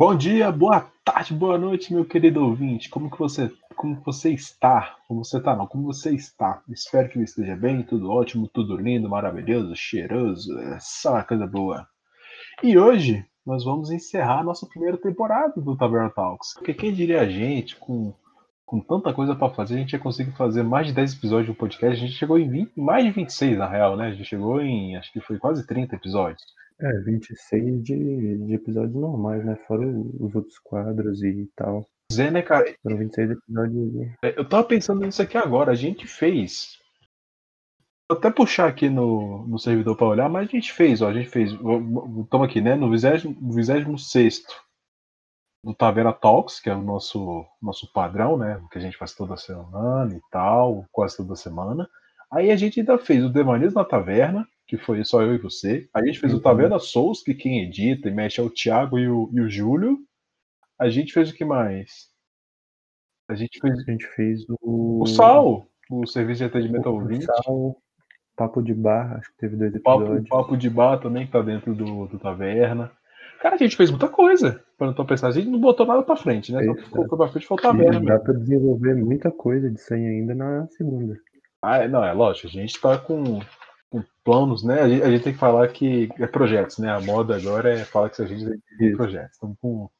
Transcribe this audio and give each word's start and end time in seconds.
Bom 0.00 0.16
dia, 0.16 0.50
boa 0.50 0.90
tarde, 1.04 1.34
boa 1.34 1.58
noite, 1.58 1.92
meu 1.92 2.06
querido 2.06 2.42
ouvinte. 2.42 2.88
Como 2.88 3.10
que 3.10 3.18
você, 3.18 3.52
como 3.76 4.00
você 4.02 4.30
está? 4.32 4.96
Como 5.06 5.22
você 5.22 5.36
está? 5.36 5.54
Não, 5.54 5.66
como 5.66 5.92
você 5.92 6.14
está? 6.14 6.62
Espero 6.70 7.10
que 7.10 7.18
esteja 7.18 7.54
bem, 7.54 7.82
tudo 7.82 8.10
ótimo, 8.10 8.48
tudo 8.48 8.78
lindo, 8.78 9.10
maravilhoso, 9.10 9.76
cheiroso, 9.76 10.58
é 10.58 10.78
só 10.80 11.10
uma 11.10 11.22
coisa 11.22 11.46
boa. 11.46 11.86
E 12.62 12.78
hoje 12.78 13.26
nós 13.44 13.62
vamos 13.62 13.90
encerrar 13.90 14.38
a 14.40 14.42
nossa 14.42 14.66
primeira 14.66 14.96
temporada 14.96 15.60
do 15.60 15.76
Taverna 15.76 16.08
Talks. 16.08 16.54
Porque 16.54 16.72
quem 16.72 16.94
diria 16.94 17.20
a 17.20 17.28
gente, 17.28 17.76
com, 17.76 18.14
com 18.64 18.80
tanta 18.80 19.12
coisa 19.12 19.36
para 19.36 19.52
fazer, 19.52 19.74
a 19.74 19.78
gente 19.80 19.92
ia 19.92 19.98
conseguir 19.98 20.32
fazer 20.32 20.62
mais 20.62 20.86
de 20.86 20.94
10 20.94 21.12
episódios 21.12 21.50
um 21.50 21.54
podcast. 21.54 22.02
A 22.02 22.06
gente 22.06 22.16
chegou 22.16 22.38
em 22.38 22.48
20, 22.48 22.72
mais 22.74 23.04
de 23.04 23.10
26 23.10 23.58
na 23.58 23.68
real, 23.68 23.98
né? 23.98 24.06
A 24.06 24.12
gente 24.12 24.24
chegou 24.24 24.62
em, 24.62 24.96
acho 24.96 25.12
que 25.12 25.20
foi 25.20 25.36
quase 25.36 25.66
30 25.66 25.94
episódios. 25.94 26.42
É, 26.82 26.98
26 27.00 27.82
de, 27.82 28.38
de 28.46 28.54
episódios 28.54 28.94
normais, 28.94 29.44
né? 29.44 29.56
Fora 29.66 29.86
os 29.86 30.34
outros 30.34 30.58
quadros 30.60 31.22
e 31.22 31.50
tal. 31.54 31.84
Zé, 32.12 32.30
né, 32.30 32.42
cara? 32.42 32.74
Foram 32.82 32.96
26 32.98 33.30
episódios. 33.32 33.92
de- 33.92 34.12
É, 34.24 34.38
Eu 34.38 34.48
tava 34.48 34.64
pensando 34.64 35.00
nisso 35.04 35.20
aqui 35.22 35.36
agora. 35.36 35.72
A 35.72 35.74
gente 35.76 36.06
fez. 36.06 36.78
Vou 38.10 38.18
até 38.18 38.30
puxar 38.30 38.66
aqui 38.68 38.88
no, 38.88 39.46
no 39.46 39.58
servidor 39.58 39.94
para 39.96 40.06
olhar, 40.08 40.28
mas 40.28 40.48
a 40.48 40.50
gente 40.50 40.72
fez, 40.72 41.00
ó. 41.02 41.08
A 41.08 41.12
gente 41.12 41.28
fez. 41.28 41.52
Estamos 41.52 42.48
aqui, 42.48 42.60
né? 42.60 42.74
No 42.74 42.90
26 42.90 44.44
do 45.64 45.74
Taveira 45.74 46.12
Talks, 46.12 46.58
que 46.58 46.70
é 46.70 46.74
o 46.74 46.82
nosso, 46.82 47.44
nosso 47.60 47.92
padrão, 47.92 48.36
né? 48.38 48.60
Que 48.72 48.78
a 48.78 48.80
gente 48.80 48.96
faz 48.96 49.14
toda 49.14 49.36
semana 49.36 50.14
e 50.16 50.20
tal, 50.30 50.86
quase 50.90 51.18
toda 51.18 51.36
semana. 51.36 51.86
Aí 52.32 52.50
a 52.50 52.56
gente 52.56 52.80
ainda 52.80 52.96
fez 52.98 53.22
o 53.24 53.28
Devaneios 53.28 53.74
na 53.74 53.84
Taverna, 53.84 54.46
que 54.70 54.78
foi 54.78 55.02
só 55.04 55.20
eu 55.20 55.34
e 55.34 55.38
você. 55.38 55.88
A 55.92 56.04
gente 56.04 56.20
fez 56.20 56.32
o 56.32 56.36
Uhum. 56.36 56.42
Taverna 56.42 56.78
Souls, 56.78 57.22
que 57.24 57.34
quem 57.34 57.60
edita 57.64 58.08
e 58.08 58.12
mexe 58.14 58.40
é 58.40 58.44
o 58.44 58.48
Thiago 58.48 58.98
e 59.00 59.08
o, 59.08 59.28
e 59.32 59.40
o 59.40 59.50
Júlio. 59.50 59.98
A 60.78 60.88
gente 60.88 61.12
fez 61.12 61.28
o 61.30 61.34
que 61.34 61.44
mais? 61.44 62.08
A 63.28 63.34
gente 63.34 63.58
fez 63.60 63.78
A 63.80 63.90
gente 63.90 64.06
fez 64.14 64.44
o. 64.60 65.02
o 65.02 65.06
Sal, 65.06 65.66
o 65.90 66.06
serviço 66.06 66.38
de 66.38 66.44
atendimento 66.44 66.86
ao 66.88 66.94
o 66.94 67.00
ouvinte. 67.00 67.24
Sal, 67.26 67.76
Papo 68.36 68.62
de 68.62 68.72
Bar, 68.72 69.16
acho 69.18 69.30
que 69.32 69.38
teve 69.38 69.56
dois 69.56 69.74
O 69.74 69.80
papo, 69.82 69.98
o 69.98 70.02
episódios. 70.04 70.28
papo 70.28 70.56
de 70.56 70.70
bar 70.70 70.98
também, 70.98 71.26
que 71.26 71.32
tá 71.32 71.42
dentro 71.42 71.74
do, 71.74 72.06
do 72.06 72.18
Taverna. 72.18 72.92
Cara, 73.42 73.56
a 73.56 73.58
gente 73.58 73.76
fez 73.76 73.90
muita 73.90 74.08
coisa. 74.08 74.62
Pra 74.78 74.86
não 74.86 74.94
tô 74.94 75.04
pensando, 75.04 75.30
a 75.30 75.34
gente 75.34 75.48
não 75.50 75.60
botou 75.60 75.84
nada 75.84 76.02
pra 76.02 76.16
frente, 76.16 76.52
né? 76.52 76.64
Só 76.64 76.74
colocou 76.90 77.18
pra 77.18 77.28
frente 77.28 77.46
foi 77.46 77.56
o 77.56 77.60
Taverna 77.60 78.00
dá 78.00 78.18
pra 78.20 78.34
desenvolver 78.34 78.94
muita 78.94 79.30
coisa 79.32 79.68
disso 79.68 79.92
aí 79.92 80.06
ainda 80.06 80.34
na 80.34 80.66
segunda. 80.68 81.18
Ah, 81.62 81.78
é, 81.78 81.88
não, 81.88 82.02
é 82.04 82.12
lógico, 82.12 82.46
a 82.46 82.50
gente 82.50 82.80
tá 82.80 82.96
com 82.96 83.40
planos, 84.30 84.62
né? 84.62 84.80
A 84.80 84.88
gente, 84.88 85.02
a 85.02 85.10
gente 85.10 85.24
tem 85.24 85.32
que 85.32 85.38
falar 85.40 85.66
que 85.66 86.08
é 86.20 86.26
projetos, 86.28 86.78
né? 86.78 86.88
A 86.88 87.00
moda 87.00 87.34
agora 87.34 87.74
é 87.74 87.84
falar 87.84 88.10
que 88.10 88.22
a 88.22 88.26
gente 88.26 88.62
tem 88.78 88.96
projetos. 88.96 89.32
Estamos 89.32 89.56
com 89.60 89.90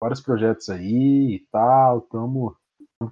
vários 0.00 0.20
projetos 0.20 0.68
aí 0.68 1.36
e 1.36 1.46
tal, 1.52 1.98
estamos 1.98 2.54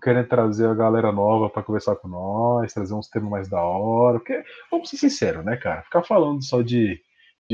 querendo 0.02 0.26
trazer 0.26 0.66
a 0.66 0.74
galera 0.74 1.12
nova 1.12 1.48
pra 1.48 1.62
conversar 1.62 1.94
com 1.94 2.08
nós, 2.08 2.72
trazer 2.72 2.92
uns 2.92 3.08
temas 3.08 3.30
mais 3.30 3.48
da 3.48 3.62
hora. 3.62 4.18
Porque, 4.18 4.42
vamos 4.68 4.90
ser 4.90 4.96
sinceros, 4.96 5.44
né, 5.44 5.56
cara? 5.56 5.82
Ficar 5.82 6.02
falando 6.02 6.42
só 6.42 6.60
de, 6.60 7.00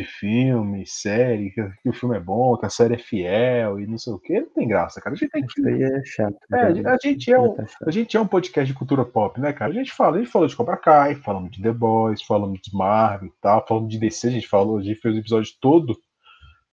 de 0.02 0.04
filme, 0.04 0.86
série, 0.86 1.50
que, 1.50 1.62
que 1.82 1.88
o 1.88 1.92
filme 1.92 2.16
é 2.16 2.20
bom, 2.20 2.56
que 2.56 2.66
a 2.66 2.70
série 2.70 2.94
é 2.94 2.98
fiel 2.98 3.78
e 3.78 3.86
não 3.86 3.98
sei 3.98 4.12
o 4.12 4.18
que, 4.18 4.40
não 4.40 4.50
tem 4.50 4.68
graça, 4.68 5.00
cara. 5.00 5.14
A 5.14 5.18
gente 5.18 5.30
tem 5.30 5.46
que. 5.46 5.60
Isso 5.60 5.68
aí 5.68 5.82
é 5.82 6.04
chato. 6.04 6.36
É, 6.52 6.88
a 6.88 6.96
gente 7.02 7.32
é 7.32 7.38
um, 7.38 7.54
Tá 7.54 7.66
a 7.86 7.90
gente 7.90 8.16
é 8.16 8.20
um 8.20 8.26
podcast 8.26 8.72
de 8.72 8.78
cultura 8.78 9.04
pop, 9.04 9.40
né, 9.40 9.52
cara? 9.52 9.70
A 9.70 9.74
gente 9.74 9.92
fala, 9.92 10.16
a 10.16 10.18
gente 10.20 10.30
falou 10.30 10.48
de 10.48 10.56
Cobra 10.56 10.76
Kai, 10.76 11.14
falamos 11.16 11.50
de 11.50 11.62
The 11.62 11.72
Boys, 11.72 12.22
falamos 12.22 12.60
de 12.62 12.74
Marvel 12.76 13.28
e 13.28 13.32
tal, 13.40 13.66
falamos 13.66 13.90
de 13.90 13.98
DC, 13.98 14.28
a 14.28 14.30
gente 14.30 14.48
falou, 14.48 14.78
a 14.78 14.82
gente 14.82 15.00
fez 15.00 15.14
o 15.14 15.18
episódio 15.18 15.52
todo 15.60 15.96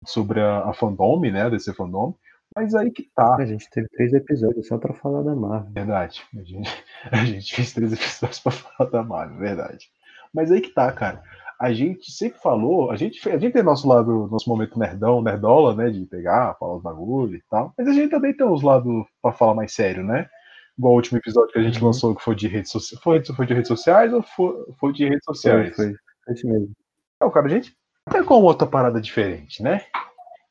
sobre 0.05 0.39
a, 0.39 0.69
a 0.69 0.73
fandom, 0.73 1.19
né, 1.21 1.49
DC 1.49 1.73
fandom. 1.73 2.15
Mas 2.55 2.75
aí 2.75 2.91
que 2.91 3.09
tá, 3.15 3.35
A 3.35 3.45
gente 3.45 3.69
teve 3.69 3.87
três 3.89 4.13
episódios 4.13 4.67
só 4.67 4.77
pra 4.77 4.93
falar 4.93 5.21
da 5.23 5.33
Marvel. 5.35 5.71
verdade. 5.71 6.21
A 6.37 6.43
gente, 6.43 6.69
a 7.11 7.25
gente 7.25 7.55
fez 7.55 7.73
três 7.73 7.93
episódios 7.93 8.39
pra 8.39 8.51
falar 8.51 8.89
da 8.89 9.03
Marvel, 9.03 9.37
verdade. 9.37 9.89
Mas 10.33 10.51
aí 10.51 10.61
que 10.61 10.69
tá, 10.69 10.91
cara. 10.91 11.23
A 11.61 11.71
gente 11.71 12.11
sempre 12.11 12.39
falou, 12.39 12.89
a 12.89 12.95
gente, 12.95 13.29
a 13.29 13.37
gente 13.37 13.53
tem 13.53 13.61
nosso 13.61 13.87
lado, 13.87 14.27
nosso 14.31 14.49
momento 14.49 14.79
nerdão, 14.79 15.21
nerdola, 15.21 15.75
né, 15.75 15.91
de 15.91 16.07
pegar, 16.07 16.55
falar 16.55 16.77
os 16.77 16.81
bagulho 16.81 17.35
e 17.35 17.43
tal. 17.51 17.71
Mas 17.77 17.87
a 17.87 17.93
gente 17.93 18.09
também 18.09 18.35
tem 18.35 18.47
uns 18.47 18.63
lados 18.63 19.05
pra 19.21 19.31
falar 19.31 19.53
mais 19.53 19.71
sério, 19.71 20.03
né? 20.03 20.27
Igual 20.75 20.93
o 20.93 20.95
último 20.95 21.19
episódio 21.19 21.53
que 21.53 21.59
a 21.59 21.61
gente 21.61 21.79
Uhum. 21.79 21.85
lançou, 21.85 22.15
que 22.15 22.23
foi 22.23 22.33
de 22.33 22.47
redes 22.47 22.71
sociais. 22.71 23.03
Foi, 23.03 23.23
foi 23.23 23.45
de 23.45 23.53
redes 23.53 23.67
sociais 23.67 24.11
ou 24.11 24.23
foi, 24.23 24.55
foi 24.79 24.91
de 24.91 25.07
redes 25.07 25.23
sociais? 25.23 25.75
foi. 25.75 25.93
Foi 26.25 26.33
isso 26.33 26.47
mesmo. 26.47 26.71
Então, 27.15 27.29
cara, 27.29 27.45
a 27.45 27.49
gente 27.49 27.77
como 28.25 28.47
outra 28.47 28.65
parada 28.65 28.99
diferente, 28.99 29.61
né? 29.61 29.85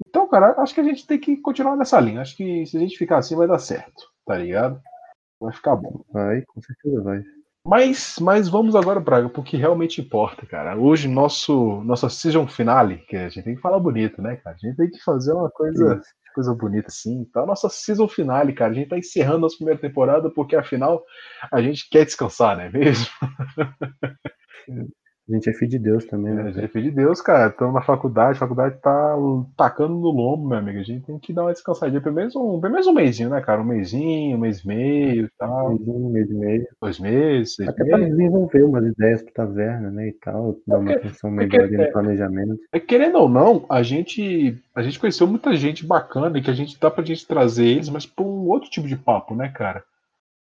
Então, 0.08 0.28
cara, 0.28 0.54
acho 0.62 0.72
que 0.72 0.80
a 0.80 0.84
gente 0.84 1.04
tem 1.08 1.18
que 1.18 1.36
continuar 1.38 1.74
nessa 1.76 1.98
linha. 1.98 2.20
Acho 2.20 2.36
que 2.36 2.64
se 2.66 2.76
a 2.76 2.80
gente 2.80 2.96
ficar 2.96 3.18
assim 3.18 3.34
vai 3.34 3.48
dar 3.48 3.58
certo, 3.58 4.04
tá 4.24 4.38
ligado? 4.38 4.80
Vai 5.40 5.52
ficar 5.52 5.74
bom. 5.74 6.04
Vai, 6.12 6.42
com 6.42 6.62
certeza 6.62 7.02
vai. 7.02 7.24
Mas, 7.64 8.16
mas 8.18 8.48
vamos 8.48 8.74
agora, 8.74 8.98
Braga, 8.98 9.28
que 9.42 9.56
realmente 9.56 10.00
importa, 10.00 10.46
cara. 10.46 10.76
Hoje, 10.76 11.06
nosso, 11.06 11.82
nossa 11.82 12.08
season 12.08 12.46
finale, 12.46 12.98
que 13.08 13.16
a 13.16 13.28
gente 13.28 13.44
tem 13.44 13.54
que 13.54 13.60
falar 13.60 13.78
bonito, 13.78 14.22
né, 14.22 14.36
cara? 14.36 14.56
A 14.56 14.66
gente 14.66 14.76
tem 14.76 14.90
que 14.90 14.98
fazer 15.02 15.32
uma 15.32 15.50
coisa, 15.50 16.00
coisa 16.34 16.54
bonita 16.54 16.88
assim. 16.88 17.20
Então, 17.20 17.44
nossa 17.46 17.68
season 17.68 18.08
finale, 18.08 18.54
cara, 18.54 18.70
a 18.70 18.74
gente 18.74 18.88
tá 18.88 18.98
encerrando 18.98 19.40
nossa 19.40 19.56
primeira 19.56 19.80
temporada 19.80 20.30
porque, 20.30 20.56
afinal, 20.56 21.04
a 21.52 21.60
gente 21.60 21.88
quer 21.90 22.06
descansar, 22.06 22.56
não 22.56 22.64
é 22.64 22.70
mesmo? 22.70 23.06
A 25.30 25.34
gente 25.34 25.48
é 25.48 25.52
filho 25.52 25.70
de 25.70 25.78
Deus 25.78 26.04
também, 26.04 26.32
É, 26.32 26.34
né? 26.34 26.42
a 26.42 26.50
gente 26.50 26.76
é 26.76 26.80
de 26.80 26.90
Deus, 26.90 27.20
cara. 27.22 27.50
Estamos 27.50 27.74
na 27.74 27.82
faculdade, 27.82 28.32
a 28.32 28.40
faculdade 28.40 28.78
tá 28.82 29.16
tacando 29.56 29.94
no 29.94 30.10
lombo, 30.10 30.48
meu 30.48 30.58
amigo. 30.58 30.80
A 30.80 30.82
gente 30.82 31.06
tem 31.06 31.18
que 31.18 31.32
dar 31.32 31.42
uma 31.42 31.52
descansadinha, 31.52 32.00
pelo 32.00 32.16
menos 32.16 32.34
um, 32.34 32.60
pelo 32.60 32.72
menos 32.72 32.86
um 32.88 32.92
mêsinho, 32.92 33.30
né, 33.30 33.40
cara? 33.40 33.60
Um 33.60 33.64
mêsinho, 33.64 34.36
um 34.36 34.40
mês 34.40 34.60
e 34.60 34.66
meio 34.66 35.24
e 35.26 35.30
tal. 35.38 35.68
Mais 35.68 35.88
um 35.88 36.10
mês 36.10 36.30
e 36.30 36.34
meio. 36.34 36.66
Dois 36.80 36.98
meses, 36.98 37.54
seis 37.54 37.68
Até 37.68 37.84
para 37.84 38.08
desenvolver 38.08 38.64
umas 38.64 38.84
ideias 38.84 39.22
pro 39.22 39.32
taverna, 39.32 39.90
né? 39.90 40.08
E 40.08 40.12
tal, 40.14 40.56
dar 40.66 40.78
uma 40.78 40.92
atenção 40.92 41.30
melhor 41.30 41.62
ali 41.62 41.76
é. 41.76 41.86
no 41.86 41.92
planejamento. 41.92 42.58
É, 42.72 42.80
querendo 42.80 43.18
ou 43.18 43.28
não, 43.28 43.64
a 43.68 43.82
gente, 43.82 44.58
a 44.74 44.82
gente 44.82 44.98
conheceu 44.98 45.26
muita 45.26 45.54
gente 45.54 45.86
bacana 45.86 46.36
e 46.38 46.42
que 46.42 46.50
a 46.50 46.54
gente 46.54 46.78
dá 46.80 46.90
pra 46.90 47.04
gente 47.04 47.26
trazer 47.26 47.66
eles, 47.66 47.88
mas 47.88 48.04
por 48.04 48.26
um 48.26 48.48
outro 48.48 48.68
tipo 48.68 48.88
de 48.88 48.96
papo, 48.96 49.34
né, 49.34 49.48
cara? 49.48 49.84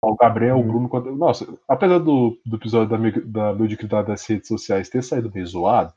O 0.02 0.16
Gabriel, 0.16 0.58
o 0.58 0.60
Uhum. 0.62 0.68
Bruno. 0.68 0.90
quando- 0.90 1.16
Nossa, 1.16 1.48
apesar 1.68 1.98
do, 2.00 2.40
do 2.46 2.56
episódio 2.56 2.90
da, 2.90 3.52
da 3.52 3.60
mediocridade 3.60 4.08
das 4.08 4.26
redes 4.26 4.48
sociais 4.48 4.90
ter 4.90 5.04
saído 5.04 5.32
meio 5.34 5.46
zoado, 5.46 5.94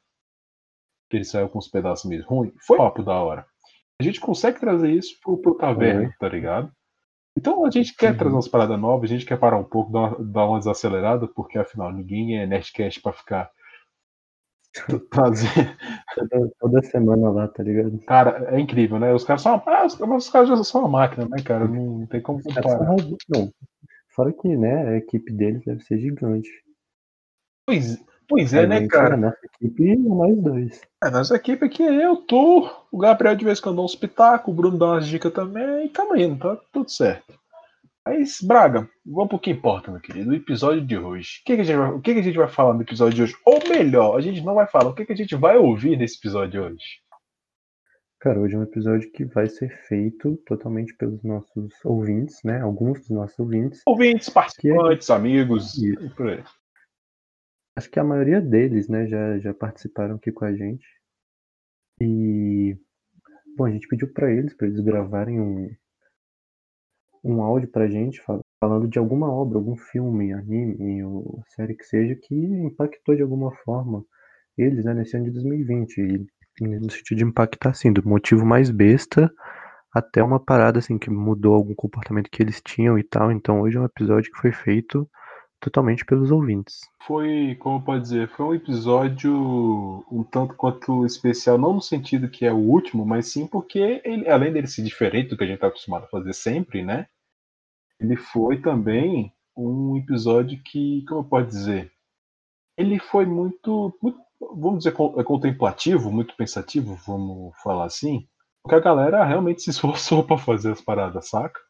que 1.11 1.17
ele 1.17 1.25
saiu 1.25 1.49
com 1.49 1.59
uns 1.59 1.69
pedaços 1.69 2.09
meio 2.09 2.25
ruins, 2.25 2.53
foi 2.67 2.77
um 2.77 2.81
papo 2.81 3.03
da 3.03 3.15
hora. 3.15 3.47
A 4.01 4.03
gente 4.03 4.21
consegue 4.21 4.59
trazer 4.59 4.91
isso 4.91 5.19
pro, 5.23 5.37
pro 5.37 5.55
taverna, 5.55 6.15
tá 6.19 6.29
ligado? 6.29 6.73
Então 7.37 7.65
a 7.65 7.71
gente 7.71 7.95
quer 7.95 8.13
Uhum. 8.13 8.17
trazer 8.19 8.35
umas 8.35 8.49
paradas 8.49 8.79
novas, 8.81 9.11
a 9.11 9.13
gente 9.15 9.27
quer 9.27 9.39
parar 9.39 9.59
um 9.59 9.65
pouco, 9.65 9.93
dar 9.93 9.99
uma, 10.01 10.19
dar 10.25 10.47
uma 10.49 10.59
desacelerada, 10.59 11.29
porque 11.29 11.59
afinal 11.59 11.93
ninguém 11.93 12.39
é 12.39 12.47
Nerdcast 12.47 13.01
pra 13.03 13.13
ficar 13.13 13.51
trazer, 15.11 15.77
Toda, 16.15 16.51
toda 16.61 16.83
semana 16.83 17.31
lá, 17.31 17.49
tá 17.49 17.63
ligado? 17.63 17.99
Cara, 18.07 18.55
é 18.55 18.61
incrível, 18.61 18.99
né? 18.99 19.13
Os 19.13 19.25
caras 19.25 19.43
são, 19.43 19.61
ah, 19.67 19.85
os, 19.85 19.99
os 20.01 20.31
caras 20.31 20.49
já 20.49 20.65
são 20.65 20.83
uma 20.83 20.89
máquina, 20.91 21.27
né, 21.29 21.43
cara? 21.43 21.67
Não 21.69 22.07
tem 22.07 22.21
como 22.23 22.43
comparar. 22.43 22.79
Não. 23.29 23.53
Fora 24.21 24.35
que, 24.35 24.55
né, 24.55 24.87
a 24.87 24.97
equipe 24.99 25.33
deles 25.33 25.65
deve 25.65 25.81
ser 25.83 25.99
gigante. 25.99 26.51
Pois, 27.67 27.99
pois 28.29 28.53
é, 28.53 28.65
A 28.65 28.67
né, 28.67 28.87
cara? 28.87 29.15
A 29.15 29.17
nossa 29.17 29.39
equipe 29.47 29.83
e 29.83 29.97
nós 29.97 30.43
dois. 30.43 30.83
É, 31.03 31.11
nossa 31.11 31.37
equipe 31.37 31.65
aqui 31.65 31.83
é 31.83 32.05
eu, 32.05 32.17
tu, 32.17 32.71
o 32.93 32.99
Gabriel 32.99 33.35
de 33.35 33.47
vez 33.47 33.59
em 33.59 33.63
quando 33.63 33.77
dá 33.77 33.83
uns 33.83 33.97
pitacos, 33.97 34.53
o 34.53 34.55
Bruno 34.55 34.77
dá 34.77 34.89
umas 34.89 35.09
dicas 35.09 35.33
também, 35.33 35.87
e 35.87 35.89
tamo 35.89 36.15
indo, 36.19 36.39
tá 36.39 36.55
tudo 36.71 36.91
certo. 36.91 37.33
Mas, 38.07 38.43
Braga, 38.43 38.87
vamos 39.07 39.31
pro 39.31 39.39
que 39.39 39.53
importa, 39.53 39.91
meu 39.91 40.03
querido, 40.03 40.33
o 40.33 40.35
episódio 40.35 40.85
de 40.85 40.99
hoje. 40.99 41.41
O 41.41 41.45
que, 41.47 41.55
que 41.55 41.63
a 41.63 41.65
gente 41.65 41.79
vai, 41.79 41.91
o 41.93 42.01
que, 42.03 42.13
que 42.13 42.21
a 42.21 42.25
gente 42.25 42.37
vai 42.39 42.49
falar 42.49 42.75
no 42.75 42.83
episódio 42.83 43.15
de 43.15 43.23
hoje? 43.23 43.37
Ou 43.47 43.59
melhor, 43.71 44.19
a 44.19 44.21
gente 44.21 44.43
não 44.43 44.55
vai 44.55 44.67
falar, 44.67 44.91
o 44.91 44.95
que, 44.95 45.07
que 45.07 45.15
a 45.15 45.17
gente 45.17 45.35
vai 45.35 45.57
ouvir 45.57 45.97
nesse 45.97 46.19
episódio 46.19 46.51
de 46.51 46.59
hoje? 46.59 46.85
Cara, 48.21 48.39
hoje 48.39 48.55
é 48.55 48.59
um 48.59 48.63
episódio 48.63 49.11
que 49.13 49.25
vai 49.25 49.49
ser 49.49 49.71
feito 49.87 50.37
totalmente 50.45 50.95
pelos 50.95 51.23
nossos 51.23 51.73
ouvintes, 51.83 52.43
né? 52.45 52.61
Alguns 52.61 53.01
dos 53.01 53.09
nossos 53.09 53.39
ouvintes. 53.39 53.81
Ouvintes, 53.87 54.29
participantes, 54.29 55.09
amigos, 55.09 55.79
Isso. 55.79 56.05
e 56.05 56.11
por 56.11 56.29
aí. 56.29 56.45
Acho 57.79 57.91
que 57.91 57.99
a 57.99 58.05
maioria 58.05 58.39
deles, 58.39 58.89
né, 58.89 59.07
já, 59.07 59.39
já 59.39 59.55
participaram 59.55 60.17
aqui 60.17 60.31
com 60.31 60.45
a 60.45 60.55
gente. 60.55 60.87
E, 61.99 62.77
bom, 63.57 63.65
a 63.65 63.71
gente 63.71 63.89
pediu 63.89 64.13
para 64.13 64.31
eles, 64.31 64.53
para 64.55 64.67
eles 64.67 64.81
gravarem 64.81 65.41
um, 65.41 65.75
um 67.25 67.41
áudio 67.41 67.71
pra 67.71 67.89
gente, 67.89 68.21
fal- 68.21 68.45
falando 68.63 68.87
de 68.87 68.99
alguma 68.99 69.33
obra, 69.33 69.57
algum 69.57 69.77
filme, 69.77 70.35
anime 70.35 71.03
ou 71.03 71.43
série 71.49 71.75
que 71.75 71.85
seja, 71.85 72.15
que 72.15 72.35
impactou 72.35 73.17
de 73.17 73.23
alguma 73.23 73.51
forma 73.65 74.05
eles, 74.59 74.85
né, 74.85 74.93
nesse 74.93 75.17
ano 75.17 75.25
de 75.25 75.31
2020. 75.31 75.99
E 76.03 76.27
no 76.61 76.91
sentido 76.91 77.19
de 77.19 77.25
impactar, 77.25 77.71
assim, 77.71 77.93
do 77.93 78.07
motivo 78.07 78.45
mais 78.45 78.71
besta 78.71 79.33
até 79.93 80.23
uma 80.23 80.39
parada, 80.39 80.79
assim, 80.79 80.99
que 80.99 81.11
mudou 81.11 81.55
algum 81.55 81.75
comportamento 81.75 82.31
que 82.31 82.43
eles 82.43 82.61
tinham 82.65 82.99
e 82.99 83.03
tal. 83.03 83.33
Então 83.33 83.61
hoje 83.61 83.77
é 83.77 83.81
um 83.81 83.85
episódio 83.85 84.31
que 84.31 84.41
foi 84.41 84.53
feito 84.53 85.09
totalmente 85.61 86.05
pelos 86.05 86.31
ouvintes. 86.31 86.81
Foi, 87.07 87.55
como 87.61 87.85
pode 87.85 88.03
dizer, 88.03 88.29
foi 88.31 88.47
um 88.47 88.55
episódio 88.55 90.05
um 90.11 90.25
tanto 90.25 90.55
quanto 90.55 91.05
especial, 91.05 91.59
não 91.59 91.75
no 91.75 91.83
sentido 91.83 92.31
que 92.31 92.47
é 92.47 92.53
o 92.53 92.57
último, 92.57 93.05
mas 93.05 93.27
sim 93.31 93.47
porque, 93.47 94.01
ele, 94.05 94.29
além 94.29 94.53
dele 94.53 94.67
ser 94.67 94.83
diferente 94.83 95.29
do 95.29 95.37
que 95.37 95.45
a 95.45 95.47
gente 95.47 95.57
está 95.57 95.67
acostumado 95.67 96.05
a 96.05 96.09
fazer 96.09 96.33
sempre, 96.33 96.83
né? 96.83 97.07
Ele 98.01 98.17
foi 98.17 98.61
também 98.63 99.31
um 99.55 99.97
episódio 99.99 100.59
que, 100.65 101.05
como 101.07 101.21
eu 101.21 101.25
posso 101.25 101.49
dizer, 101.49 101.93
ele 102.77 102.99
foi 102.99 103.27
muito, 103.27 103.95
muito 104.03 104.19
vamos 104.41 104.79
dizer, 104.79 104.95
é 105.19 105.25
contemplativo, 105.25 106.11
muito 106.11 106.37
pensativo, 106.37 106.99
vamos 107.07 107.53
falar 107.63 107.85
assim, 107.85 108.27
porque 108.63 108.77
a 108.77 108.81
galera 108.81 109.25
realmente 109.25 109.63
se 109.63 109.71
esforçou 109.71 110.25
para 110.25 110.39
fazer 110.39 110.73
as 110.73 110.81
paradas, 110.81 111.29
saca? 111.29 111.61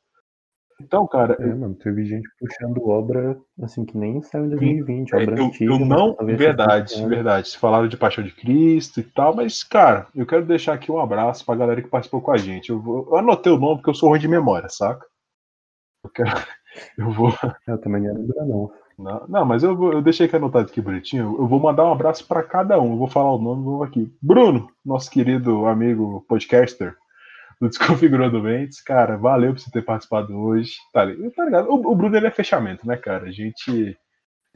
Então, 0.80 1.06
cara. 1.06 1.36
É, 1.38 1.54
mano, 1.54 1.74
teve 1.74 2.04
gente 2.06 2.26
puxando 2.38 2.88
obra 2.88 3.38
assim 3.62 3.84
que 3.84 3.98
nem 3.98 4.22
saiu 4.22 4.46
em 4.46 4.48
2020, 4.50 5.14
obra 5.14 5.38
eu, 5.38 5.44
antiga. 5.44 5.72
Eu 5.72 5.78
não. 5.78 6.16
Verdade, 6.16 7.06
verdade. 7.06 7.58
Falaram 7.58 7.86
de 7.86 7.98
Paixão 7.98 8.24
de 8.24 8.32
Cristo 8.32 9.00
e 9.00 9.02
tal, 9.02 9.36
mas, 9.36 9.62
cara, 9.62 10.06
eu 10.14 10.24
quero 10.24 10.46
deixar 10.46 10.72
aqui 10.72 10.90
um 10.90 10.98
abraço 10.98 11.44
pra 11.44 11.54
galera 11.54 11.82
que 11.82 11.88
participou 11.88 12.22
com 12.22 12.32
a 12.32 12.38
gente. 12.38 12.70
Eu, 12.70 12.80
vou, 12.80 13.06
eu 13.10 13.16
anotei 13.18 13.52
o 13.52 13.58
nome 13.58 13.76
porque 13.76 13.90
eu 13.90 13.94
sou 13.94 14.08
ruim 14.08 14.18
de 14.18 14.28
memória, 14.28 14.68
saca? 14.70 15.04
Eu 16.02 16.10
quero. 16.10 16.30
Eu 16.96 17.10
vou. 17.10 17.32
Eu 17.66 17.80
também 17.80 18.00
não 18.00 18.14
lembro, 18.14 18.46
não. 18.46 18.72
Não, 19.00 19.26
não, 19.28 19.44
mas 19.46 19.62
eu, 19.62 19.92
eu 19.92 20.02
deixei 20.02 20.26
aqui 20.26 20.36
anotado 20.36 20.68
aqui 20.68 20.80
bonitinho. 20.80 21.36
Eu 21.38 21.46
vou 21.46 21.58
mandar 21.58 21.86
um 21.86 21.92
abraço 21.92 22.26
para 22.26 22.42
cada 22.42 22.78
um. 22.78 22.92
Eu 22.92 22.98
vou 22.98 23.08
falar 23.08 23.34
o 23.34 23.40
nome, 23.40 23.64
vou 23.64 23.82
aqui. 23.82 24.12
Bruno, 24.20 24.70
nosso 24.84 25.10
querido 25.10 25.64
amigo 25.64 26.24
podcaster 26.28 26.94
do 27.58 27.68
Desconfigurando 27.70 28.42
Mentes. 28.42 28.82
Cara, 28.82 29.16
valeu 29.16 29.52
por 29.52 29.60
você 29.60 29.70
ter 29.70 29.82
participado 29.82 30.36
hoje. 30.36 30.74
Tá, 30.92 31.06
tá 31.34 31.44
ligado? 31.44 31.70
O, 31.70 31.92
o, 31.92 31.94
Bruno 31.94 32.14
ele 32.14 32.26
é 32.26 32.30
fechamento, 32.30 32.86
né, 32.86 32.96
cara? 32.96 33.28
A 33.28 33.32
gente. 33.32 33.96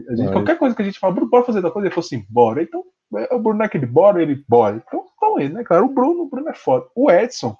A 0.08 0.16
gente 0.16 0.32
qualquer 0.32 0.58
coisa 0.58 0.74
que 0.74 0.82
a 0.82 0.84
gente 0.84 0.98
fala, 0.98 1.14
Bruno, 1.14 1.30
pode 1.30 1.46
fazer 1.46 1.62
da 1.62 1.70
coisa? 1.70 1.86
Ele 1.86 1.94
falou 1.94 2.06
assim, 2.06 2.26
bora. 2.28 2.62
Então, 2.62 2.84
é, 3.16 3.34
o 3.34 3.38
Bruno 3.38 3.62
é 3.62 3.66
aquele 3.66 3.86
bora, 3.86 4.20
ele 4.20 4.44
bora. 4.46 4.82
Então, 4.86 5.04
então 5.16 5.40
ele, 5.40 5.54
né, 5.54 5.64
cara? 5.64 5.84
O 5.84 5.88
Bruno, 5.88 6.24
o 6.24 6.28
Bruno 6.28 6.50
é 6.50 6.54
foda. 6.54 6.86
O 6.94 7.10
Edson 7.10 7.56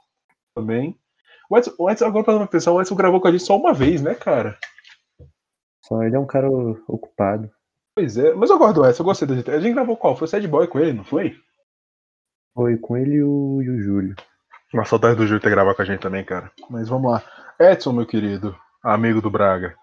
também. 0.55 0.99
O 1.49 1.57
Edson, 1.57 1.73
o 1.79 1.91
Edson 1.91 2.07
agora 2.07 2.25
pra 2.25 2.47
pensar, 2.47 2.73
o 2.73 2.81
Edson 2.81 2.95
gravou 2.95 3.21
com 3.21 3.29
a 3.29 3.31
gente 3.31 3.45
só 3.45 3.57
uma 3.57 3.73
vez, 3.73 4.03
né, 4.03 4.15
cara? 4.15 4.59
Só 5.87 6.03
ele 6.03 6.17
é 6.17 6.19
um 6.19 6.27
cara 6.27 6.49
ocupado. 6.89 7.51
Pois 7.95 8.17
é, 8.17 8.35
mas 8.35 8.51
eu 8.51 8.59
gosto 8.59 8.75
do 8.75 8.87
eu 8.87 9.05
gostei 9.05 9.29
da 9.29 9.37
gente. 9.37 9.51
A 9.51 9.61
gente 9.61 9.75
gravou 9.75 9.97
qual? 9.97 10.17
Foi 10.17 10.27
o 10.27 10.29
Sad 10.29 10.47
Boy 10.49 10.67
com 10.67 10.79
ele, 10.79 10.93
não 10.95 11.05
foi? 11.05 11.37
Foi 12.55 12.77
com 12.79 12.97
ele 12.97 13.17
e 13.17 13.23
o, 13.23 13.63
e 13.63 13.71
o 13.71 13.81
Júlio. 13.81 14.15
Uma 14.73 14.85
saudade 14.85 15.17
do 15.17 15.27
Júlio 15.27 15.41
ter 15.41 15.51
gravado 15.51 15.77
com 15.77 15.83
a 15.83 15.85
gente 15.85 16.01
também, 16.01 16.25
cara. 16.25 16.51
Mas 16.69 16.89
vamos 16.89 17.13
lá. 17.13 17.23
Edson, 17.61 17.93
meu 17.93 18.07
querido, 18.07 18.57
amigo 18.83 19.21
do 19.21 19.31
Braga. 19.31 19.77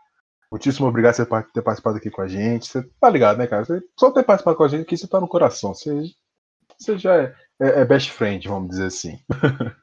Muitíssimo 0.51 0.88
obrigado 0.88 1.25
por 1.25 1.44
ter 1.53 1.62
participado 1.62 1.98
aqui 1.98 2.09
com 2.09 2.21
a 2.21 2.27
gente. 2.27 2.68
Você 2.68 2.83
tá 3.00 3.09
ligado, 3.09 3.38
né, 3.38 3.47
cara? 3.47 3.63
Você 3.63 3.81
só 3.97 4.12
ter 4.12 4.24
participado 4.24 4.57
com 4.57 4.63
a 4.63 4.68
gente 4.68 4.86
que 4.86 4.95
isso 4.95 5.07
tá 5.07 5.21
no 5.21 5.27
coração. 5.27 5.74
Você, 5.74 6.12
você 6.77 6.97
já 6.97 7.15
é, 7.15 7.36
é, 7.62 7.81
é 7.81 7.86
best 7.86 8.12
friend, 8.12 8.50
vamos 8.50 8.69
dizer 8.71 8.88
assim. 8.88 9.19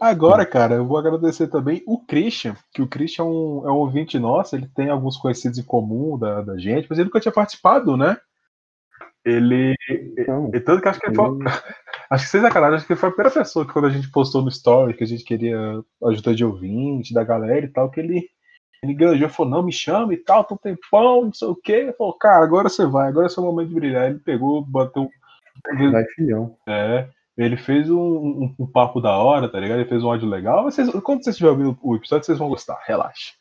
Agora, 0.00 0.44
cara, 0.44 0.74
eu 0.74 0.86
vou 0.86 0.98
agradecer 0.98 1.48
também 1.48 1.82
o 1.86 2.04
Christian, 2.04 2.56
que 2.72 2.82
o 2.82 2.88
Christian 2.88 3.24
é 3.24 3.26
um, 3.26 3.62
é 3.66 3.70
um 3.70 3.76
ouvinte 3.76 4.18
nosso, 4.18 4.56
ele 4.56 4.68
tem 4.74 4.90
alguns 4.90 5.16
conhecidos 5.16 5.58
em 5.58 5.64
comum 5.64 6.18
da, 6.18 6.42
da 6.42 6.58
gente, 6.58 6.86
mas 6.88 6.98
ele 6.98 7.06
nunca 7.06 7.20
tinha 7.20 7.32
participado, 7.32 7.96
né? 7.96 8.16
Ele. 9.24 9.74
Então, 10.18 10.50
tanto 10.50 10.80
que 10.80 10.88
acho 10.88 10.98
que 10.98 11.06
ele 11.08 11.14
foi, 11.14 11.38
Acho 12.10 12.24
que 12.24 12.30
sem 12.30 12.40
sacanagem, 12.40 12.76
acho 12.76 12.86
que 12.86 12.92
ele 12.92 12.98
foi 12.98 13.08
a 13.08 13.12
primeira 13.12 13.32
pessoa 13.32 13.64
que 13.64 13.72
quando 13.72 13.86
a 13.86 13.90
gente 13.90 14.10
postou 14.10 14.42
no 14.42 14.48
story 14.48 14.94
que 14.94 15.04
a 15.04 15.06
gente 15.06 15.22
queria 15.22 15.80
ajuda 16.04 16.34
de 16.34 16.44
ouvinte, 16.44 17.14
da 17.14 17.22
galera 17.22 17.64
e 17.64 17.68
tal, 17.68 17.88
que 17.88 18.00
ele, 18.00 18.28
ele 18.82 18.94
ganhou, 18.94 19.28
falou, 19.28 19.52
não, 19.52 19.62
me 19.62 19.72
chama 19.72 20.12
e 20.12 20.16
tal, 20.16 20.42
tô 20.42 20.56
um 20.56 20.58
tempão, 20.58 21.26
não 21.26 21.32
sei 21.32 21.46
o 21.46 21.54
quê. 21.54 21.72
Ele 21.72 21.92
falou, 21.92 22.18
cara, 22.18 22.42
agora 22.42 22.68
você 22.68 22.84
vai, 22.84 23.08
agora 23.08 23.26
é 23.26 23.28
seu 23.28 23.44
momento 23.44 23.68
de 23.68 23.74
brilhar. 23.74 24.10
Ele 24.10 24.18
pegou, 24.18 24.60
bateu. 24.64 25.08
Vai, 25.92 26.04
filhão. 26.16 26.56
É. 26.66 27.08
Ele 27.40 27.56
fez 27.56 27.88
um, 27.88 27.98
um, 27.98 28.54
um, 28.58 28.66
papo 28.66 29.00
da 29.00 29.16
hora, 29.16 29.48
tá 29.48 29.58
ligado? 29.58 29.78
Ele 29.78 29.88
fez 29.88 30.04
um 30.04 30.10
áudio 30.10 30.28
legal. 30.28 30.62
Vocês, 30.64 30.90
quando 31.00 31.24
vocês 31.24 31.34
estiverem 31.34 31.58
ouvindo 31.58 31.78
o 31.82 31.96
episódio, 31.96 32.26
vocês 32.26 32.38
vão 32.38 32.50
gostar, 32.50 32.78
relaxa. 32.86 33.32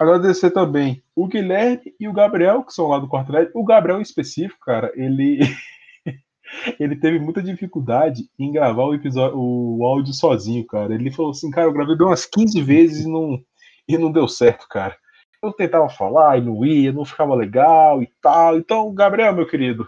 Agradecer 0.00 0.50
também 0.50 1.02
o 1.14 1.26
Guilherme 1.26 1.94
e 2.00 2.08
o 2.08 2.14
Gabriel, 2.14 2.62
que 2.62 2.72
são 2.72 2.88
lá 2.88 2.98
do 2.98 3.06
quarto 3.06 3.32
O 3.54 3.62
Gabriel 3.62 3.98
em 3.98 4.02
específico, 4.02 4.64
cara, 4.64 4.90
ele. 4.94 5.40
ele 6.80 6.96
teve 6.96 7.18
muita 7.18 7.42
dificuldade 7.42 8.22
em 8.38 8.50
gravar 8.50 8.84
o 8.84 8.94
episódio, 8.94 9.38
o 9.38 9.84
áudio 9.84 10.14
sozinho, 10.14 10.66
cara. 10.66 10.94
Ele 10.94 11.10
falou 11.10 11.32
assim, 11.32 11.50
cara, 11.50 11.66
eu 11.66 11.72
gravei 11.74 11.94
umas 11.94 12.24
15 12.24 12.62
vezes 12.62 13.04
e 13.04 13.08
não, 13.08 13.38
e 13.86 13.98
não 13.98 14.10
deu 14.10 14.26
certo, 14.26 14.66
cara. 14.66 14.96
Eu 15.42 15.52
tentava 15.52 15.90
falar 15.90 16.38
e 16.38 16.40
não 16.40 16.64
ia, 16.64 16.90
não 16.90 17.04
ficava 17.04 17.34
legal 17.34 18.02
e 18.02 18.08
tal. 18.22 18.56
Então, 18.56 18.94
Gabriel, 18.94 19.34
meu 19.34 19.46
querido, 19.46 19.86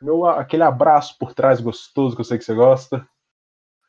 meu, 0.00 0.26
aquele 0.26 0.62
abraço 0.62 1.16
por 1.18 1.34
trás 1.34 1.60
gostoso 1.60 2.14
que 2.14 2.20
eu 2.20 2.24
sei 2.24 2.38
que 2.38 2.44
você 2.44 2.54
gosta. 2.54 3.06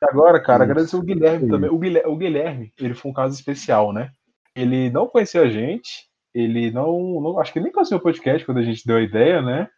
E 0.02 0.06
agora, 0.06 0.42
cara, 0.42 0.64
Isso. 0.64 0.72
agradecer 0.72 0.96
o 0.96 1.02
Guilherme 1.02 1.46
Sim. 1.46 1.52
também. 1.52 1.70
O 1.70 1.78
Guilherme, 1.78 2.10
o 2.10 2.16
Guilherme, 2.16 2.74
ele 2.80 2.94
foi 2.94 3.12
um 3.12 3.14
caso 3.14 3.36
especial, 3.36 3.92
né? 3.92 4.12
Ele 4.56 4.90
não 4.90 5.08
conhecia 5.08 5.42
a 5.42 5.50
gente, 5.50 6.08
ele 6.34 6.72
não, 6.72 7.22
não 7.22 7.40
acho 7.40 7.52
que 7.52 7.60
nem 7.60 7.72
conheceu 7.72 7.98
o 7.98 8.02
podcast 8.02 8.46
quando 8.46 8.60
a 8.60 8.64
gente 8.64 8.86
deu 8.86 8.98
a 8.98 9.02
ideia, 9.02 9.42
né? 9.42 9.70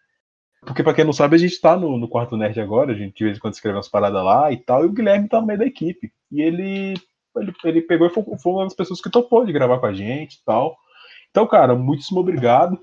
Porque, 0.63 0.83
pra 0.83 0.94
quem 0.94 1.04
não 1.04 1.13
sabe, 1.13 1.36
a 1.36 1.39
gente 1.39 1.60
tá 1.60 1.75
no, 1.75 1.98
no 1.98 2.07
Quarto 2.07 2.38
Nerd 2.38 2.60
agora, 2.62 2.92
a 2.92 2.95
gente 2.95 3.16
de 3.16 3.24
vez 3.24 3.38
em 3.38 3.39
quando 3.39 3.56
escreve 3.56 3.77
umas 3.77 3.89
paradas 3.89 4.24
lá 4.24 4.51
e 4.51 4.57
tal, 4.57 4.84
e 4.84 4.86
o 4.86 4.92
Guilherme 4.92 5.27
tá 5.27 5.42
no 5.42 5.48
meio 5.48 5.57
da 5.57 5.66
equipe. 5.66 6.13
E 6.31 6.39
ele, 6.39 6.94
ele, 7.36 7.54
ele 7.63 7.81
pegou 7.81 8.06
e 8.06 8.12
foi, 8.12 8.24
foi 8.24 8.54
uma 8.54 8.63
das 8.66 8.75
pessoas 8.75 9.01
que 9.01 9.10
topou 9.10 9.44
de 9.44 9.51
gravar 9.51 9.80
com 9.80 9.88
a 9.88 9.94
gente 9.94 10.36
e 10.36 10.44
tal. 10.45 10.77
Então, 11.31 11.48
cara, 11.48 11.74
muitíssimo 11.74 12.19
obrigado. 12.19 12.80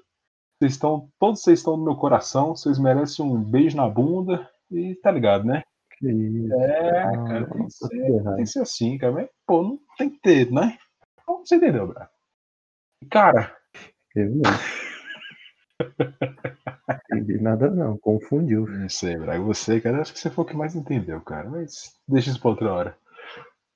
Vocês 0.58 0.72
estão, 0.72 1.08
todos 1.20 1.40
vocês 1.40 1.60
estão 1.60 1.76
no 1.76 1.84
meu 1.84 1.94
coração, 1.94 2.56
vocês 2.56 2.78
merecem 2.80 3.24
um 3.24 3.40
beijo 3.40 3.76
na 3.76 3.88
bunda 3.88 4.50
e 4.70 4.96
tá 4.96 5.10
ligado, 5.10 5.44
né? 5.44 5.62
Que 5.98 6.10
isso. 6.10 6.54
É, 6.54 7.02
ah, 7.04 7.24
cara, 7.24 7.46
tem 7.48 7.64
que, 7.64 7.72
ser, 7.72 7.88
tem 7.88 8.36
que 8.36 8.46
ser 8.46 8.60
assim, 8.60 8.98
cara. 8.98 9.12
Mas, 9.12 9.28
pô, 9.46 9.62
não 9.62 9.78
tem 9.96 10.10
que 10.10 10.20
ter, 10.20 10.50
né? 10.50 10.76
Então, 11.22 11.38
você 11.44 11.56
entendeu, 11.56 11.86
Braga? 11.86 12.10
Cara. 13.08 13.56
Eu 14.16 14.30
não. 14.30 14.42
Entendi 17.12 17.40
nada 17.40 17.70
não, 17.70 17.96
confundiu. 17.98 18.66
Não 18.66 18.88
sei, 18.88 19.16
Braga. 19.16 19.40
Você, 19.44 19.80
cara, 19.80 20.00
acho 20.00 20.12
que 20.12 20.18
você 20.18 20.28
foi 20.28 20.44
o 20.44 20.48
que 20.48 20.56
mais 20.56 20.74
entendeu, 20.74 21.20
cara. 21.20 21.48
Mas 21.48 21.96
deixa 22.06 22.30
isso 22.30 22.40
pra 22.40 22.50
outra 22.50 22.72
hora. 22.72 22.98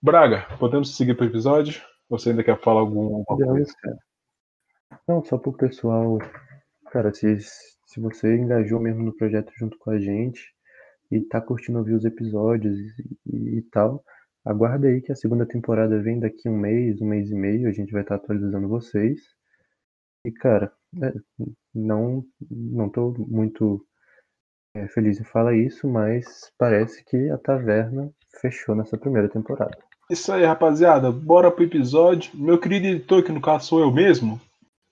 Braga, 0.02 0.48
podemos 0.58 0.96
seguir 0.96 1.14
pro 1.14 1.26
episódio? 1.26 1.80
Você 2.08 2.30
ainda 2.30 2.42
quer 2.42 2.60
falar 2.60 2.80
algum, 2.80 3.24
alguma 3.28 3.52
coisa? 3.52 3.72
Não, 5.06 5.24
só 5.24 5.38
pro 5.38 5.52
pessoal. 5.52 6.18
Cara, 6.92 7.10
se, 7.14 7.38
se 7.38 7.98
você 7.98 8.36
engajou 8.36 8.78
mesmo 8.78 9.02
no 9.02 9.14
projeto 9.14 9.50
junto 9.56 9.78
com 9.78 9.90
a 9.90 9.98
gente 9.98 10.52
e 11.10 11.22
tá 11.22 11.40
curtindo 11.40 11.78
ouvir 11.78 11.94
os 11.94 12.04
episódios 12.04 12.78
e, 13.26 13.56
e 13.56 13.62
tal, 13.72 14.04
aguarda 14.44 14.88
aí 14.88 15.00
que 15.00 15.10
a 15.10 15.16
segunda 15.16 15.46
temporada 15.46 16.02
vem 16.02 16.20
daqui 16.20 16.50
um 16.50 16.58
mês, 16.58 17.00
um 17.00 17.06
mês 17.06 17.30
e 17.30 17.34
meio, 17.34 17.66
a 17.66 17.72
gente 17.72 17.90
vai 17.90 18.02
estar 18.02 18.18
tá 18.18 18.22
atualizando 18.22 18.68
vocês. 18.68 19.22
E, 20.26 20.30
cara, 20.30 20.70
é, 21.02 21.14
não, 21.74 22.22
não 22.50 22.90
tô 22.90 23.14
muito 23.26 23.82
é, 24.76 24.86
feliz 24.88 25.18
em 25.18 25.24
falar 25.24 25.56
isso, 25.56 25.88
mas 25.88 26.52
parece 26.58 27.02
que 27.06 27.30
a 27.30 27.38
taverna 27.38 28.12
fechou 28.38 28.74
nessa 28.74 28.98
primeira 28.98 29.30
temporada. 29.30 29.78
Isso 30.10 30.30
aí, 30.30 30.44
rapaziada. 30.44 31.10
Bora 31.10 31.50
pro 31.50 31.64
episódio. 31.64 32.32
Meu 32.34 32.58
querido 32.58 32.86
editor, 32.86 33.24
que 33.24 33.32
no 33.32 33.40
caso 33.40 33.68
sou 33.68 33.80
eu 33.80 33.90
mesmo, 33.90 34.38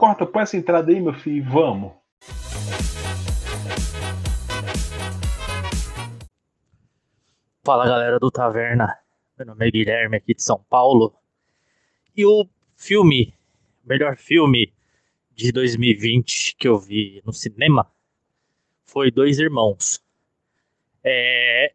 corta, 0.00 0.24
põe 0.24 0.44
essa 0.44 0.56
entrada 0.56 0.90
aí, 0.90 0.98
meu 0.98 1.12
filho, 1.12 1.44
vamos. 1.44 1.92
Fala 7.62 7.84
galera 7.86 8.18
do 8.18 8.30
Taverna, 8.30 8.98
meu 9.36 9.48
nome 9.48 9.68
é 9.68 9.70
Guilherme 9.70 10.16
aqui 10.16 10.34
de 10.34 10.42
São 10.42 10.64
Paulo. 10.70 11.14
E 12.16 12.24
o 12.24 12.48
filme, 12.74 13.34
melhor 13.84 14.16
filme 14.16 14.72
de 15.32 15.52
2020 15.52 16.56
que 16.56 16.66
eu 16.66 16.78
vi 16.78 17.20
no 17.26 17.32
cinema 17.34 17.86
foi 18.86 19.10
Dois 19.10 19.38
Irmãos. 19.38 20.02
É... 21.04 21.74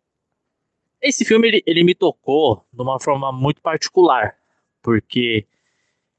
Esse 1.00 1.24
filme 1.24 1.48
ele, 1.48 1.64
ele 1.68 1.84
me 1.84 1.94
tocou 1.94 2.66
de 2.74 2.82
uma 2.82 3.00
forma 3.00 3.32
muito 3.32 3.62
particular, 3.62 4.36
porque 4.82 5.46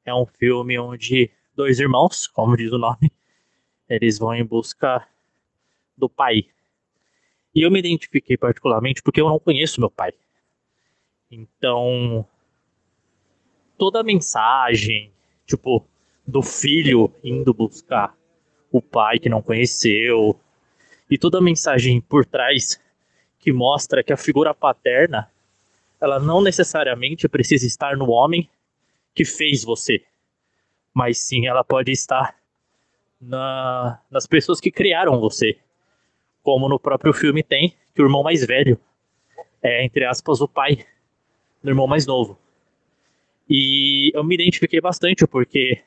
é 0.04 0.14
um 0.14 0.25
filme 0.25 0.78
onde 0.78 1.32
dois 1.56 1.80
irmãos, 1.80 2.26
como 2.26 2.56
diz 2.56 2.70
o 2.70 2.78
nome, 2.78 3.10
eles 3.88 4.18
vão 4.18 4.34
em 4.34 4.44
busca 4.44 5.06
do 5.96 6.08
pai. 6.08 6.44
E 7.54 7.62
eu 7.62 7.70
me 7.70 7.78
identifiquei 7.78 8.36
particularmente 8.36 9.02
porque 9.02 9.20
eu 9.20 9.28
não 9.28 9.38
conheço 9.38 9.80
meu 9.80 9.90
pai. 9.90 10.12
Então, 11.30 12.25
toda 13.78 14.00
a 14.00 14.04
mensagem, 14.04 15.10
tipo, 15.46 15.84
do 16.26 16.42
filho 16.42 17.12
indo 17.25 17.54
buscar 17.54 18.14
o 18.70 18.82
pai 18.82 19.18
que 19.18 19.28
não 19.28 19.40
conheceu, 19.40 20.38
e 21.10 21.16
toda 21.16 21.38
a 21.38 21.42
mensagem 21.42 22.00
por 22.00 22.26
trás 22.26 22.80
que 23.38 23.52
mostra 23.52 24.02
que 24.02 24.12
a 24.12 24.16
figura 24.16 24.52
paterna 24.52 25.30
ela 26.00 26.18
não 26.18 26.42
necessariamente 26.42 27.28
precisa 27.28 27.66
estar 27.66 27.96
no 27.96 28.10
homem 28.10 28.50
que 29.14 29.25
fez 29.25 29.64
você, 29.64 30.04
mas 30.96 31.18
sim 31.18 31.46
ela 31.46 31.62
pode 31.62 31.92
estar 31.92 32.34
na, 33.20 34.00
nas 34.10 34.26
pessoas 34.26 34.58
que 34.58 34.70
criaram 34.70 35.20
você. 35.20 35.58
Como 36.42 36.70
no 36.70 36.80
próprio 36.80 37.12
filme 37.12 37.42
tem, 37.42 37.76
que 37.94 38.00
o 38.00 38.06
irmão 38.06 38.22
mais 38.22 38.46
velho 38.46 38.80
é, 39.62 39.84
entre 39.84 40.06
aspas, 40.06 40.40
o 40.40 40.48
pai 40.48 40.86
do 41.62 41.68
irmão 41.68 41.86
mais 41.86 42.06
novo. 42.06 42.38
E 43.46 44.10
eu 44.14 44.24
me 44.24 44.36
identifiquei 44.36 44.80
bastante 44.80 45.26
porque 45.26 45.82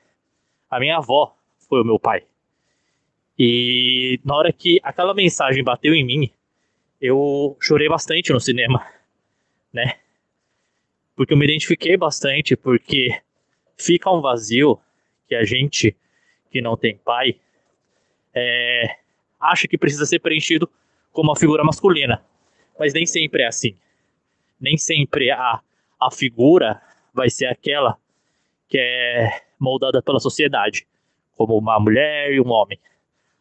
a 0.69 0.79
minha 0.79 0.97
avó 0.97 1.35
foi 1.67 1.81
o 1.81 1.85
meu 1.85 1.97
pai. 1.97 2.23
E 3.35 4.19
na 4.23 4.35
hora 4.35 4.53
que 4.53 4.79
aquela 4.83 5.15
mensagem 5.15 5.63
bateu 5.63 5.95
em 5.95 6.05
mim, 6.05 6.31
eu 7.01 7.57
chorei 7.59 7.89
bastante 7.89 8.31
no 8.31 8.39
cinema, 8.39 8.85
né? 9.73 9.95
Porque 11.15 11.33
eu 11.33 11.37
me 11.37 11.45
identifiquei 11.45 11.97
bastante, 11.97 12.55
porque 12.55 13.19
fica 13.75 14.11
um 14.11 14.21
vazio 14.21 14.79
que 15.29 15.35
a 15.35 15.45
gente 15.45 15.95
que 16.51 16.59
não 16.59 16.75
tem 16.75 16.97
pai 16.97 17.39
é, 18.33 18.97
acha 19.39 19.67
que 19.67 19.77
precisa 19.77 20.05
ser 20.05 20.19
preenchido 20.19 20.67
com 21.13 21.21
uma 21.21 21.35
figura 21.35 21.63
masculina. 21.63 22.23
Mas 22.77 22.93
nem 22.93 23.05
sempre 23.05 23.43
é 23.43 23.47
assim. 23.47 23.75
Nem 24.59 24.77
sempre 24.77 25.29
a, 25.29 25.61
a 26.01 26.11
figura 26.11 26.81
vai 27.13 27.29
ser 27.29 27.45
aquela 27.45 27.97
que 28.67 28.79
é 28.79 29.41
moldada 29.59 30.01
pela 30.01 30.19
sociedade, 30.19 30.87
como 31.35 31.57
uma 31.57 31.79
mulher 31.79 32.33
e 32.33 32.41
um 32.41 32.49
homem. 32.49 32.79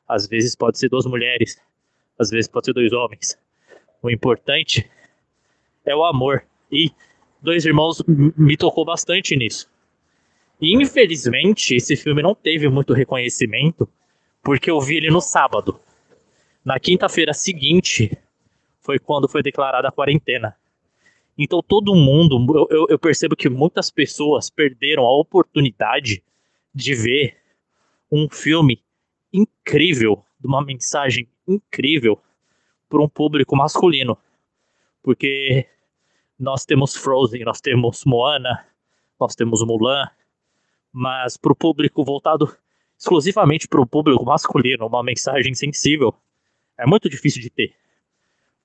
Às 0.07 0.27
vezes 0.27 0.55
pode 0.55 0.79
ser 0.79 0.89
duas 0.89 1.07
mulheres, 1.07 1.61
às 2.19 2.31
vezes 2.31 2.49
pode 2.49 2.67
ser 2.67 2.73
dois 2.73 2.93
homens. 2.93 3.39
O 4.03 4.11
importante 4.11 4.91
é 5.85 5.95
o 5.95 6.05
amor. 6.05 6.45
E 6.71 6.91
Dois 7.41 7.65
Irmãos 7.65 8.03
me 8.07 8.57
tocou 8.57 8.85
bastante 8.85 9.37
nisso. 9.37 9.71
E 10.61 10.75
infelizmente 10.75 11.75
esse 11.75 11.97
filme 11.97 12.23
não 12.23 12.35
teve 12.35 12.69
muito 12.69 12.93
reconhecimento, 12.93 13.89
porque 14.43 14.71
eu 14.71 14.81
vi 14.81 14.97
ele 14.97 15.11
no 15.11 15.21
sábado. 15.21 15.81
Na 16.65 16.81
quinta-feira 16.81 17.33
seguinte 17.33 18.17
foi 18.81 18.99
quando 18.99 19.29
foi 19.29 19.43
declarada 19.43 19.89
a 19.89 19.93
quarentena. 19.93 20.57
Então 21.37 21.63
todo 21.63 21.95
mundo, 21.95 22.67
eu, 22.71 22.87
eu 22.89 22.99
percebo 22.99 23.37
que 23.37 23.49
muitas 23.49 23.91
pessoas 23.91 24.51
perderam 24.51 25.05
a 25.05 25.17
oportunidade 25.17 26.23
de 26.75 26.95
ver 26.95 27.37
um 28.11 28.29
filme 28.29 28.83
incrível, 29.33 30.25
de 30.41 30.49
uma 30.49 30.65
mensagem 30.65 31.29
incrível 31.47 32.21
para 32.89 33.03
um 33.03 33.09
público 33.09 33.55
masculino. 33.55 34.19
Porque 35.03 35.67
nós 36.39 36.65
temos 36.65 36.97
Frozen, 36.97 37.45
nós 37.45 37.61
temos 37.61 38.05
Moana, 38.05 38.67
nós 39.21 39.35
temos 39.35 39.63
Mulan, 39.65 40.09
mas 40.99 41.37
para 41.37 41.53
o 41.53 41.57
público 41.57 42.05
voltado 42.05 42.53
exclusivamente 42.99 43.69
para 43.69 43.81
o 43.81 43.87
público 43.87 44.25
masculino, 44.25 44.85
uma 44.85 45.05
mensagem 45.05 45.55
sensível, 45.55 46.13
é 46.77 46.85
muito 46.85 47.09
difícil 47.09 47.41
de 47.41 47.49
ter. 47.49 47.73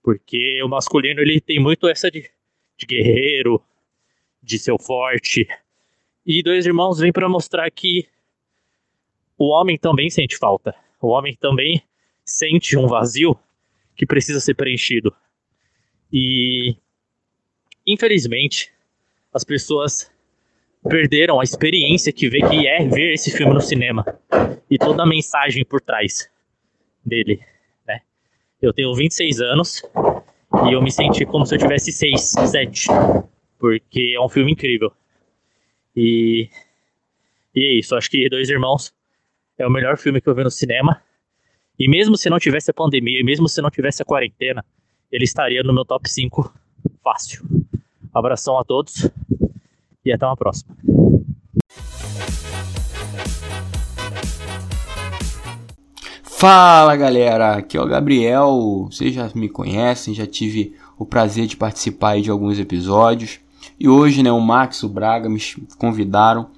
Porque 0.02 0.60
o 0.64 0.68
masculino 0.68 1.22
ele 1.22 1.40
tem 1.40 1.60
muito 1.60 1.88
essa 1.88 2.10
de, 2.10 2.28
de 2.76 2.88
guerreiro, 2.88 3.64
de 4.42 4.58
ser 4.58 4.76
forte. 4.82 5.48
E 6.26 6.42
Dois 6.42 6.66
Irmãos 6.66 6.98
vem 6.98 7.12
para 7.12 7.30
mostrar 7.30 7.70
que 7.70 8.10
o 9.38 9.50
homem 9.50 9.78
também 9.78 10.10
sente 10.10 10.36
falta. 10.36 10.74
O 11.00 11.10
homem 11.10 11.36
também 11.36 11.84
sente 12.26 12.76
um 12.76 12.88
vazio 12.88 13.38
que 13.96 14.08
precisa 14.08 14.40
ser 14.40 14.56
preenchido. 14.56 15.16
E 16.12 16.76
infelizmente 17.86 18.74
as 19.32 19.44
pessoas 19.44 20.12
perderam 20.88 21.40
a 21.40 21.44
experiência 21.44 22.12
que, 22.12 22.30
vê, 22.30 22.40
que 22.42 22.68
é 22.68 22.88
ver 22.88 23.14
esse 23.14 23.32
filme 23.32 23.54
no 23.54 23.62
cinema 23.62 24.06
e 24.70 24.78
toda 24.78 25.04
a 25.04 25.06
mensagem 25.06 25.64
por 25.64 25.82
trás 25.82 26.30
dele. 27.06 27.40
Né? 27.88 28.02
Eu 28.62 28.74
tenho 28.74 28.94
26 28.94 29.42
anos 29.42 29.84
e 30.68 30.74
eu 30.74 30.82
me 30.82 30.92
senti 30.92 31.26
como 31.26 31.46
se 31.46 31.56
eu 31.56 31.60
tivesse 31.60 31.92
6, 31.92 32.22
7, 32.22 32.88
porque 33.58 34.14
é 34.16 34.22
um 34.22 34.30
filme 34.30 34.52
incrível. 34.52 34.92
E, 35.96 36.50
e 37.56 37.64
é 37.64 37.80
isso, 37.80 37.96
acho 37.96 38.10
que 38.10 38.30
Dois 38.30 38.50
Irmãos 38.50 38.94
é 39.58 39.66
o 39.66 39.72
melhor 39.72 39.98
filme 39.98 40.20
que 40.20 40.28
eu 40.28 40.36
vi 40.36 40.44
no 40.44 40.52
cinema. 40.52 41.02
E 41.80 41.88
mesmo 41.88 42.18
se 42.18 42.30
não 42.30 42.40
tivesse 42.40 42.72
a 42.72 42.74
pandemia, 42.74 43.20
e 43.20 43.24
mesmo 43.24 43.48
se 43.48 43.62
não 43.62 43.70
tivesse 43.70 44.02
a 44.02 44.06
quarentena, 44.06 44.64
ele 45.12 45.24
estaria 45.24 45.64
no 45.64 45.74
meu 45.74 45.86
top 45.86 46.10
5 46.10 46.54
fácil. 47.04 47.44
Abração 48.14 48.60
a 48.60 48.64
todos 48.64 49.10
e 50.06 50.12
até 50.12 50.26
uma 50.26 50.36
próxima. 50.36 50.76
Fala 56.24 56.96
galera, 56.98 57.56
aqui 57.56 57.78
é 57.78 57.82
o 57.82 57.88
Gabriel. 57.88 58.88
Vocês 58.92 59.14
já 59.14 59.32
me 59.34 59.48
conhecem, 59.48 60.14
já 60.14 60.28
tive 60.28 60.76
o 60.98 61.06
prazer 61.06 61.48
de 61.48 61.56
participar 61.56 62.20
de 62.20 62.30
alguns 62.30 62.60
episódios. 62.60 63.40
E 63.80 63.88
hoje, 63.88 64.22
né, 64.22 64.32
o 64.32 64.42
Max 64.42 64.84
o 64.84 64.90
Braga 64.90 65.30
me 65.30 65.40
convidaram 65.78 66.50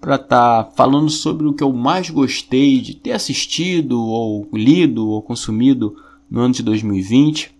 para 0.00 0.14
estar 0.14 0.64
tá 0.64 0.70
falando 0.70 1.10
sobre 1.10 1.46
o 1.46 1.52
que 1.52 1.62
eu 1.62 1.70
mais 1.70 2.08
gostei 2.08 2.80
de 2.80 2.94
ter 2.94 3.12
assistido, 3.12 4.00
ou 4.00 4.48
lido, 4.54 5.06
ou 5.06 5.20
consumido 5.20 5.96
no 6.30 6.40
ano 6.40 6.54
de 6.54 6.62
2020. 6.62 7.54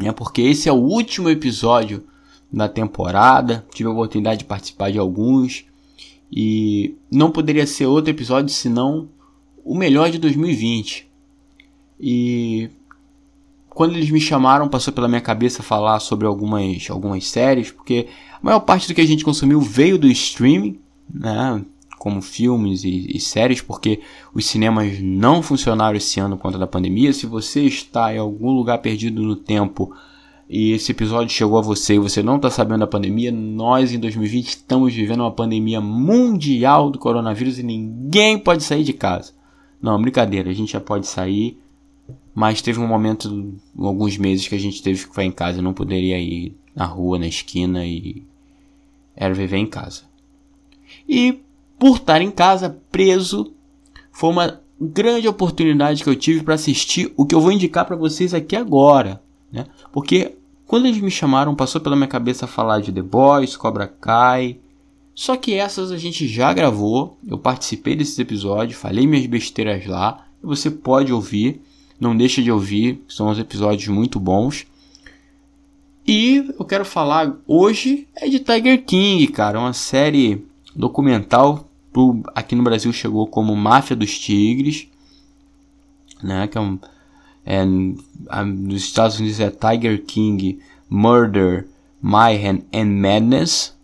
É 0.00 0.10
porque 0.10 0.42
esse 0.42 0.68
é 0.68 0.72
o 0.72 0.76
último 0.76 1.28
episódio 1.28 2.04
da 2.52 2.68
temporada. 2.68 3.66
Tive 3.72 3.88
a 3.88 3.92
oportunidade 3.92 4.40
de 4.40 4.44
participar 4.44 4.90
de 4.90 4.98
alguns. 4.98 5.64
E 6.30 6.94
não 7.10 7.30
poderia 7.30 7.66
ser 7.66 7.86
outro 7.86 8.10
episódio 8.10 8.50
senão 8.50 9.08
o 9.64 9.74
melhor 9.74 10.10
de 10.10 10.18
2020. 10.18 11.08
E 12.00 12.70
quando 13.68 13.94
eles 13.94 14.10
me 14.10 14.20
chamaram, 14.20 14.68
passou 14.68 14.92
pela 14.92 15.08
minha 15.08 15.20
cabeça 15.20 15.62
falar 15.62 16.00
sobre 16.00 16.26
algumas, 16.26 16.88
algumas 16.90 17.26
séries, 17.26 17.70
porque 17.70 18.08
a 18.34 18.38
maior 18.42 18.60
parte 18.60 18.88
do 18.88 18.94
que 18.94 19.00
a 19.00 19.06
gente 19.06 19.24
consumiu 19.24 19.60
veio 19.60 19.98
do 19.98 20.08
streaming, 20.08 20.78
né? 21.12 21.64
Como 21.98 22.22
filmes 22.22 22.84
e, 22.84 23.06
e 23.14 23.20
séries, 23.20 23.60
porque 23.60 24.00
os 24.32 24.46
cinemas 24.46 25.00
não 25.00 25.42
funcionaram 25.42 25.96
esse 25.96 26.20
ano 26.20 26.36
por 26.36 26.42
conta 26.42 26.58
da 26.58 26.66
pandemia. 26.66 27.12
Se 27.12 27.26
você 27.26 27.62
está 27.62 28.14
em 28.14 28.18
algum 28.18 28.50
lugar 28.52 28.78
perdido 28.78 29.22
no 29.22 29.34
tempo 29.34 29.92
e 30.48 30.72
esse 30.72 30.92
episódio 30.92 31.34
chegou 31.34 31.58
a 31.58 31.62
você 31.62 31.96
e 31.96 31.98
você 31.98 32.22
não 32.22 32.36
está 32.36 32.50
sabendo 32.50 32.80
da 32.80 32.86
pandemia, 32.86 33.30
nós 33.30 33.92
em 33.92 33.98
2020 33.98 34.48
estamos 34.48 34.94
vivendo 34.94 35.20
uma 35.20 35.30
pandemia 35.30 35.78
mundial 35.78 36.90
do 36.90 36.98
coronavírus 36.98 37.58
e 37.58 37.62
ninguém 37.62 38.38
pode 38.38 38.64
sair 38.64 38.82
de 38.82 38.94
casa. 38.94 39.32
Não, 39.80 40.00
brincadeira, 40.00 40.48
a 40.48 40.54
gente 40.54 40.72
já 40.72 40.80
pode 40.80 41.06
sair, 41.06 41.60
mas 42.34 42.62
teve 42.62 42.80
um 42.80 42.86
momento, 42.86 43.54
alguns 43.78 44.16
meses, 44.16 44.48
que 44.48 44.54
a 44.54 44.58
gente 44.58 44.82
teve 44.82 45.00
que 45.00 45.08
ficar 45.08 45.24
em 45.24 45.30
casa, 45.30 45.60
não 45.60 45.74
poderia 45.74 46.18
ir 46.18 46.56
na 46.74 46.86
rua, 46.86 47.18
na 47.18 47.26
esquina 47.26 47.84
e 47.84 48.22
era 49.14 49.34
viver 49.34 49.58
em 49.58 49.66
casa. 49.66 50.04
E 51.06 51.42
por 51.78 51.96
estar 51.96 52.22
em 52.22 52.30
casa, 52.30 52.80
preso, 52.90 53.52
foi 54.10 54.30
uma 54.30 54.60
grande 54.80 55.28
oportunidade 55.28 56.02
que 56.02 56.08
eu 56.08 56.16
tive 56.16 56.42
para 56.42 56.54
assistir 56.54 57.12
o 57.16 57.26
que 57.26 57.34
eu 57.34 57.40
vou 57.40 57.52
indicar 57.52 57.84
para 57.84 57.96
vocês 57.96 58.32
aqui 58.32 58.56
agora. 58.56 59.20
Né? 59.52 59.66
Porque 59.92 60.37
quando 60.68 60.84
eles 60.84 61.00
me 61.00 61.10
chamaram, 61.10 61.56
passou 61.56 61.80
pela 61.80 61.96
minha 61.96 62.06
cabeça 62.06 62.46
falar 62.46 62.80
de 62.80 62.92
The 62.92 63.00
Boys, 63.00 63.56
Cobra 63.56 63.88
Kai. 63.88 64.58
Só 65.14 65.34
que 65.34 65.54
essas 65.54 65.90
a 65.90 65.96
gente 65.96 66.28
já 66.28 66.52
gravou. 66.52 67.18
Eu 67.26 67.38
participei 67.38 67.96
desses 67.96 68.18
episódios, 68.18 68.78
falei 68.78 69.06
minhas 69.06 69.26
besteiras 69.26 69.86
lá. 69.86 70.26
Você 70.42 70.70
pode 70.70 71.10
ouvir. 71.10 71.62
Não 71.98 72.14
deixa 72.14 72.42
de 72.42 72.52
ouvir, 72.52 73.02
são 73.08 73.30
os 73.30 73.38
episódios 73.38 73.88
muito 73.88 74.20
bons. 74.20 74.66
E 76.06 76.54
eu 76.58 76.64
quero 76.66 76.84
falar 76.84 77.34
hoje 77.46 78.06
é 78.14 78.28
de 78.28 78.38
Tiger 78.38 78.84
King, 78.84 79.26
cara, 79.28 79.58
uma 79.58 79.72
série 79.72 80.46
documental 80.76 81.66
aqui 82.34 82.54
no 82.54 82.62
Brasil 82.62 82.92
chegou 82.92 83.26
como 83.26 83.56
Máfia 83.56 83.96
dos 83.96 84.16
Tigres, 84.18 84.86
né, 86.22 86.46
que 86.46 86.56
é 86.56 86.60
um 86.60 86.78
é, 87.50 87.62
a, 88.28 88.44
nos 88.44 88.82
Estados 88.82 89.18
Unidos 89.18 89.40
é 89.40 89.50
Tiger 89.50 90.04
King, 90.04 90.58
Murder, 90.90 91.66
Mayhem 92.00 92.62
and 92.74 92.84
Madness, 92.84 93.74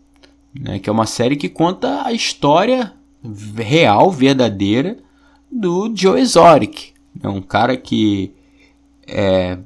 né, 0.55 0.79
que 0.79 0.91
é 0.91 0.93
uma 0.93 1.07
série 1.07 1.35
que 1.35 1.49
conta 1.49 2.05
a 2.05 2.13
história 2.13 2.93
real, 3.57 4.11
verdadeira 4.11 4.99
do 5.51 5.91
Joe 5.97 6.21
Exotic. 6.21 6.93
É 7.23 7.29
um 7.29 7.41
cara 7.41 7.75
que 7.75 8.35
é 9.07 9.57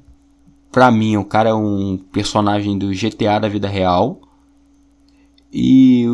para 0.71 0.93
mim, 0.93 1.17
o 1.17 1.25
cara 1.25 1.49
é 1.49 1.55
um 1.55 1.99
personagem 2.13 2.79
do 2.79 2.91
GTA 2.91 3.41
da 3.41 3.49
vida 3.49 3.69
real. 3.69 4.21
E 5.53 6.07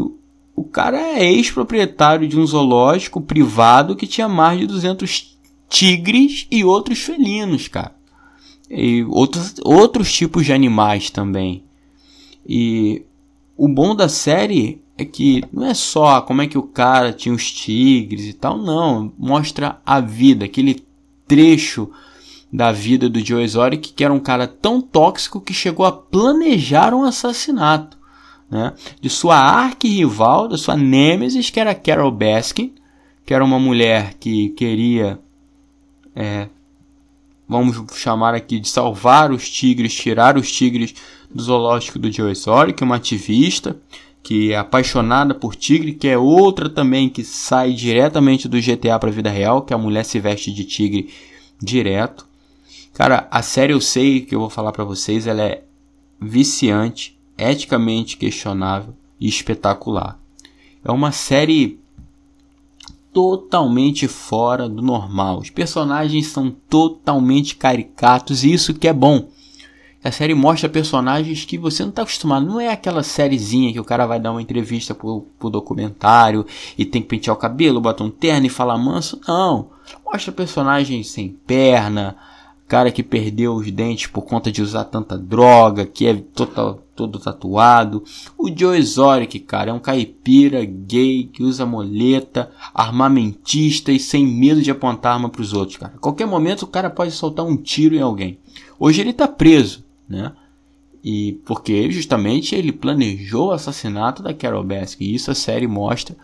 o 0.57 0.64
cara 0.64 0.99
é 0.99 1.33
ex-proprietário 1.33 2.26
de 2.26 2.38
um 2.38 2.47
zoológico 2.47 3.21
privado 3.21 3.95
que 3.95 4.07
tinha 4.07 4.29
mais 4.29 4.59
de 4.59 4.67
200 4.67 5.34
tigres 5.68 6.47
e 6.50 6.64
outros 6.64 7.00
felinos, 7.00 7.68
cara. 7.68 7.94
E 8.71 9.04
outros, 9.04 9.54
outros 9.62 10.12
tipos 10.12 10.47
de 10.47 10.52
animais 10.52 11.11
também. 11.11 11.64
E 12.47 13.02
o 13.56 13.68
bom 13.68 13.94
da 13.94 14.09
série 14.09 14.83
é 14.97 15.04
que 15.04 15.42
não 15.52 15.66
é 15.66 15.75
só 15.75 16.21
como 16.21 16.42
é 16.42 16.47
que 16.47 16.59
o 16.59 16.62
cara 16.62 17.12
tinha 17.12 17.35
os 17.35 17.50
tigres 17.52 18.26
e 18.26 18.33
tal, 18.33 18.59
não. 18.59 19.12
Mostra 19.18 19.80
a 19.85 20.00
vida, 20.00 20.44
aquele 20.44 20.85
trecho 21.26 21.90
da 22.52 22.71
vida 22.71 23.09
do 23.09 23.25
Joe 23.25 23.42
Exotic, 23.42 23.92
que 23.94 24.04
era 24.04 24.12
um 24.12 24.21
cara 24.21 24.47
tão 24.47 24.80
tóxico 24.80 25.40
que 25.40 25.52
chegou 25.52 25.85
a 25.85 25.92
planejar 25.92 26.94
um 26.94 27.02
assassinato 27.02 27.99
né? 28.50 28.73
de 29.00 29.11
sua 29.11 29.37
arquirrival, 29.37 30.47
da 30.47 30.56
sua 30.56 30.76
nêmesis, 30.76 31.50
que 31.50 31.59
era 31.59 31.75
Carol 31.75 32.12
Baskin, 32.12 32.73
que 33.26 33.35
era 33.35 33.44
uma 33.44 33.59
mulher 33.59 34.14
que 34.21 34.50
queria, 34.50 35.18
é, 36.14 36.49
vamos 37.49 37.76
chamar 37.97 38.35
aqui, 38.35 38.59
de 38.59 38.68
salvar 38.68 39.30
os 39.30 39.49
tigres, 39.49 39.94
tirar 39.94 40.37
os 40.37 40.50
tigres 40.50 40.94
do 41.33 41.42
zoológico 41.42 41.99
do 41.99 42.12
Joe 42.12 42.30
Exotic, 42.30 42.80
uma 42.83 42.97
ativista 42.97 43.76
que 44.23 44.52
é 44.52 44.56
apaixonada 44.56 45.35
por 45.35 45.54
tigre, 45.54 45.92
que 45.92 46.09
é 46.09 46.16
outra 46.16 46.71
também 46.71 47.11
que 47.11 47.23
sai 47.23 47.75
diretamente 47.75 48.49
do 48.49 48.59
GTA 48.59 48.99
para 48.99 49.11
a 49.11 49.12
vida 49.12 49.28
real, 49.28 49.61
que 49.61 49.75
a 49.75 49.78
mulher 49.78 50.02
se 50.02 50.18
veste 50.18 50.50
de 50.50 50.64
tigre 50.64 51.12
direto. 51.62 52.26
Cara, 52.94 53.28
a 53.30 53.42
série 53.42 53.75
eu 53.75 53.83
sei 53.83 54.23
que 54.23 54.35
eu 54.35 54.40
vou 54.40 54.49
falar 54.49 54.73
para 54.73 54.83
vocês, 54.83 55.26
ela 55.26 55.42
é 55.42 55.62
viciante, 56.18 57.18
eticamente 57.37 58.16
questionável 58.16 58.94
e 59.21 59.28
espetacular. 59.28 60.18
É 60.83 60.90
uma 60.90 61.12
série 61.12 61.78
totalmente 63.14 64.09
fora 64.09 64.68
do 64.68 64.83
normal. 64.83 65.38
Os 65.38 65.49
personagens 65.49 66.26
são 66.26 66.50
totalmente 66.50 67.54
caricatos 67.54 68.42
e 68.42 68.52
isso 68.52 68.75
que 68.75 68.88
é 68.88 68.92
bom. 68.92 69.28
A 70.02 70.11
série 70.11 70.35
mostra 70.35 70.68
personagens 70.68 71.47
que 71.47 71.56
você 71.56 71.83
não 71.83 71.88
está 71.88 72.02
acostumado. 72.02 72.44
Não 72.44 72.61
é 72.61 72.68
aquela 72.68 73.02
sériezinha 73.02 73.73
que 73.73 73.80
o 73.80 73.85
cara 73.85 74.04
vai 74.04 74.21
dar 74.21 74.33
uma 74.33 74.42
entrevista 74.42 74.94
pro, 74.94 75.26
pro 75.38 75.49
documentário 75.49 76.44
e 76.76 76.85
tem 76.85 77.00
que 77.00 77.09
pentear 77.09 77.35
o 77.35 77.38
cabelo, 77.38 77.80
botar 77.80 78.04
um 78.04 78.11
terno 78.11 78.44
e 78.44 78.50
falar 78.50 78.76
manso. 78.76 79.18
Não. 79.26 79.71
Mostra 80.04 80.30
personagens 80.30 81.09
sem 81.09 81.30
perna, 81.47 82.16
cara 82.66 82.90
que 82.90 83.02
perdeu 83.02 83.54
os 83.54 83.71
dentes 83.71 84.06
por 84.06 84.23
conta 84.23 84.50
de 84.50 84.62
usar 84.62 84.85
tanta 84.85 85.18
droga, 85.18 85.85
que 85.87 86.06
é 86.06 86.14
total, 86.14 86.83
todo 86.97 87.18
tatuado. 87.18 88.02
O 88.38 88.50
Joe 88.54 88.78
Exotic, 88.78 89.44
cara, 89.44 89.71
é 89.71 89.75
um 89.75 89.78
caipira 89.78 90.64
gay 90.64 91.25
que 91.25 91.42
usa 91.42 91.66
moleta, 91.66 92.50
armamentista 92.73 93.92
e 93.92 93.99
sem 93.99 94.26
medo 94.26 94.62
de 94.62 94.71
apontar 94.71 95.14
arma 95.14 95.28
para 95.28 95.42
os 95.42 95.52
outros, 95.52 95.76
cara. 95.76 95.94
A 95.97 95.99
qualquer 95.99 96.26
momento 96.26 96.62
o 96.62 96.68
cara 96.68 96.88
pode 96.88 97.12
soltar 97.12 97.44
um 97.44 97.56
tiro 97.56 97.94
em 97.94 98.00
alguém. 98.00 98.38
Hoje 98.78 99.00
ele 99.00 99.11
está 99.11 99.28
preso, 99.28 99.85
né? 100.09 100.33
E 101.02 101.38
porque 101.44 101.90
justamente 101.90 102.54
ele 102.54 102.73
planejou 102.73 103.49
o 103.49 103.52
assassinato 103.52 104.23
da 104.23 104.33
Carol 104.33 104.64
Baskin. 104.64 105.04
E 105.04 105.14
isso 105.14 105.30
a 105.30 105.35
série 105.35 105.66
mostra. 105.66 106.16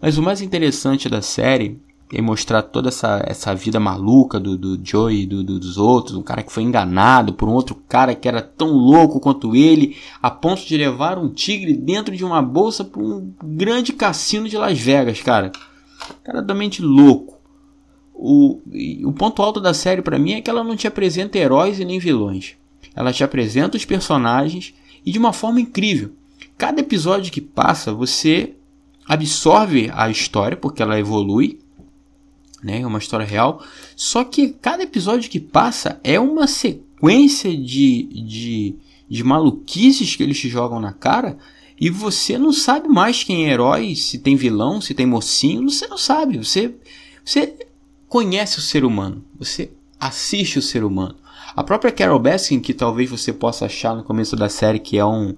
Mas 0.00 0.16
o 0.16 0.22
mais 0.22 0.40
interessante 0.40 1.08
da 1.08 1.20
série 1.20 1.80
e 2.10 2.22
mostrar 2.22 2.62
toda 2.62 2.88
essa, 2.88 3.22
essa 3.26 3.54
vida 3.54 3.78
maluca 3.78 4.40
do, 4.40 4.56
do 4.56 4.80
Joey 4.82 5.22
e 5.22 5.26
do, 5.26 5.44
do, 5.44 5.58
dos 5.58 5.76
outros, 5.76 6.16
um 6.16 6.22
cara 6.22 6.42
que 6.42 6.52
foi 6.52 6.62
enganado 6.62 7.34
por 7.34 7.48
um 7.48 7.52
outro 7.52 7.74
cara 7.74 8.14
que 8.14 8.26
era 8.26 8.40
tão 8.40 8.68
louco 8.68 9.20
quanto 9.20 9.54
ele, 9.54 9.96
a 10.22 10.30
ponto 10.30 10.64
de 10.64 10.76
levar 10.76 11.18
um 11.18 11.28
tigre 11.28 11.74
dentro 11.74 12.16
de 12.16 12.24
uma 12.24 12.40
bolsa 12.40 12.82
para 12.82 13.02
um 13.02 13.32
grande 13.42 13.92
cassino 13.92 14.48
de 14.48 14.56
Las 14.56 14.78
Vegas, 14.78 15.20
cara. 15.20 15.52
Cara 16.24 16.40
totalmente 16.40 16.80
louco. 16.80 17.36
O, 18.14 18.60
o 19.04 19.12
ponto 19.12 19.42
alto 19.42 19.60
da 19.60 19.74
série 19.74 20.02
para 20.02 20.18
mim 20.18 20.32
é 20.32 20.40
que 20.40 20.50
ela 20.50 20.64
não 20.64 20.76
te 20.76 20.86
apresenta 20.86 21.38
heróis 21.38 21.78
e 21.78 21.84
nem 21.84 21.98
vilões. 21.98 22.56
Ela 22.96 23.12
te 23.12 23.22
apresenta 23.22 23.76
os 23.76 23.84
personagens 23.84 24.74
e 25.04 25.12
de 25.12 25.18
uma 25.18 25.32
forma 25.32 25.60
incrível. 25.60 26.12
Cada 26.56 26.80
episódio 26.80 27.30
que 27.30 27.40
passa, 27.40 27.92
você 27.92 28.54
absorve 29.06 29.90
a 29.94 30.10
história, 30.10 30.56
porque 30.56 30.82
ela 30.82 30.98
evolui, 30.98 31.60
né? 32.62 32.80
É 32.80 32.86
uma 32.86 32.98
história 32.98 33.26
real. 33.26 33.62
Só 33.96 34.24
que 34.24 34.48
cada 34.48 34.82
episódio 34.82 35.30
que 35.30 35.40
passa 35.40 36.00
é 36.02 36.18
uma 36.18 36.46
sequência 36.46 37.56
de, 37.56 38.02
de, 38.04 38.74
de 39.08 39.24
maluquices 39.24 40.16
que 40.16 40.22
eles 40.22 40.38
te 40.38 40.48
jogam 40.48 40.80
na 40.80 40.92
cara 40.92 41.38
e 41.80 41.90
você 41.90 42.36
não 42.36 42.52
sabe 42.52 42.88
mais 42.88 43.22
quem 43.22 43.46
é 43.46 43.52
herói, 43.52 43.94
se 43.94 44.18
tem 44.18 44.34
vilão, 44.34 44.80
se 44.80 44.94
tem 44.94 45.06
mocinho, 45.06 45.70
você 45.70 45.86
não 45.86 45.98
sabe. 45.98 46.38
Você, 46.38 46.74
você 47.24 47.54
conhece 48.08 48.58
o 48.58 48.62
ser 48.62 48.84
humano, 48.84 49.24
você 49.38 49.70
assiste 50.00 50.58
o 50.58 50.62
ser 50.62 50.82
humano. 50.82 51.16
A 51.54 51.62
própria 51.62 51.92
Carol 51.92 52.18
Baskin, 52.18 52.60
que 52.60 52.74
talvez 52.74 53.08
você 53.08 53.32
possa 53.32 53.66
achar 53.66 53.94
no 53.94 54.02
começo 54.02 54.34
da 54.34 54.48
série 54.48 54.78
que 54.78 54.98
é 54.98 55.04
um, 55.04 55.34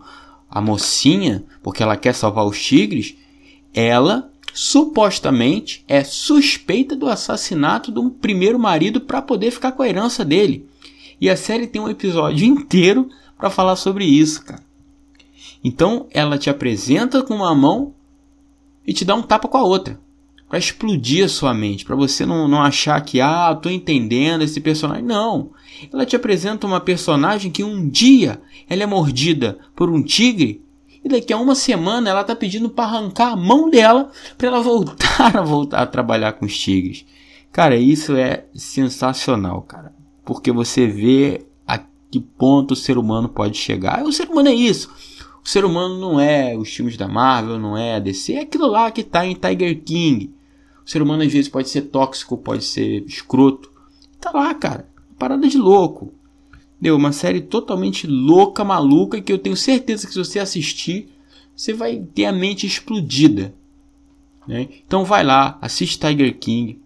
a 0.50 0.60
mocinha, 0.60 1.44
porque 1.62 1.82
ela 1.82 1.96
quer 1.96 2.14
salvar 2.14 2.46
os 2.46 2.60
tigres, 2.60 3.16
ela 3.74 4.29
supostamente 4.52 5.84
é 5.86 6.02
suspeita 6.02 6.96
do 6.96 7.08
assassinato 7.08 7.98
um 8.00 8.10
primeiro 8.10 8.58
marido 8.58 9.00
para 9.00 9.22
poder 9.22 9.50
ficar 9.50 9.72
com 9.72 9.82
a 9.82 9.88
herança 9.88 10.24
dele. 10.24 10.66
E 11.20 11.28
a 11.28 11.36
série 11.36 11.66
tem 11.66 11.80
um 11.80 11.88
episódio 11.88 12.46
inteiro 12.46 13.08
para 13.36 13.50
falar 13.50 13.76
sobre 13.76 14.04
isso, 14.04 14.44
cara. 14.44 14.62
Então 15.62 16.06
ela 16.10 16.38
te 16.38 16.48
apresenta 16.48 17.22
com 17.22 17.34
uma 17.34 17.54
mão 17.54 17.94
e 18.86 18.92
te 18.92 19.04
dá 19.04 19.14
um 19.14 19.22
tapa 19.22 19.48
com 19.48 19.58
a 19.58 19.62
outra. 19.62 20.00
Para 20.48 20.58
explodir 20.58 21.24
a 21.24 21.28
sua 21.28 21.54
mente, 21.54 21.84
para 21.84 21.94
você 21.94 22.26
não, 22.26 22.48
não 22.48 22.60
achar 22.60 23.00
que, 23.02 23.20
ah, 23.20 23.54
tô 23.54 23.70
entendendo 23.70 24.42
esse 24.42 24.60
personagem. 24.60 25.04
Não. 25.04 25.50
Ela 25.92 26.04
te 26.04 26.16
apresenta 26.16 26.66
uma 26.66 26.80
personagem 26.80 27.52
que 27.52 27.62
um 27.62 27.88
dia 27.88 28.42
ela 28.68 28.82
é 28.82 28.86
mordida 28.86 29.58
por 29.76 29.88
um 29.88 30.02
tigre 30.02 30.60
e 31.04 31.08
daqui 31.08 31.32
a 31.32 31.38
uma 31.38 31.54
semana 31.54 32.10
ela 32.10 32.24
tá 32.24 32.36
pedindo 32.36 32.68
para 32.68 32.84
arrancar 32.84 33.32
a 33.32 33.36
mão 33.36 33.70
dela 33.70 34.10
para 34.36 34.48
ela 34.48 34.60
voltar 34.60 35.36
a 35.36 35.42
voltar 35.42 35.82
a 35.82 35.86
trabalhar 35.86 36.32
com 36.34 36.44
os 36.44 36.58
tigres. 36.58 37.04
Cara, 37.52 37.76
isso 37.76 38.14
é 38.14 38.44
sensacional, 38.54 39.62
cara. 39.62 39.92
Porque 40.24 40.52
você 40.52 40.86
vê 40.86 41.46
a 41.66 41.78
que 42.10 42.20
ponto 42.20 42.72
o 42.72 42.76
ser 42.76 42.98
humano 42.98 43.28
pode 43.28 43.56
chegar. 43.56 44.04
O 44.04 44.12
ser 44.12 44.28
humano 44.28 44.48
é 44.48 44.54
isso. 44.54 44.90
O 45.42 45.48
ser 45.48 45.64
humano 45.64 45.98
não 45.98 46.20
é 46.20 46.56
os 46.56 46.68
filmes 46.68 46.96
da 46.96 47.08
Marvel, 47.08 47.58
não 47.58 47.76
é 47.76 47.94
a 47.96 47.98
DC, 47.98 48.34
é 48.34 48.40
aquilo 48.42 48.66
lá 48.66 48.90
que 48.90 49.02
tá 49.02 49.24
em 49.24 49.34
Tiger 49.34 49.82
King. 49.82 50.34
O 50.84 50.90
ser 50.90 51.00
humano 51.02 51.22
às 51.22 51.32
vezes 51.32 51.48
pode 51.48 51.68
ser 51.68 51.82
tóxico, 51.82 52.36
pode 52.36 52.64
ser 52.64 53.04
escroto. 53.06 53.72
Tá 54.20 54.30
lá, 54.32 54.52
cara. 54.54 54.88
Parada 55.18 55.48
de 55.48 55.56
louco. 55.56 56.12
Deu 56.80 56.96
uma 56.96 57.12
série 57.12 57.40
totalmente 57.40 58.06
louca, 58.06 58.64
maluca, 58.64 59.20
que 59.20 59.32
eu 59.32 59.38
tenho 59.38 59.56
certeza 59.56 60.06
que 60.06 60.12
se 60.12 60.18
você 60.18 60.38
assistir, 60.38 61.08
você 61.54 61.74
vai 61.74 61.98
ter 62.14 62.24
a 62.24 62.32
mente 62.32 62.66
explodida. 62.66 63.54
Né? 64.48 64.68
Então 64.86 65.04
vai 65.04 65.22
lá, 65.22 65.58
assiste 65.60 65.98
Tiger 65.98 66.38
King. 66.38 66.80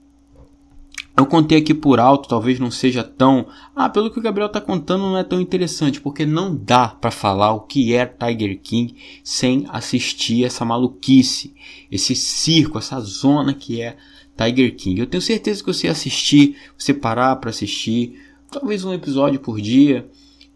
Eu 1.16 1.26
contei 1.26 1.58
aqui 1.58 1.72
por 1.72 2.00
alto, 2.00 2.28
talvez 2.28 2.58
não 2.58 2.72
seja 2.72 3.04
tão. 3.04 3.46
Ah, 3.74 3.88
pelo 3.88 4.10
que 4.10 4.18
o 4.18 4.22
Gabriel 4.22 4.48
está 4.48 4.60
contando, 4.60 5.02
não 5.02 5.16
é 5.16 5.22
tão 5.22 5.40
interessante, 5.40 6.00
porque 6.00 6.26
não 6.26 6.56
dá 6.56 6.88
para 6.88 7.12
falar 7.12 7.52
o 7.52 7.60
que 7.60 7.94
é 7.94 8.04
Tiger 8.04 8.60
King 8.60 8.96
sem 9.22 9.64
assistir 9.68 10.44
essa 10.44 10.64
maluquice, 10.64 11.54
esse 11.88 12.16
circo, 12.16 12.78
essa 12.78 12.98
zona 13.00 13.54
que 13.54 13.80
é 13.80 13.96
Tiger 14.36 14.74
King. 14.74 15.00
Eu 15.00 15.06
tenho 15.06 15.22
certeza 15.22 15.60
que 15.62 15.72
você 15.72 15.86
assistir, 15.86 16.56
você 16.76 16.92
parar 16.92 17.36
para 17.36 17.50
assistir, 17.50 18.20
talvez 18.54 18.84
um 18.84 18.92
episódio 18.92 19.40
por 19.40 19.60
dia, 19.60 20.08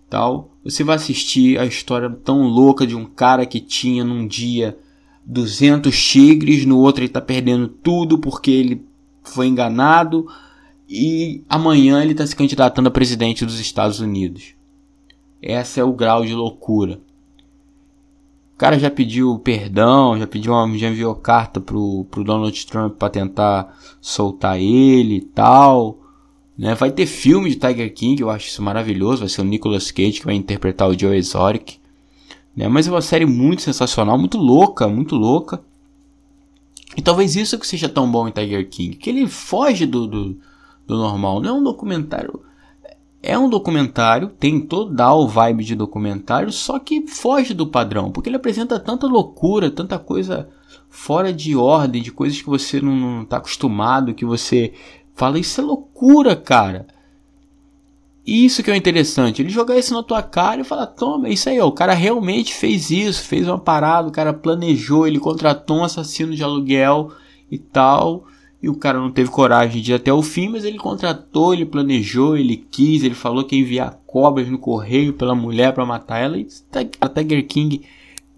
tal. 0.08 0.56
Você 0.64 0.84
vai 0.84 0.96
assistir 0.96 1.58
a 1.58 1.66
história 1.66 2.08
tão 2.08 2.42
louca 2.42 2.86
de 2.86 2.94
um 2.94 3.04
cara 3.04 3.44
que 3.44 3.60
tinha 3.60 4.04
num 4.04 4.26
dia 4.26 4.78
200 5.24 5.94
tigres, 6.00 6.64
no 6.64 6.78
outro 6.78 7.00
ele 7.00 7.08
está 7.08 7.20
perdendo 7.20 7.68
tudo 7.68 8.18
porque 8.18 8.50
ele 8.50 8.86
foi 9.22 9.48
enganado 9.48 10.26
e 10.88 11.42
amanhã 11.48 12.02
ele 12.02 12.12
está 12.12 12.26
se 12.26 12.36
candidatando 12.36 12.88
a 12.88 12.92
presidente 12.92 13.44
dos 13.44 13.58
Estados 13.58 14.00
Unidos. 14.00 14.54
Esse 15.42 15.80
é 15.80 15.84
o 15.84 15.92
grau 15.92 16.24
de 16.24 16.34
loucura. 16.34 17.00
O 18.54 18.58
cara 18.58 18.78
já 18.78 18.90
pediu 18.90 19.38
perdão, 19.38 20.18
já 20.18 20.26
pediu 20.26 20.52
uma, 20.52 20.76
já 20.78 20.88
enviou 20.88 21.14
carta 21.14 21.60
pro, 21.60 22.04
pro 22.10 22.24
Donald 22.24 22.66
Trump 22.66 22.96
para 22.96 23.10
tentar 23.10 23.76
soltar 24.00 24.58
ele 24.58 25.16
e 25.16 25.20
tal. 25.20 26.07
Né? 26.58 26.74
Vai 26.74 26.90
ter 26.90 27.06
filme 27.06 27.50
de 27.50 27.56
Tiger 27.56 27.94
King, 27.94 28.20
eu 28.20 28.30
acho 28.30 28.48
isso 28.48 28.60
maravilhoso. 28.60 29.20
Vai 29.20 29.28
ser 29.28 29.42
o 29.42 29.44
Nicolas 29.44 29.92
Cage 29.92 30.18
que 30.18 30.26
vai 30.26 30.34
interpretar 30.34 30.88
o 30.88 30.98
Joe 30.98 31.16
Exotic. 31.16 31.78
Né? 32.56 32.66
Mas 32.66 32.88
é 32.88 32.90
uma 32.90 33.00
série 33.00 33.24
muito 33.24 33.62
sensacional, 33.62 34.18
muito 34.18 34.36
louca, 34.36 34.88
muito 34.88 35.14
louca. 35.14 35.62
E 36.96 37.00
talvez 37.00 37.36
isso 37.36 37.58
que 37.58 37.66
seja 37.66 37.88
tão 37.88 38.10
bom 38.10 38.26
em 38.26 38.32
Tiger 38.32 38.68
King, 38.68 38.96
que 38.96 39.08
ele 39.08 39.28
foge 39.28 39.86
do, 39.86 40.08
do, 40.08 40.36
do 40.84 40.96
normal. 40.96 41.40
Não 41.40 41.50
é 41.50 41.52
um 41.60 41.62
documentário. 41.62 42.42
É 43.22 43.38
um 43.38 43.48
documentário, 43.48 44.28
tem 44.28 44.60
toda 44.60 45.12
o 45.12 45.26
vibe 45.26 45.64
de 45.64 45.74
documentário, 45.74 46.52
só 46.52 46.78
que 46.78 47.06
foge 47.06 47.52
do 47.52 47.66
padrão, 47.66 48.12
porque 48.12 48.28
ele 48.28 48.36
apresenta 48.36 48.78
tanta 48.78 49.08
loucura, 49.08 49.72
tanta 49.72 49.98
coisa 49.98 50.48
fora 50.88 51.32
de 51.32 51.56
ordem, 51.56 52.00
de 52.00 52.12
coisas 52.12 52.40
que 52.40 52.48
você 52.48 52.80
não 52.80 53.22
está 53.22 53.38
acostumado, 53.38 54.14
que 54.14 54.24
você 54.24 54.72
Fala, 55.18 55.36
isso 55.36 55.60
é 55.60 55.64
loucura, 55.64 56.36
cara. 56.36 56.86
Isso 58.24 58.62
que 58.62 58.70
é 58.70 58.72
o 58.72 58.76
interessante, 58.76 59.42
ele 59.42 59.48
jogar 59.48 59.76
isso 59.76 59.92
na 59.92 60.02
tua 60.02 60.22
cara 60.22 60.60
e 60.60 60.64
falar, 60.64 60.86
toma, 60.86 61.28
isso 61.28 61.48
aí, 61.48 61.58
ó, 61.58 61.66
o 61.66 61.72
cara 61.72 61.92
realmente 61.92 62.54
fez 62.54 62.90
isso, 62.90 63.24
fez 63.24 63.48
uma 63.48 63.58
parada, 63.58 64.06
o 64.06 64.12
cara 64.12 64.32
planejou, 64.32 65.08
ele 65.08 65.18
contratou 65.18 65.78
um 65.78 65.84
assassino 65.84 66.36
de 66.36 66.44
aluguel 66.44 67.10
e 67.50 67.58
tal, 67.58 68.26
e 68.62 68.68
o 68.68 68.76
cara 68.76 69.00
não 69.00 69.10
teve 69.10 69.30
coragem 69.30 69.82
de 69.82 69.90
ir 69.90 69.94
até 69.94 70.12
o 70.12 70.22
fim, 70.22 70.50
mas 70.50 70.64
ele 70.64 70.78
contratou, 70.78 71.52
ele 71.52 71.64
planejou, 71.64 72.36
ele 72.36 72.56
quis, 72.70 73.02
ele 73.02 73.14
falou 73.14 73.42
que 73.44 73.56
ia 73.56 73.62
enviar 73.62 73.98
cobras 74.06 74.46
no 74.46 74.58
correio 74.58 75.14
pela 75.14 75.34
mulher 75.34 75.72
para 75.72 75.86
matar 75.86 76.18
ela, 76.18 76.38
e 76.38 76.46
a 77.00 77.08
Tiger 77.08 77.44
King 77.44 77.80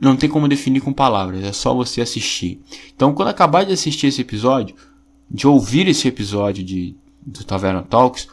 não 0.00 0.16
tem 0.16 0.30
como 0.30 0.48
definir 0.48 0.80
com 0.80 0.92
palavras, 0.92 1.44
é 1.44 1.52
só 1.52 1.74
você 1.74 2.00
assistir. 2.00 2.60
Então, 2.94 3.12
quando 3.12 3.28
acabar 3.28 3.64
de 3.64 3.72
assistir 3.72 4.06
esse 4.06 4.22
episódio, 4.22 4.76
de 5.30 5.46
ouvir 5.46 5.86
esse 5.86 6.08
episódio 6.08 6.64
de, 6.64 6.96
do 7.24 7.44
Taverna 7.44 7.82
Talks, 7.82 8.28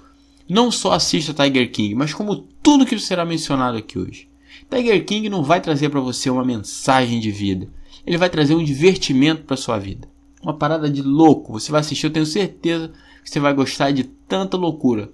não 0.50 0.72
só 0.72 0.94
assista 0.94 1.34
Tiger 1.34 1.72
King, 1.72 1.94
mas 1.94 2.14
como 2.14 2.48
tudo 2.64 2.86
que 2.86 2.98
será 2.98 3.26
mencionado 3.26 3.78
aqui 3.78 4.00
hoje. 4.00 4.28
Tiger 4.70 5.06
King 5.06 5.30
não 5.30 5.44
vai 5.44 5.62
trazer 5.62 5.90
para 5.90 6.00
você 6.00 6.30
uma 6.30 6.44
mensagem 6.44 7.20
de 7.20 7.32
vida, 7.32 7.70
ele 8.06 8.18
vai 8.18 8.30
trazer 8.30 8.56
um 8.56 8.64
divertimento 8.64 9.44
para 9.44 9.58
sua 9.58 9.78
vida. 9.78 10.08
Uma 10.42 10.54
parada 10.54 10.90
de 10.90 11.02
louco. 11.02 11.54
Você 11.54 11.72
vai 11.72 11.82
assistir, 11.82 12.06
eu 12.06 12.14
tenho 12.14 12.26
certeza 12.26 12.92
que 13.24 13.30
você 13.30 13.40
vai 13.40 13.54
gostar 13.54 13.92
de 13.92 14.04
tanta 14.04 14.56
loucura. 14.56 15.12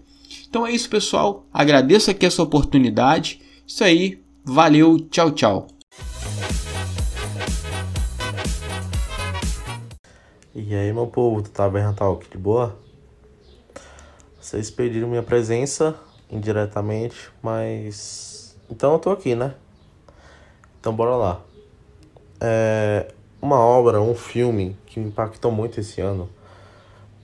Então 0.48 0.66
é 0.68 0.72
isso, 0.72 0.90
pessoal. 0.90 1.48
Agradeço 1.52 2.12
aqui 2.12 2.26
essa 2.26 2.44
oportunidade. 2.44 3.40
Isso 3.66 3.84
aí. 3.84 4.20
Valeu. 4.46 5.00
Tchau, 5.10 5.32
tchau. 5.32 5.68
E 10.56 10.76
aí, 10.76 10.94
meu 10.94 11.08
povo 11.08 11.42
do 11.42 11.50
Taverna 11.50 11.94
Talk, 11.94 12.30
de 12.30 12.38
boa? 12.38 12.78
Vocês 14.40 14.70
pediram 14.70 15.08
minha 15.08 15.24
presença 15.24 15.96
indiretamente, 16.30 17.32
mas. 17.42 18.56
Então 18.70 18.94
eu 18.94 19.00
tô 19.00 19.10
aqui, 19.10 19.34
né? 19.34 19.56
Então 20.80 20.96
bora 20.96 21.16
lá. 21.16 21.42
É 22.40 23.12
uma 23.42 23.58
obra, 23.58 24.00
um 24.00 24.14
filme 24.14 24.78
que 24.86 25.00
me 25.00 25.08
impactou 25.08 25.52
muito 25.52 25.80
esse 25.80 26.00
ano, 26.00 26.30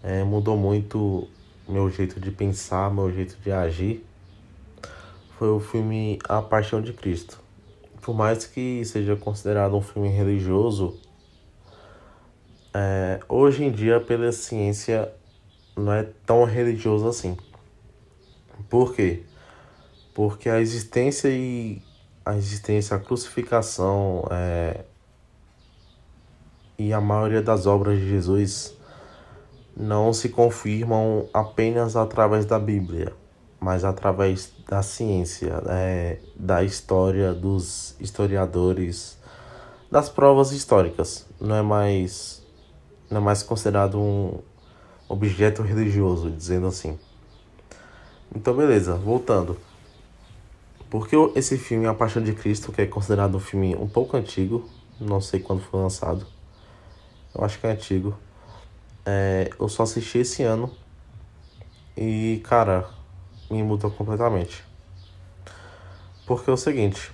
é, 0.01 0.23
mudou 0.23 0.57
muito 0.57 1.27
meu 1.67 1.87
jeito 1.87 2.19
de 2.19 2.31
pensar, 2.31 2.91
meu 2.91 3.13
jeito 3.13 3.37
de 3.43 3.51
agir, 3.51 4.03
foi 5.37 5.49
o 5.49 5.59
filme 5.59 6.17
A 6.27 6.41
Paixão 6.41 6.81
de 6.81 6.93
Cristo. 6.93 7.39
Por 8.01 8.15
mais 8.15 8.47
que 8.47 8.83
seja 8.85 9.15
considerado 9.15 9.75
um 9.75 9.81
filme 9.83 10.09
religioso, 10.09 10.99
é, 12.73 13.19
hoje 13.27 13.63
em 13.63 13.71
dia, 13.71 13.99
pela 13.99 14.31
ciência, 14.31 15.11
não 15.75 15.91
é 15.91 16.03
tão 16.25 16.43
religioso 16.43 17.07
assim. 17.07 17.37
Por 18.69 18.93
quê? 18.93 19.23
Porque 20.13 20.49
a 20.49 20.59
existência 20.59 21.29
e 21.29 21.81
a 22.25 22.35
existência, 22.35 22.95
a 22.95 22.99
crucificação 22.99 24.27
é, 24.29 24.83
e 26.77 26.93
a 26.93 27.01
maioria 27.01 27.41
das 27.41 27.65
obras 27.65 27.99
de 27.99 28.09
Jesus 28.09 28.75
não 29.75 30.11
se 30.13 30.29
confirmam 30.29 31.27
apenas 31.33 31.95
através 31.95 32.45
da 32.45 32.59
Bíblia, 32.59 33.13
mas 33.59 33.83
através 33.83 34.51
da 34.67 34.83
ciência, 34.83 35.63
é, 35.67 36.19
da 36.35 36.63
história, 36.63 37.33
dos 37.33 37.95
historiadores, 37.99 39.17
das 39.89 40.09
provas 40.09 40.51
históricas. 40.51 41.25
Não 41.39 41.55
é 41.55 41.61
mais, 41.61 42.38
é 43.17 43.19
mais 43.19 43.41
considerado 43.43 43.99
um, 43.99 44.39
objeto 45.09 45.63
religioso, 45.63 46.29
dizendo 46.29 46.67
assim. 46.67 46.97
Então, 48.33 48.55
beleza, 48.55 48.93
voltando. 48.93 49.57
Porque 50.87 51.15
esse 51.35 51.57
filme 51.57 51.87
A 51.87 51.93
Paixão 51.93 52.23
de 52.23 52.33
Cristo, 52.33 52.71
que 52.71 52.81
é 52.81 52.85
considerado 52.85 53.35
um 53.35 53.39
filme 53.39 53.75
um 53.75 53.87
pouco 53.87 54.15
antigo, 54.15 54.69
não 54.99 55.19
sei 55.19 55.39
quando 55.39 55.61
foi 55.61 55.79
lançado, 55.79 56.25
eu 57.33 57.43
acho 57.43 57.59
que 57.59 57.65
é 57.65 57.71
antigo, 57.71 58.17
é, 59.05 59.49
eu 59.59 59.67
só 59.67 59.83
assisti 59.83 60.19
esse 60.19 60.43
ano 60.43 60.71
e, 61.97 62.41
cara, 62.43 62.87
me 63.49 63.61
mudou 63.63 63.89
completamente. 63.89 64.63
Porque 66.25 66.49
é 66.49 66.53
o 66.53 66.57
seguinte, 66.57 67.11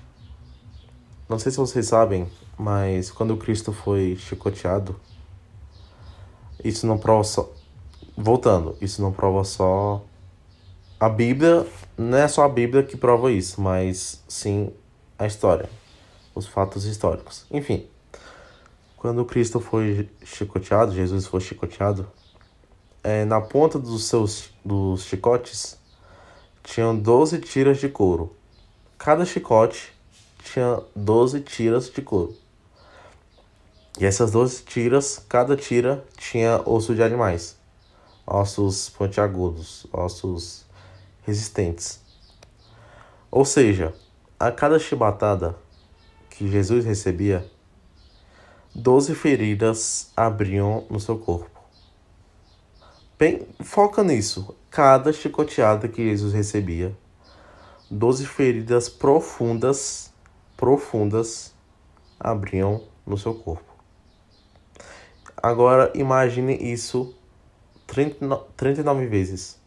não 1.29 1.39
sei 1.39 1.51
se 1.51 1.58
vocês 1.58 1.88
sabem, 1.88 2.29
mas 2.58 3.10
quando 3.12 3.38
Cristo 3.38 3.71
foi 3.71 4.17
chicoteado, 4.17 4.99
isso 6.65 6.88
não 6.88 6.97
prova 6.97 7.23
só, 7.23 7.49
voltando, 8.17 8.75
isso 8.82 9.01
não 9.01 9.13
prova 9.13 9.43
só 9.43 10.04
a 10.99 11.08
Bíblia, 11.08 11.65
não 11.95 12.17
é 12.17 12.28
só 12.28 12.43
a 12.43 12.49
Bíblia 12.49 12.82
que 12.82 12.97
prova 12.97 13.32
isso, 13.32 13.62
mas 13.62 14.23
sim 14.28 14.71
a 15.17 15.28
história, 15.28 15.69
os 16.34 16.47
fatos 16.47 16.86
históricos. 16.86 17.45
Enfim, 17.51 17.86
quando 18.97 19.23
Cristo 19.23 19.60
foi 19.60 20.10
chicoteado, 20.23 20.91
Jesus 20.91 21.28
foi 21.28 21.39
chicoteado, 21.39 22.08
é, 23.04 23.23
na 23.23 23.39
ponta 23.39 23.78
dos 23.78 24.06
seus 24.06 24.49
dos 24.63 25.04
chicotes 25.04 25.78
tinham 26.63 26.97
12 26.97 27.39
tiras 27.41 27.78
de 27.78 27.88
couro. 27.88 28.36
Cada 28.97 29.23
chicote 29.23 29.93
tinha 30.43 30.82
12 30.95 31.41
tiras 31.41 31.91
de 31.91 32.01
couro. 32.01 32.36
E 33.99 34.05
essas 34.05 34.31
12 34.31 34.63
tiras, 34.63 35.23
cada 35.29 35.55
tira 35.55 36.03
tinha 36.17 36.62
osso 36.65 36.93
de 36.93 37.01
animais 37.01 37.58
ossos 38.25 38.89
pontiagudos, 38.89 39.86
ossos 39.93 40.65
resistentes. 41.23 42.01
Ou 43.29 43.45
seja, 43.45 43.93
a 44.39 44.51
cada 44.51 44.79
chibatada 44.79 45.55
que 46.29 46.49
Jesus 46.49 46.86
recebia, 46.86 47.49
doze 48.73 49.13
feridas 49.13 50.12
abriam 50.15 50.86
no 50.89 50.99
seu 50.99 51.17
corpo. 51.17 51.51
Bem, 53.17 53.47
foca 53.62 54.03
nisso. 54.03 54.55
Cada 54.69 55.13
chicoteada 55.13 55.88
que 55.88 56.03
Jesus 56.03 56.34
recebia, 56.34 56.95
doze 57.89 58.25
feridas 58.25 58.89
profundas, 58.89 60.12
profundas, 60.58 61.53
abriam 62.19 62.84
no 63.05 63.17
seu 63.17 63.34
corpo. 63.34 63.74
Agora 65.38 65.91
imagine 65.95 66.56
isso 66.56 67.13
39 67.88 69.08
vezes. 69.08 69.60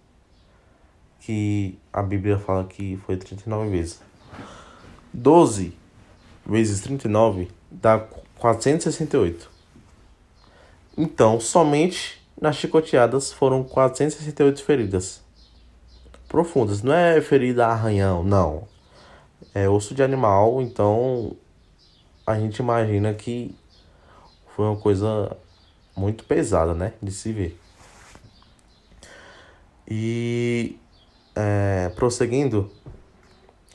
Que 1.20 1.78
a 1.92 2.02
Bíblia 2.02 2.38
fala 2.38 2.64
que 2.64 2.96
foi 3.04 3.16
39 3.16 3.70
vezes. 3.70 4.00
12 5.12 5.76
vezes 6.46 6.80
39 6.80 7.50
dá 7.70 7.98
468. 8.38 9.50
Então, 10.96 11.38
somente 11.38 12.20
nas 12.40 12.56
chicoteadas 12.56 13.32
foram 13.32 13.62
468 13.62 14.64
feridas. 14.64 15.22
Profundas. 16.28 16.82
Não 16.82 16.92
é 16.92 17.20
ferida 17.20 17.66
arranhão, 17.66 18.22
não. 18.22 18.66
É 19.54 19.68
osso 19.68 19.94
de 19.94 20.02
animal, 20.02 20.60
então 20.60 21.36
a 22.26 22.38
gente 22.38 22.58
imagina 22.58 23.14
que 23.14 23.54
foi 24.54 24.66
uma 24.66 24.76
coisa 24.76 25.36
muito 25.98 26.24
pesada, 26.24 26.72
né? 26.72 26.94
De 27.02 27.10
se 27.10 27.32
ver. 27.32 27.58
E 29.86 30.78
é, 31.34 31.90
prosseguindo, 31.96 32.70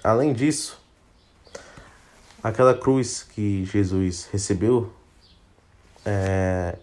além 0.04 0.32
disso, 0.32 0.80
aquela 2.42 2.74
cruz 2.74 3.24
que 3.24 3.66
Jesus 3.66 4.30
recebeu, 4.32 4.92
é, 6.06 6.78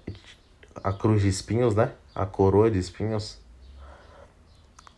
a 0.82 0.92
cruz 0.92 1.22
de 1.22 1.28
espinhos, 1.28 1.74
né? 1.74 1.92
A 2.14 2.26
coroa 2.26 2.70
de 2.70 2.78
espinhos, 2.78 3.38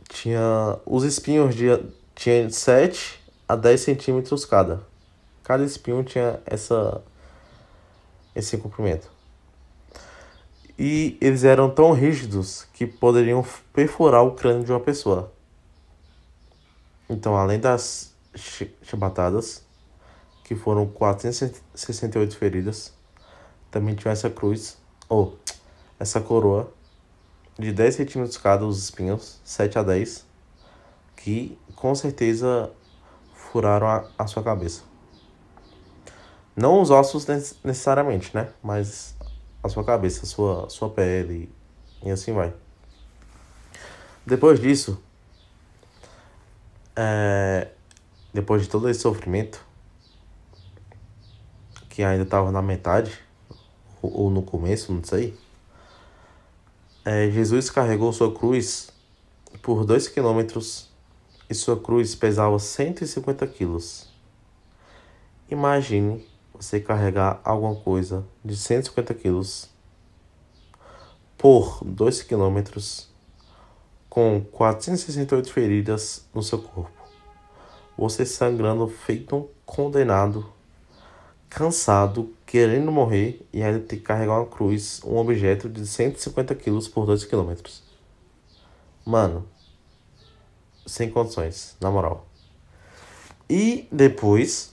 tinha 0.08 0.78
os 0.84 1.04
espinhos 1.04 1.54
de 1.54 1.66
tinha 2.14 2.50
7 2.50 3.22
a 3.48 3.54
10 3.54 3.80
centímetros 3.80 4.44
cada. 4.44 4.82
Cada 5.44 5.64
espinho 5.64 6.02
tinha 6.02 6.40
essa 6.46 7.02
esse 8.34 8.56
comprimento 8.56 9.11
e 10.78 11.16
eles 11.20 11.44
eram 11.44 11.70
tão 11.70 11.92
rígidos 11.92 12.66
que 12.72 12.86
poderiam 12.86 13.44
perfurar 13.72 14.24
o 14.24 14.32
crânio 14.32 14.64
de 14.64 14.72
uma 14.72 14.80
pessoa. 14.80 15.32
Então, 17.08 17.36
além 17.36 17.60
das 17.60 18.14
chibatadas, 18.82 19.62
que 20.44 20.54
foram 20.54 20.86
468 20.86 22.36
feridas, 22.36 22.92
também 23.70 23.94
tinha 23.94 24.12
essa 24.12 24.30
cruz, 24.30 24.78
ou 25.08 25.38
essa 25.98 26.20
coroa, 26.20 26.72
de 27.58 27.72
10 27.72 27.94
centímetros 27.94 28.36
cada 28.36 28.64
os 28.64 28.82
espinhos, 28.82 29.40
7 29.44 29.78
a 29.78 29.82
10, 29.82 30.26
que 31.16 31.58
com 31.76 31.94
certeza 31.94 32.70
furaram 33.34 33.86
a, 33.86 34.04
a 34.18 34.26
sua 34.26 34.42
cabeça. 34.42 34.82
Não 36.56 36.80
os 36.80 36.90
ossos 36.90 37.26
necessariamente, 37.26 38.34
né? 38.34 38.48
Mas 38.62 39.14
a 39.62 39.68
sua 39.68 39.84
cabeça, 39.84 40.24
a 40.24 40.26
sua, 40.26 40.68
sua 40.68 40.90
pele 40.90 41.48
e 42.02 42.10
assim 42.10 42.32
vai. 42.32 42.52
Depois 44.26 44.60
disso, 44.60 45.00
é, 46.96 47.68
depois 48.32 48.62
de 48.62 48.68
todo 48.68 48.88
esse 48.88 49.00
sofrimento, 49.00 49.64
que 51.88 52.02
ainda 52.02 52.24
estava 52.24 52.50
na 52.50 52.62
metade, 52.62 53.18
ou, 54.00 54.22
ou, 54.22 54.30
no 54.30 54.42
começo, 54.42 54.92
não 54.92 55.04
sei, 55.04 55.38
é, 57.04 57.30
Jesus 57.30 57.70
carregou 57.70 58.12
sua 58.12 58.32
cruz 58.34 58.90
por 59.60 59.84
dois 59.84 60.08
quilômetros 60.08 60.90
e 61.48 61.54
sua 61.54 61.78
cruz 61.78 62.14
pesava 62.14 62.58
150 62.58 63.46
quilos. 63.48 64.08
Imagine 65.50 66.26
você 66.62 66.78
carregar 66.78 67.40
alguma 67.44 67.74
coisa 67.74 68.24
de 68.44 68.56
150 68.56 69.12
quilos 69.14 69.68
por 71.36 71.82
2 71.84 72.22
quilômetros 72.22 73.10
com 74.08 74.40
468 74.52 75.52
feridas 75.52 76.24
no 76.32 76.40
seu 76.40 76.60
corpo. 76.60 77.02
Você 77.98 78.24
sangrando 78.24 78.86
feito 78.86 79.36
um 79.36 79.48
condenado, 79.66 80.52
cansado, 81.50 82.32
querendo 82.46 82.92
morrer 82.92 83.44
e 83.52 83.60
ainda 83.60 83.80
ter 83.80 83.96
que 83.96 84.02
carregar 84.02 84.38
uma 84.38 84.46
cruz, 84.46 85.00
um 85.04 85.16
objeto 85.16 85.68
de 85.68 85.84
150 85.84 86.54
quilos 86.54 86.86
por 86.86 87.06
2 87.06 87.24
quilômetros. 87.24 87.82
Mano, 89.04 89.48
sem 90.86 91.10
condições, 91.10 91.76
na 91.80 91.90
moral. 91.90 92.26
E 93.50 93.88
depois, 93.90 94.71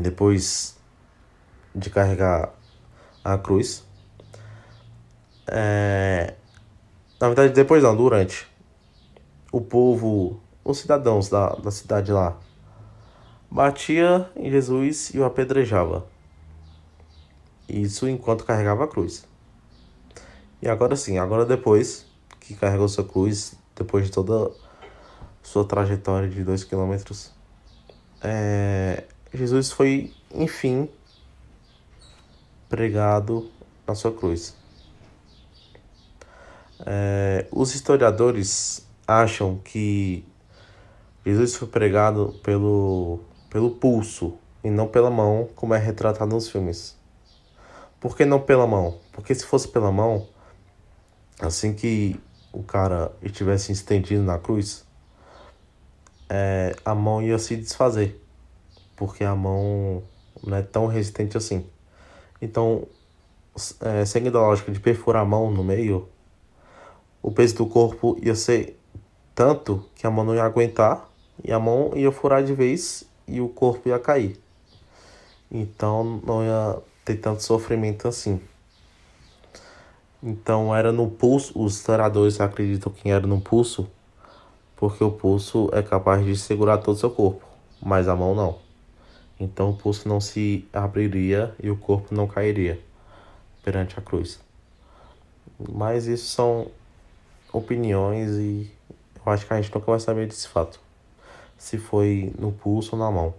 depois 0.00 0.76
de 1.74 1.90
carregar 1.90 2.52
a 3.24 3.36
cruz, 3.38 3.84
é... 5.46 6.34
na 7.20 7.28
verdade 7.28 7.52
depois 7.52 7.82
não, 7.82 7.96
durante, 7.96 8.46
o 9.52 9.60
povo, 9.60 10.40
os 10.64 10.78
cidadãos 10.78 11.28
da, 11.28 11.50
da 11.50 11.70
cidade 11.70 12.12
lá, 12.12 12.36
batia 13.50 14.30
em 14.36 14.50
Jesus 14.50 15.10
e 15.14 15.18
o 15.18 15.24
apedrejava. 15.24 16.06
Isso 17.68 18.08
enquanto 18.08 18.44
carregava 18.44 18.84
a 18.84 18.88
cruz. 18.88 19.26
E 20.60 20.68
agora 20.68 20.96
sim, 20.96 21.18
agora 21.18 21.44
depois 21.44 22.06
que 22.40 22.54
carregou 22.54 22.88
sua 22.88 23.04
cruz, 23.04 23.54
depois 23.76 24.06
de 24.06 24.10
toda 24.10 24.50
sua 25.42 25.64
trajetória 25.64 26.28
de 26.28 26.42
dois 26.42 26.64
quilômetros, 26.64 27.32
é, 28.22 29.04
Jesus 29.32 29.70
foi, 29.70 30.12
enfim, 30.34 30.88
pregado 32.68 33.50
na 33.86 33.94
sua 33.94 34.12
cruz. 34.12 34.54
É, 36.86 37.46
os 37.50 37.74
historiadores 37.74 38.86
acham 39.06 39.58
que 39.58 40.24
Jesus 41.24 41.56
foi 41.56 41.68
pregado 41.68 42.34
pelo, 42.42 43.20
pelo 43.50 43.70
pulso 43.72 44.38
e 44.62 44.70
não 44.70 44.86
pela 44.86 45.10
mão, 45.10 45.48
como 45.54 45.74
é 45.74 45.78
retratado 45.78 46.34
nos 46.34 46.48
filmes. 46.48 46.96
Por 48.00 48.16
que 48.16 48.24
não 48.24 48.40
pela 48.40 48.66
mão? 48.66 48.98
Porque 49.12 49.34
se 49.34 49.44
fosse 49.44 49.68
pela 49.68 49.90
mão, 49.90 50.26
assim 51.40 51.74
que 51.74 52.18
o 52.52 52.62
cara 52.62 53.12
estivesse 53.22 53.72
estendido 53.72 54.22
na 54.22 54.38
cruz, 54.38 54.86
é, 56.28 56.74
a 56.84 56.94
mão 56.94 57.22
ia 57.22 57.38
se 57.38 57.56
desfazer, 57.56 58.20
porque 58.98 59.22
a 59.22 59.34
mão 59.34 60.02
não 60.44 60.56
é 60.56 60.62
tão 60.62 60.86
resistente 60.86 61.36
assim. 61.36 61.64
Então, 62.42 62.86
é, 63.80 64.04
seguindo 64.04 64.36
a 64.38 64.42
lógica 64.42 64.70
de 64.70 64.80
perfurar 64.80 65.22
a 65.22 65.24
mão 65.24 65.50
no 65.50 65.62
meio, 65.62 66.08
o 67.22 67.30
peso 67.30 67.56
do 67.56 67.66
corpo 67.66 68.18
ia 68.22 68.34
ser 68.34 68.78
tanto 69.34 69.84
que 69.94 70.06
a 70.06 70.10
mão 70.10 70.24
não 70.24 70.34
ia 70.34 70.42
aguentar 70.42 71.08
e 71.42 71.52
a 71.52 71.58
mão 71.58 71.92
ia 71.94 72.10
furar 72.10 72.42
de 72.42 72.52
vez 72.52 73.04
e 73.26 73.40
o 73.40 73.48
corpo 73.48 73.88
ia 73.88 73.98
cair. 73.98 74.40
Então 75.50 76.20
não 76.24 76.44
ia 76.44 76.78
ter 77.04 77.16
tanto 77.16 77.42
sofrimento 77.42 78.08
assim. 78.08 78.40
Então 80.22 80.74
era 80.74 80.90
no 80.90 81.08
pulso, 81.08 81.52
os 81.60 81.76
historiadores 81.76 82.40
acreditam 82.40 82.92
que 82.92 83.08
era 83.08 83.26
no 83.26 83.40
pulso, 83.40 83.88
porque 84.76 85.02
o 85.02 85.12
pulso 85.12 85.70
é 85.72 85.82
capaz 85.82 86.24
de 86.24 86.36
segurar 86.36 86.78
todo 86.78 86.96
o 86.96 86.98
seu 86.98 87.10
corpo, 87.10 87.44
mas 87.80 88.08
a 88.08 88.16
mão 88.16 88.34
não. 88.34 88.67
Então 89.40 89.70
o 89.70 89.76
pulso 89.76 90.08
não 90.08 90.20
se 90.20 90.66
abriria 90.72 91.54
e 91.62 91.70
o 91.70 91.76
corpo 91.76 92.14
não 92.14 92.26
cairia 92.26 92.80
perante 93.62 93.98
a 93.98 94.02
cruz. 94.02 94.40
Mas 95.58 96.06
isso 96.06 96.26
são 96.26 96.70
opiniões 97.52 98.30
e 98.32 98.70
eu 99.14 99.32
acho 99.32 99.46
que 99.46 99.52
a 99.52 99.60
gente 99.60 99.74
nunca 99.74 99.90
vai 99.90 100.00
saber 100.00 100.26
desse 100.26 100.48
fato. 100.48 100.80
Se 101.56 101.78
foi 101.78 102.32
no 102.38 102.52
pulso 102.52 102.96
ou 102.96 102.98
na 102.98 103.10
mão. 103.10 103.34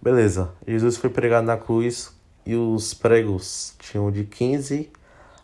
Beleza, 0.00 0.52
Jesus 0.66 0.96
foi 0.96 1.10
pregado 1.10 1.46
na 1.46 1.56
cruz 1.56 2.12
e 2.46 2.54
os 2.54 2.94
pregos 2.94 3.74
tinham 3.78 4.10
de 4.10 4.24
15 4.24 4.90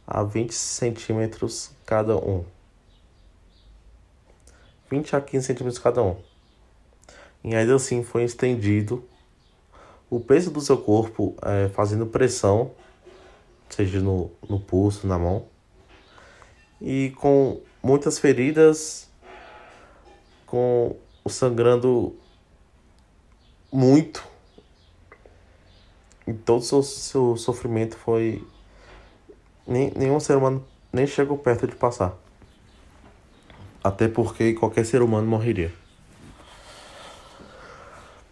a 0.07 0.23
20 0.23 0.53
centímetros 0.53 1.71
cada 1.85 2.17
um. 2.17 2.45
20 4.91 5.17
a 5.17 5.21
15 5.21 5.47
centímetros 5.47 5.79
cada 5.79 6.03
um. 6.03 6.17
E 7.45 7.55
ainda 7.55 7.77
assim 7.77 8.03
foi 8.03 8.25
estendido 8.25 9.05
o 10.09 10.19
peso 10.19 10.51
do 10.51 10.61
seu 10.61 10.79
corpo 10.79 11.35
é, 11.43 11.69
fazendo 11.69 12.07
pressão, 12.07 12.71
seja 13.69 14.01
no, 14.01 14.31
no 14.49 14.59
pulso, 14.59 15.07
na 15.07 15.19
mão, 15.19 15.45
e 16.81 17.13
com 17.19 17.61
muitas 17.83 18.19
feridas, 18.19 19.11
com 20.47 20.97
o 21.25 21.29
sangrando 21.29 22.17
muito. 23.73 24.25
E 26.27 26.33
todo 26.33 26.61
o 26.61 26.63
seu, 26.63 26.83
seu 26.83 27.37
sofrimento 27.37 27.97
foi 27.97 28.47
nem, 29.67 29.93
nenhum 29.97 30.21
ser 30.21 30.37
humano 30.37 30.65
nem 30.93 31.07
chegou 31.07 31.37
perto 31.37 31.67
de 31.67 31.75
passar. 31.75 32.17
Até 33.83 34.07
porque 34.07 34.55
qualquer 34.55 34.87
ser 34.87 35.03
humano 35.03 35.27
morreria. 35.27 35.73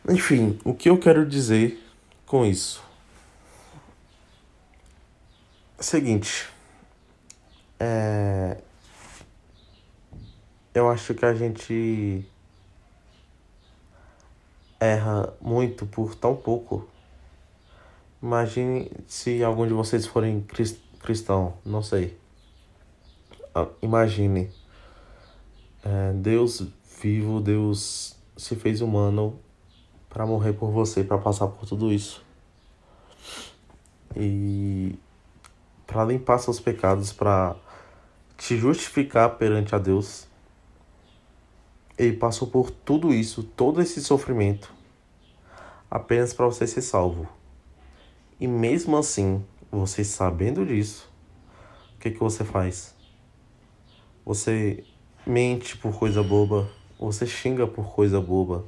Enfim, 0.08 0.58
o 0.64 0.74
que 0.74 0.90
eu 0.90 0.98
quero 0.98 1.24
dizer 1.24 1.80
com 2.26 2.44
isso? 2.44 2.82
Seguinte. 5.78 6.48
É... 7.78 8.56
Eu 10.74 10.88
acho 10.90 11.14
que 11.14 11.24
a 11.24 11.34
gente 11.34 12.26
erra 14.80 15.32
muito 15.40 15.86
por 15.86 16.16
tão 16.16 16.34
pouco. 16.34 16.88
Imagine 18.20 18.90
se 19.06 19.44
algum 19.44 19.66
de 19.66 19.72
vocês 19.72 20.04
forem 20.04 20.44
cristão, 21.00 21.54
não 21.64 21.82
sei. 21.82 22.18
Ah, 23.54 23.68
imagine, 23.80 24.50
é, 25.84 26.12
Deus 26.14 26.66
vivo, 27.00 27.40
Deus 27.40 28.16
se 28.36 28.56
fez 28.56 28.80
humano 28.80 29.38
para 30.12 30.26
morrer 30.26 30.52
por 30.52 30.70
você, 30.70 31.02
para 31.02 31.16
passar 31.16 31.46
por 31.46 31.66
tudo 31.66 31.90
isso. 31.90 32.22
E 34.14 34.94
para 35.86 36.04
limpar 36.04 36.38
seus 36.38 36.60
pecados, 36.60 37.12
para 37.12 37.56
te 38.36 38.58
justificar 38.58 39.36
perante 39.36 39.74
a 39.74 39.78
Deus. 39.78 40.26
Ele 41.96 42.16
passou 42.16 42.48
por 42.48 42.70
tudo 42.70 43.12
isso, 43.14 43.42
todo 43.42 43.80
esse 43.80 44.02
sofrimento, 44.02 44.72
apenas 45.90 46.34
para 46.34 46.46
você 46.46 46.66
ser 46.66 46.82
salvo. 46.82 47.26
E 48.38 48.46
mesmo 48.46 48.96
assim, 48.96 49.44
você 49.70 50.04
sabendo 50.04 50.66
disso, 50.66 51.10
o 51.94 51.98
que, 52.00 52.10
que 52.10 52.18
você 52.18 52.44
faz? 52.44 52.94
Você 54.24 54.84
mente 55.26 55.76
por 55.76 55.98
coisa 55.98 56.22
boba, 56.22 56.68
você 56.98 57.26
xinga 57.26 57.66
por 57.66 57.94
coisa 57.94 58.20
boba. 58.20 58.64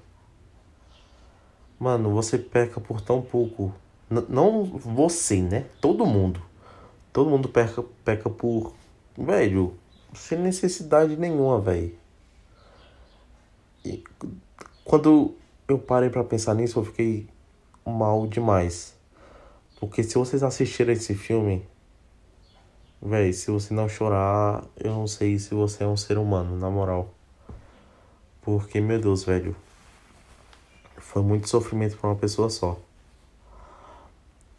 Mano, 1.78 2.10
você 2.10 2.38
peca 2.38 2.80
por 2.80 3.00
tão 3.00 3.20
pouco. 3.20 3.74
N 4.10 4.24
não 4.28 4.64
você, 4.64 5.40
né? 5.40 5.66
Todo 5.80 6.06
mundo. 6.06 6.40
Todo 7.12 7.30
mundo 7.30 7.48
peca, 7.48 7.82
peca 8.04 8.30
por. 8.30 8.72
Velho, 9.16 9.74
sem 10.14 10.38
necessidade 10.38 11.16
nenhuma, 11.16 11.60
velho. 11.60 11.94
Quando 14.84 15.34
eu 15.68 15.78
parei 15.78 16.10
para 16.10 16.24
pensar 16.24 16.54
nisso, 16.54 16.78
eu 16.78 16.84
fiquei 16.84 17.28
mal 17.84 18.26
demais. 18.26 18.94
Porque 19.78 20.02
se 20.02 20.14
vocês 20.14 20.42
assistirem 20.42 20.94
esse 20.94 21.14
filme, 21.14 21.66
véi, 23.02 23.32
se 23.32 23.50
você 23.50 23.74
não 23.74 23.88
chorar, 23.88 24.64
eu 24.76 24.92
não 24.92 25.06
sei 25.06 25.38
se 25.38 25.54
você 25.54 25.84
é 25.84 25.86
um 25.86 25.96
ser 25.96 26.16
humano, 26.18 26.56
na 26.56 26.70
moral. 26.70 27.12
Porque, 28.40 28.80
meu 28.80 29.00
Deus, 29.00 29.24
velho, 29.24 29.54
foi 31.14 31.22
muito 31.22 31.48
sofrimento 31.48 31.96
para 31.96 32.10
uma 32.10 32.16
pessoa 32.16 32.50
só. 32.50 32.76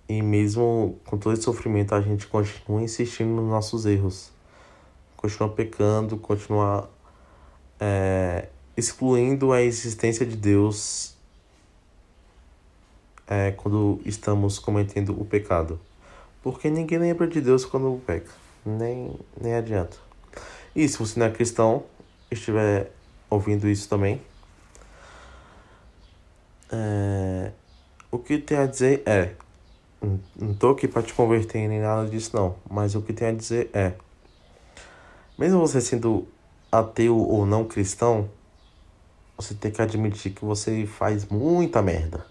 E 0.07 0.21
mesmo 0.21 0.97
com 1.05 1.17
todo 1.17 1.33
esse 1.33 1.41
sofrimento, 1.41 1.93
a 1.93 1.99
gente 1.99 2.27
continua 2.27 2.81
insistindo 2.81 3.29
nos 3.29 3.49
nossos 3.49 3.85
erros. 3.85 4.31
Continua 5.17 5.49
pecando, 5.49 6.15
continua 6.15 6.89
é, 7.77 8.47
excluindo 8.77 9.51
a 9.51 9.61
existência 9.61 10.25
de 10.25 10.37
Deus 10.37 11.17
é, 13.27 13.51
quando 13.51 13.99
estamos 14.05 14.57
cometendo 14.57 15.11
o 15.19 15.25
pecado. 15.25 15.77
Porque 16.41 16.69
ninguém 16.69 16.99
lembra 16.99 17.27
de 17.27 17.41
Deus 17.41 17.65
quando 17.65 17.99
peca. 18.05 18.31
Nem, 18.65 19.13
nem 19.41 19.55
adianta. 19.55 19.97
E 20.73 20.87
se 20.87 20.97
você 20.97 21.19
não 21.19 21.25
é 21.25 21.31
cristão, 21.31 21.83
estiver 22.31 22.93
ouvindo 23.29 23.67
isso 23.67 23.89
também, 23.89 24.21
é, 26.71 27.51
o 28.11 28.17
que 28.17 28.37
tem 28.37 28.57
a 28.57 28.65
dizer 28.65 29.03
é. 29.05 29.35
Não 30.35 30.53
tô 30.53 30.69
aqui 30.69 30.87
para 30.87 31.01
te 31.01 31.13
converter 31.13 31.67
nem 31.67 31.79
nada 31.79 32.07
disso, 32.07 32.35
não. 32.35 32.55
Mas 32.69 32.95
o 32.95 33.01
que 33.01 33.13
tem 33.13 33.29
a 33.29 33.31
dizer 33.31 33.69
é. 33.73 33.93
Mesmo 35.37 35.59
você 35.59 35.81
sendo 35.81 36.27
ateu 36.71 37.17
ou 37.17 37.45
não 37.45 37.65
cristão, 37.65 38.29
você 39.37 39.53
tem 39.53 39.71
que 39.71 39.81
admitir 39.81 40.33
que 40.33 40.45
você 40.45 40.85
faz 40.85 41.25
muita 41.25 41.81
merda. 41.81 42.25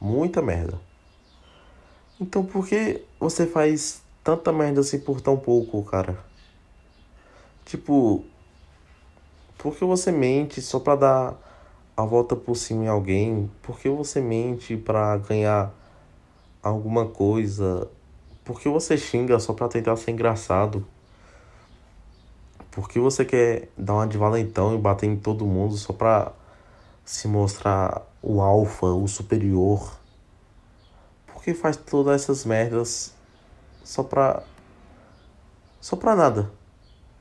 Muita 0.00 0.40
merda. 0.40 0.78
Então 2.20 2.44
por 2.44 2.66
que 2.66 3.02
você 3.18 3.46
faz 3.46 4.02
tanta 4.22 4.52
merda 4.52 4.80
assim 4.80 4.98
por 4.98 5.20
tão 5.20 5.36
pouco, 5.36 5.82
cara? 5.84 6.18
Tipo, 7.64 8.24
por 9.56 9.74
que 9.76 9.84
você 9.84 10.12
mente 10.12 10.62
só 10.62 10.78
pra 10.78 10.96
dar 10.96 11.47
a 11.98 12.04
volta 12.04 12.36
por 12.36 12.54
cima 12.54 12.84
em 12.84 12.86
alguém? 12.86 13.50
Por 13.60 13.76
que 13.76 13.88
você 13.88 14.20
mente 14.20 14.76
pra 14.76 15.16
ganhar 15.16 15.74
alguma 16.62 17.06
coisa? 17.06 17.90
Por 18.44 18.60
que 18.60 18.68
você 18.68 18.96
xinga 18.96 19.40
só 19.40 19.52
pra 19.52 19.66
tentar 19.66 19.96
ser 19.96 20.12
engraçado? 20.12 20.86
Por 22.70 22.88
que 22.88 23.00
você 23.00 23.24
quer 23.24 23.68
dar 23.76 23.94
uma 23.94 24.06
de 24.06 24.16
valentão 24.16 24.72
e 24.76 24.78
bater 24.78 25.06
em 25.06 25.16
todo 25.16 25.44
mundo 25.44 25.76
só 25.76 25.92
pra 25.92 26.30
se 27.04 27.26
mostrar 27.26 28.06
o 28.22 28.40
alfa, 28.40 28.86
o 28.86 29.08
superior? 29.08 29.98
Por 31.26 31.42
que 31.42 31.52
faz 31.52 31.76
todas 31.76 32.22
essas 32.22 32.44
merdas 32.44 33.12
só 33.82 34.04
pra. 34.04 34.44
só 35.80 35.96
pra 35.96 36.14
nada? 36.14 36.48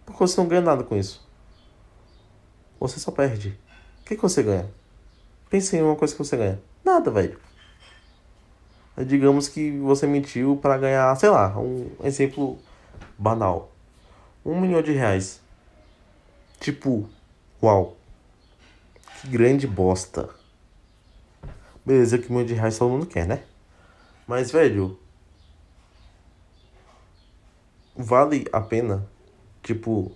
Porque 0.06 0.20
você 0.20 0.40
não 0.40 0.48
ganha 0.48 0.62
nada 0.62 0.84
com 0.84 0.96
isso. 0.96 1.28
Você 2.80 3.00
só 3.00 3.10
perde. 3.10 3.60
O 4.08 4.10
que, 4.10 4.16
que 4.16 4.22
você 4.22 4.42
ganha? 4.42 4.66
Pense 5.50 5.76
em 5.76 5.82
uma 5.82 5.98
coisa 5.98 6.16
que 6.16 6.24
você 6.24 6.38
ganha. 6.38 6.58
Nada, 6.82 7.12
velho. 7.12 7.38
Digamos 9.06 9.50
que 9.50 9.78
você 9.80 10.08
mentiu 10.08 10.56
para 10.56 10.78
ganhar, 10.78 11.14
sei 11.18 11.28
lá, 11.28 11.60
um 11.60 11.90
exemplo 12.02 12.58
banal. 13.18 13.70
Um 14.46 14.62
milhão 14.62 14.82
de 14.82 14.94
reais. 14.94 15.42
Tipo, 16.58 17.10
uau. 17.62 17.98
Que 19.20 19.28
grande 19.28 19.68
bosta. 19.68 20.30
Beleza 21.86 22.18
que 22.18 22.32
um 22.32 22.36
milhão 22.36 22.48
de 22.48 22.54
reais 22.54 22.78
todo 22.78 22.90
mundo 22.90 23.08
quer, 23.08 23.28
né? 23.28 23.44
Mas, 24.26 24.52
velho. 24.52 24.98
Vale 27.94 28.48
a 28.54 28.62
pena, 28.62 29.06
tipo, 29.62 30.14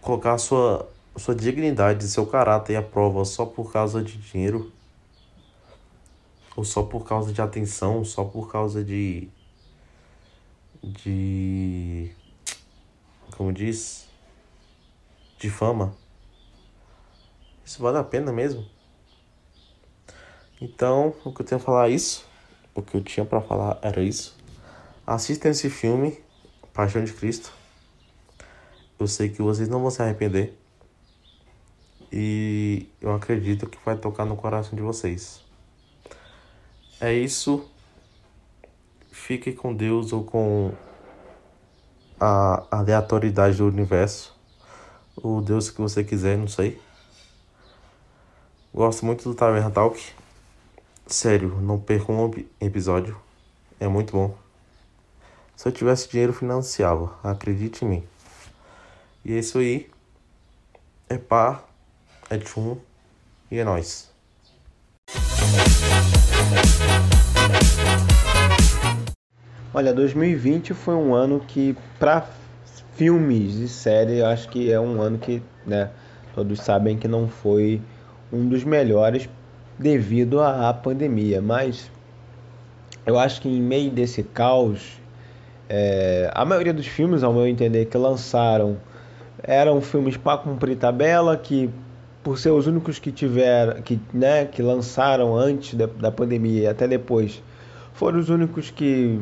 colocar 0.00 0.34
a 0.34 0.38
sua, 0.38 0.88
sua 1.18 1.34
dignidade, 1.34 2.06
seu 2.08 2.26
caráter 2.26 2.76
à 2.76 2.82
prova 2.82 3.24
só 3.24 3.46
por 3.46 3.72
causa 3.72 4.02
de 4.02 4.16
dinheiro? 4.18 4.72
Ou 6.56 6.64
só 6.64 6.82
por 6.82 7.06
causa 7.06 7.32
de 7.32 7.40
atenção, 7.40 8.04
só 8.04 8.24
por 8.24 8.50
causa 8.50 8.82
de. 8.82 9.28
de. 10.82 12.10
como 13.36 13.52
diz? 13.52 14.06
de 15.38 15.50
fama. 15.50 15.94
Isso 17.64 17.82
vale 17.82 17.98
a 17.98 18.04
pena 18.04 18.32
mesmo? 18.32 18.64
Então, 20.60 21.14
o 21.24 21.32
que 21.32 21.42
eu 21.42 21.46
tenho 21.46 21.60
a 21.60 21.64
falar 21.64 21.88
é 21.88 21.92
isso. 21.92 22.26
O 22.74 22.82
que 22.82 22.96
eu 22.96 23.02
tinha 23.02 23.26
para 23.26 23.40
falar 23.40 23.78
era 23.82 24.02
isso. 24.02 24.36
Assistam 25.06 25.50
esse 25.50 25.68
filme, 25.68 26.18
Paixão 26.72 27.04
de 27.04 27.12
Cristo. 27.12 27.52
Eu 28.98 29.06
sei 29.06 29.28
que 29.28 29.42
vocês 29.42 29.68
não 29.68 29.80
vão 29.80 29.90
se 29.90 30.00
arrepender. 30.00 30.56
E 32.12 32.88
eu 33.00 33.14
acredito 33.14 33.66
que 33.66 33.78
vai 33.84 33.96
tocar 33.96 34.24
no 34.24 34.36
coração 34.36 34.74
de 34.74 34.82
vocês. 34.82 35.40
É 37.00 37.12
isso. 37.12 37.68
Fique 39.10 39.52
com 39.52 39.74
Deus 39.74 40.12
ou 40.12 40.24
com 40.24 40.72
a 42.18 42.64
aleatoriedade 42.70 43.58
do 43.58 43.66
universo 43.66 44.36
o 45.16 45.40
Deus 45.40 45.70
que 45.70 45.80
você 45.80 46.04
quiser, 46.04 46.36
não 46.36 46.48
sei. 46.48 46.80
Gosto 48.72 49.06
muito 49.06 49.24
do 49.28 49.34
Taverna 49.34 49.70
Talk. 49.70 50.12
Sério, 51.06 51.58
não 51.60 51.80
perca 51.80 52.12
um 52.12 52.30
episódio. 52.60 53.18
É 53.80 53.88
muito 53.88 54.12
bom. 54.12 54.36
Se 55.56 55.68
eu 55.68 55.72
tivesse 55.72 56.10
dinheiro, 56.10 56.32
financiava. 56.32 57.18
Acredite 57.22 57.84
em 57.84 57.88
mim. 57.88 58.08
E 59.24 59.32
é 59.32 59.38
isso 59.38 59.58
aí. 59.58 59.90
É 61.08 61.16
pá, 61.16 61.64
é 62.28 62.38
tchum 62.38 62.76
e 63.50 63.58
é 63.58 63.64
nóis. 63.64 64.10
Olha, 69.72 69.92
2020 69.92 70.74
foi 70.74 70.94
um 70.94 71.14
ano 71.14 71.40
que, 71.46 71.76
pra 71.98 72.26
filmes 72.94 73.54
e 73.56 73.68
séries, 73.68 74.18
eu 74.18 74.26
acho 74.26 74.48
que 74.48 74.72
é 74.72 74.80
um 74.80 75.00
ano 75.00 75.18
que, 75.18 75.42
né, 75.66 75.90
todos 76.34 76.60
sabem 76.60 76.96
que 76.96 77.06
não 77.06 77.28
foi 77.28 77.80
um 78.32 78.48
dos 78.48 78.64
melhores 78.64 79.28
devido 79.78 80.40
à 80.40 80.72
pandemia, 80.72 81.40
mas 81.42 81.90
eu 83.04 83.18
acho 83.18 83.40
que 83.40 83.48
em 83.48 83.60
meio 83.60 83.90
desse 83.90 84.22
caos, 84.22 84.98
é, 85.68 86.30
a 86.34 86.44
maioria 86.44 86.72
dos 86.72 86.86
filmes, 86.86 87.22
ao 87.22 87.32
meu 87.32 87.46
entender, 87.46 87.84
que 87.84 87.98
lançaram 87.98 88.78
eram 89.42 89.80
filmes 89.80 90.16
para 90.16 90.38
cumprir 90.38 90.76
tabela, 90.76 91.36
que 91.36 91.70
por 92.26 92.40
ser 92.40 92.50
os 92.50 92.66
únicos 92.66 92.98
que 92.98 93.12
tiveram, 93.12 93.80
que, 93.82 94.00
né, 94.12 94.46
que 94.46 94.60
lançaram 94.60 95.36
antes 95.36 95.74
da, 95.74 95.86
da 95.86 96.10
pandemia 96.10 96.62
e 96.62 96.66
até 96.66 96.88
depois, 96.88 97.40
foram 97.92 98.18
os 98.18 98.28
únicos 98.28 98.68
que 98.68 99.20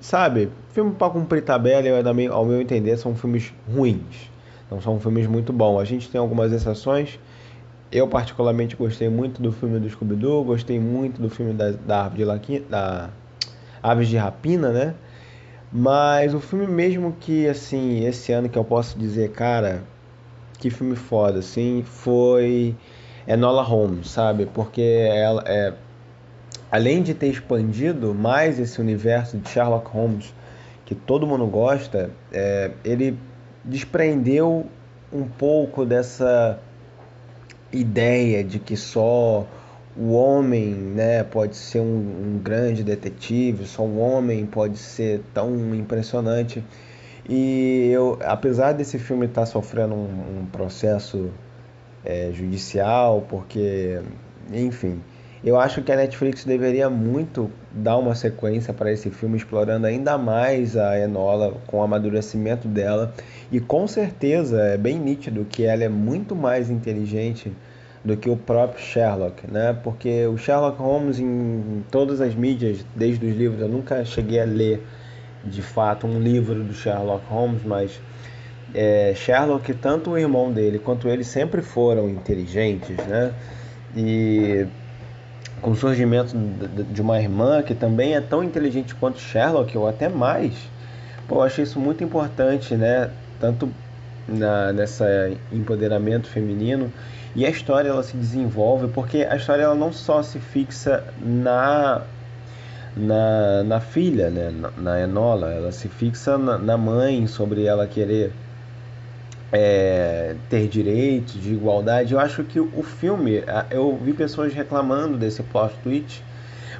sabe, 0.00 0.50
filme 0.70 0.90
para 0.90 1.12
cumprir 1.12 1.44
tabela, 1.44 1.86
ao 2.32 2.44
meu 2.44 2.60
entender, 2.60 2.96
são 2.96 3.14
filmes 3.14 3.54
ruins. 3.72 4.28
Não 4.68 4.80
são 4.80 4.98
filmes 4.98 5.28
muito 5.28 5.52
bons. 5.52 5.78
A 5.78 5.84
gente 5.84 6.10
tem 6.10 6.20
algumas 6.20 6.52
exceções. 6.52 7.20
Eu, 7.92 8.08
particularmente, 8.08 8.74
gostei 8.74 9.08
muito 9.08 9.40
do 9.40 9.52
filme 9.52 9.78
do 9.78 9.88
Scooby-Doo, 9.88 10.42
gostei 10.42 10.80
muito 10.80 11.22
do 11.22 11.30
filme 11.30 11.52
da, 11.52 11.70
da, 11.70 12.02
Árvore 12.02 12.18
de 12.18 12.24
Laquinha, 12.24 12.62
da 12.68 13.10
Aves 13.80 14.08
de 14.08 14.16
Rapina, 14.16 14.70
né? 14.70 14.94
Mas 15.72 16.34
o 16.34 16.40
filme 16.40 16.66
mesmo 16.66 17.14
que, 17.20 17.46
assim, 17.46 18.04
esse 18.04 18.32
ano 18.32 18.48
que 18.48 18.58
eu 18.58 18.64
posso 18.64 18.98
dizer, 18.98 19.30
cara, 19.30 19.84
que 20.60 20.70
filme 20.70 20.94
foda, 20.94 21.40
assim, 21.40 21.82
foi 21.84 22.76
Enola 23.26 23.62
Holmes, 23.62 24.10
sabe? 24.10 24.46
Porque 24.46 24.82
ela 24.82 25.42
é 25.46 25.72
além 26.70 27.02
de 27.02 27.14
ter 27.14 27.28
expandido 27.28 28.14
mais 28.14 28.60
esse 28.60 28.80
universo 28.80 29.36
de 29.38 29.48
Sherlock 29.48 29.90
Holmes 29.90 30.32
que 30.84 30.94
todo 30.94 31.26
mundo 31.26 31.46
gosta, 31.46 32.10
é, 32.32 32.70
ele 32.84 33.16
desprendeu 33.64 34.66
um 35.12 35.24
pouco 35.24 35.84
dessa 35.84 36.58
ideia 37.72 38.44
de 38.44 38.58
que 38.58 38.76
só 38.76 39.46
o 39.96 40.12
homem 40.12 40.72
né, 40.72 41.24
pode 41.24 41.56
ser 41.56 41.80
um, 41.80 41.84
um 41.84 42.40
grande 42.42 42.82
detetive, 42.82 43.66
só 43.66 43.82
o 43.82 43.98
homem 43.98 44.46
pode 44.46 44.78
ser 44.78 45.20
tão 45.34 45.74
impressionante. 45.74 46.62
E 47.32 47.88
eu, 47.92 48.18
apesar 48.24 48.72
desse 48.72 48.98
filme 48.98 49.26
estar 49.26 49.42
tá 49.42 49.46
sofrendo 49.46 49.94
um, 49.94 50.40
um 50.40 50.46
processo 50.46 51.30
é, 52.04 52.32
judicial, 52.32 53.24
porque, 53.28 54.00
enfim, 54.52 55.00
eu 55.44 55.56
acho 55.56 55.80
que 55.80 55.92
a 55.92 55.96
Netflix 55.96 56.44
deveria 56.44 56.90
muito 56.90 57.48
dar 57.70 57.98
uma 57.98 58.16
sequência 58.16 58.74
para 58.74 58.90
esse 58.90 59.10
filme, 59.10 59.36
explorando 59.36 59.86
ainda 59.86 60.18
mais 60.18 60.76
a 60.76 60.98
Enola 60.98 61.54
com 61.68 61.78
o 61.78 61.82
amadurecimento 61.84 62.66
dela. 62.66 63.14
E 63.52 63.60
com 63.60 63.86
certeza 63.86 64.60
é 64.62 64.76
bem 64.76 64.98
nítido 64.98 65.46
que 65.48 65.62
ela 65.62 65.84
é 65.84 65.88
muito 65.88 66.34
mais 66.34 66.68
inteligente 66.68 67.52
do 68.04 68.16
que 68.16 68.28
o 68.28 68.36
próprio 68.36 68.82
Sherlock, 68.82 69.48
né? 69.48 69.78
Porque 69.84 70.26
o 70.26 70.36
Sherlock 70.36 70.78
Holmes 70.78 71.20
em 71.20 71.84
todas 71.92 72.20
as 72.20 72.34
mídias, 72.34 72.84
desde 72.96 73.24
os 73.24 73.36
livros, 73.36 73.60
eu 73.60 73.68
nunca 73.68 74.04
cheguei 74.04 74.40
a 74.40 74.44
ler 74.44 74.84
de 75.44 75.62
fato 75.62 76.06
um 76.06 76.20
livro 76.20 76.62
do 76.62 76.74
Sherlock 76.74 77.24
Holmes, 77.28 77.62
mas 77.64 78.00
é, 78.74 79.12
Sherlock, 79.16 79.72
tanto 79.74 80.10
o 80.10 80.18
irmão 80.18 80.52
dele 80.52 80.78
quanto 80.78 81.08
ele 81.08 81.24
sempre 81.24 81.62
foram 81.62 82.08
inteligentes, 82.08 82.96
né? 83.06 83.32
E 83.96 84.66
com 85.60 85.72
o 85.72 85.76
surgimento 85.76 86.34
de 86.90 87.02
uma 87.02 87.20
irmã 87.20 87.62
que 87.62 87.74
também 87.74 88.14
é 88.14 88.20
tão 88.20 88.42
inteligente 88.42 88.94
quanto 88.94 89.18
Sherlock, 89.18 89.76
ou 89.76 89.88
até 89.88 90.08
mais, 90.08 90.54
pô, 91.28 91.36
eu 91.36 91.42
achei 91.42 91.64
isso 91.64 91.78
muito 91.78 92.02
importante, 92.04 92.74
né? 92.76 93.10
Tanto 93.38 93.68
na, 94.28 94.72
nessa 94.72 95.32
empoderamento 95.52 96.28
feminino 96.28 96.92
e 97.34 97.44
a 97.44 97.50
história 97.50 97.88
ela 97.88 98.02
se 98.02 98.16
desenvolve 98.16 98.88
porque 98.88 99.26
a 99.28 99.36
história 99.36 99.62
ela 99.62 99.74
não 99.74 99.92
só 99.92 100.22
se 100.22 100.38
fixa 100.38 101.04
na 101.20 102.02
na, 102.96 103.62
na 103.64 103.80
filha, 103.80 104.30
né, 104.30 104.50
na, 104.50 104.70
na 104.70 105.00
Enola, 105.00 105.52
ela 105.52 105.72
se 105.72 105.88
fixa 105.88 106.36
na, 106.36 106.58
na 106.58 106.76
mãe 106.76 107.26
sobre 107.26 107.64
ela 107.64 107.86
querer 107.86 108.32
é, 109.52 110.34
ter 110.48 110.68
direitos 110.68 111.34
de 111.34 111.52
igualdade. 111.52 112.14
Eu 112.14 112.20
acho 112.20 112.44
que 112.44 112.60
o 112.60 112.82
filme, 112.82 113.42
eu 113.70 113.98
vi 114.02 114.12
pessoas 114.12 114.52
reclamando 114.52 115.16
desse 115.16 115.42
plot 115.42 115.74
twist, 115.82 116.22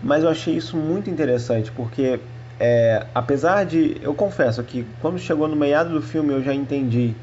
mas 0.03 0.25
eu 0.25 0.31
achei 0.31 0.57
isso 0.57 0.77
muito 0.77 1.11
interessante 1.11 1.71
porque 1.73 2.21
é, 2.59 3.07
apesar 3.15 3.65
de, 3.65 3.97
eu 4.03 4.15
confesso 4.15 4.63
que 4.63 4.87
quando 5.01 5.19
chegou 5.19 5.49
no 5.49 5.57
meado 5.57 5.91
do 5.91 6.03
filme 6.03 6.33
eu 6.33 6.43
já 6.43 6.55
entendi 6.55 7.15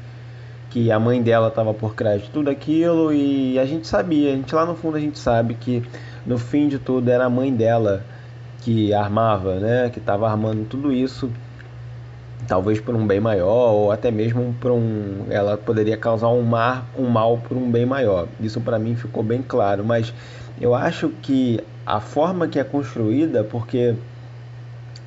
que 0.70 0.90
a 0.90 0.98
mãe 0.98 1.22
dela 1.22 1.48
estava 1.48 1.72
por 1.72 1.94
trás 1.94 2.22
de 2.22 2.30
tudo 2.30 2.50
aquilo 2.50 3.12
e 3.12 3.58
a 3.58 3.64
gente 3.64 3.86
sabia, 3.86 4.32
a 4.32 4.36
gente 4.36 4.54
lá 4.54 4.66
no 4.66 4.74
fundo 4.74 4.96
a 4.96 5.00
gente 5.00 5.18
sabe 5.18 5.54
que 5.54 5.82
no 6.26 6.38
fim 6.38 6.68
de 6.68 6.78
tudo 6.78 7.08
era 7.08 7.24
a 7.24 7.30
mãe 7.30 7.54
dela 7.54 8.04
que 8.60 8.92
armava, 8.92 9.54
né, 9.56 9.90
que 9.90 9.98
estava 9.98 10.28
armando 10.28 10.64
tudo 10.68 10.92
isso, 10.92 11.30
talvez 12.46 12.80
por 12.80 12.94
um 12.94 13.06
bem 13.06 13.20
maior 13.20 13.72
ou 13.72 13.92
até 13.92 14.10
mesmo 14.10 14.54
por 14.60 14.70
um, 14.70 15.26
ela 15.30 15.56
poderia 15.56 15.96
causar 15.96 16.28
um 16.28 16.42
mar, 16.42 16.86
um 16.96 17.08
mal 17.08 17.38
por 17.38 17.56
um 17.56 17.70
bem 17.70 17.86
maior. 17.86 18.26
Isso 18.40 18.60
para 18.60 18.78
mim 18.78 18.94
ficou 18.94 19.22
bem 19.22 19.42
claro, 19.42 19.84
mas 19.84 20.12
eu 20.60 20.74
acho 20.74 21.10
que 21.22 21.60
a 21.86 22.00
forma 22.00 22.48
que 22.48 22.58
é 22.58 22.64
construída, 22.64 23.44
porque 23.44 23.94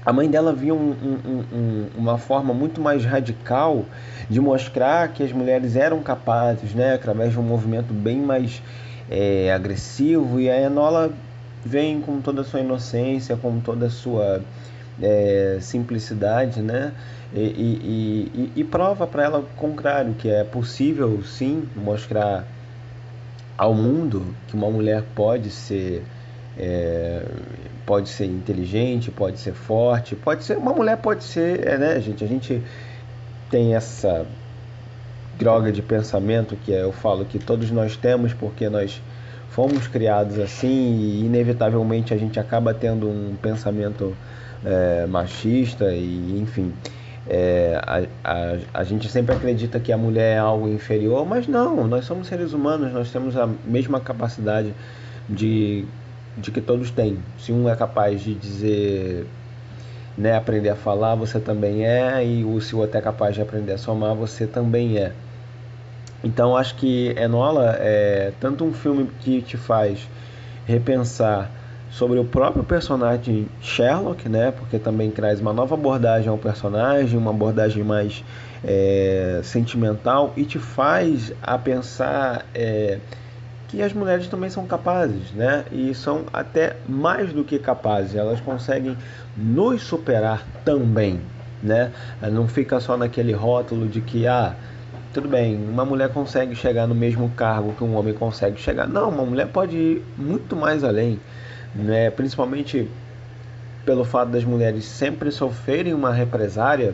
a 0.06 0.12
mãe 0.12 0.30
dela 0.30 0.52
via 0.52 0.74
um, 0.74 0.92
um, 0.92 1.44
um, 1.54 1.88
uma 1.96 2.18
forma 2.18 2.54
muito 2.54 2.82
mais 2.82 3.06
radical 3.06 3.86
de 4.30 4.40
mostrar 4.40 5.08
que 5.10 5.22
as 5.22 5.32
mulheres 5.32 5.76
eram 5.76 6.02
capazes, 6.02 6.74
né, 6.74 6.96
através 6.96 7.34
de 7.34 7.40
um 7.40 7.44
movimento 7.44 7.94
bem 7.94 8.20
mais 8.20 8.62
é, 9.10 9.54
agressivo, 9.54 10.40
e 10.40 10.50
a 10.50 10.60
Enola 10.60 11.12
vem 11.64 12.02
com 12.02 12.22
toda 12.22 12.42
a 12.42 12.44
sua 12.44 12.60
inocência, 12.60 13.36
com 13.38 13.60
toda 13.60 13.88
a 13.88 13.90
sua 13.90 14.42
é, 15.02 15.58
simplicidade, 15.62 16.62
né, 16.62 16.94
e, 17.34 17.40
e, 17.40 18.32
e, 18.34 18.62
e 18.62 18.64
prova 18.64 19.08
para 19.08 19.24
ela 19.24 19.40
o 19.40 19.44
contrário, 19.56 20.14
que 20.16 20.30
é 20.30 20.44
possível 20.44 21.24
sim 21.24 21.68
mostrar 21.76 22.46
ao 23.58 23.74
mundo 23.74 24.36
que 24.48 24.56
uma 24.56 24.70
mulher 24.70 25.04
pode 25.16 25.50
ser 25.50 26.04
é, 26.58 27.24
pode 27.86 28.10
ser 28.10 28.26
inteligente, 28.26 29.10
pode 29.10 29.40
ser 29.40 29.54
forte, 29.54 30.16
pode 30.16 30.44
ser 30.44 30.58
uma 30.58 30.74
mulher 30.74 30.98
pode 30.98 31.24
ser, 31.24 31.66
é, 31.68 31.78
né, 31.78 32.00
gente? 32.02 32.24
A 32.24 32.28
gente 32.28 32.62
tem 33.50 33.76
essa 33.76 34.26
droga 35.38 35.72
de 35.72 35.82
pensamento 35.82 36.56
que 36.56 36.74
é, 36.74 36.84
eu 36.84 36.92
falo 36.92 37.26
que 37.26 37.40
todos 37.40 37.72
nós 37.72 37.96
temos 37.96 38.34
porque 38.34 38.70
nós 38.70 39.02
fomos 39.52 39.88
criados 39.88 40.40
assim 40.40 40.68
e 40.68 41.26
inevitavelmente 41.26 42.14
a 42.14 42.18
gente 42.18 42.40
acaba 42.40 42.74
tendo 42.74 43.08
um 43.08 43.36
pensamento 43.42 44.16
é, 44.66 45.06
machista 45.08 45.94
e 45.94 46.40
enfim 46.42 46.74
é, 47.28 47.80
a, 47.86 48.02
a, 48.24 48.58
a 48.74 48.84
gente 48.84 49.08
sempre 49.08 49.36
acredita 49.36 49.80
que 49.80 49.92
a 49.92 49.98
mulher 49.98 50.36
é 50.36 50.40
algo 50.40 50.68
inferior, 50.68 51.26
mas 51.26 51.48
não, 51.48 51.88
nós 51.88 52.06
somos 52.06 52.28
seres 52.28 52.52
humanos, 52.52 52.92
nós 52.92 53.12
temos 53.12 53.38
a 53.38 53.48
mesma 53.66 54.00
capacidade 54.00 54.74
de 55.30 55.86
de 56.38 56.52
que 56.52 56.62
todos 56.62 56.92
têm. 56.92 57.18
Se 57.38 57.52
um 57.52 57.70
é 57.70 57.76
capaz 57.76 58.22
de 58.22 58.34
dizer, 58.34 59.28
né, 60.18 60.36
aprender 60.36 60.70
a 60.70 60.76
falar, 60.76 61.16
você 61.16 61.40
também 61.40 61.86
é, 61.86 62.26
e 62.26 62.44
o 62.44 62.60
se 62.62 62.76
o 62.76 62.80
outro 62.80 62.98
é 62.98 63.02
capaz 63.02 63.36
de 63.36 63.42
aprender 63.42 63.74
a 63.74 63.78
somar, 63.78 64.16
você 64.16 64.48
também 64.48 64.98
é. 64.98 65.12
Então 66.24 66.56
acho 66.56 66.76
que 66.76 67.16
Enola 67.18 67.76
é 67.80 68.32
tanto 68.40 68.64
um 68.64 68.74
filme 68.74 69.10
que 69.22 69.42
te 69.42 69.58
faz 69.58 70.08
repensar 70.68 71.50
sobre 71.90 72.18
o 72.20 72.24
próprio 72.26 72.64
personagem 72.64 73.48
Sherlock, 73.62 74.30
né? 74.30 74.52
Porque 74.52 74.80
também 74.80 75.12
traz 75.12 75.42
uma 75.42 75.52
nova 75.52 75.76
abordagem 75.76 76.30
ao 76.30 76.38
personagem, 76.38 77.18
uma 77.18 77.32
abordagem 77.32 77.84
mais 77.84 78.24
é, 78.64 79.42
sentimental 79.44 80.34
e 80.38 80.46
te 80.46 80.58
faz 80.58 81.34
a 81.42 81.58
pensar 81.58 82.46
é, 82.54 83.00
que 83.68 83.82
as 83.82 83.94
mulheres 83.94 84.28
também 84.28 84.50
são 84.50 84.66
capazes, 84.66 85.32
né? 85.32 85.66
E 85.72 85.94
são 85.94 86.26
até 86.32 86.78
mais 86.88 87.34
do 87.34 87.44
que 87.44 87.60
capazes, 87.60 88.16
elas 88.16 88.40
conseguem 88.40 88.98
nos 89.36 89.82
superar 89.82 90.46
também, 90.64 91.20
né? 91.62 91.92
Não 92.32 92.48
fica 92.48 92.80
só 92.80 92.96
naquele 92.96 93.34
rótulo 93.34 93.88
de 93.88 94.02
que 94.02 94.28
ah, 94.28 94.56
tudo 95.14 95.28
bem, 95.28 95.58
uma 95.58 95.84
mulher 95.84 96.10
consegue 96.10 96.56
chegar 96.56 96.88
no 96.88 96.96
mesmo 96.96 97.30
cargo 97.32 97.74
que 97.74 97.84
um 97.84 97.96
homem 97.96 98.14
consegue 98.14 98.60
chegar. 98.60 98.88
Não, 98.88 99.10
uma 99.10 99.26
mulher 99.26 99.48
pode 99.48 99.76
ir 99.76 100.06
muito 100.18 100.56
mais 100.56 100.84
além, 100.84 101.20
né? 101.76 102.10
Principalmente 102.10 102.90
pelo 103.86 104.06
fato 104.06 104.30
das 104.30 104.44
mulheres 104.44 104.86
sempre 104.86 105.32
sofrerem 105.32 105.94
uma 105.94 106.14
represária 106.14 106.94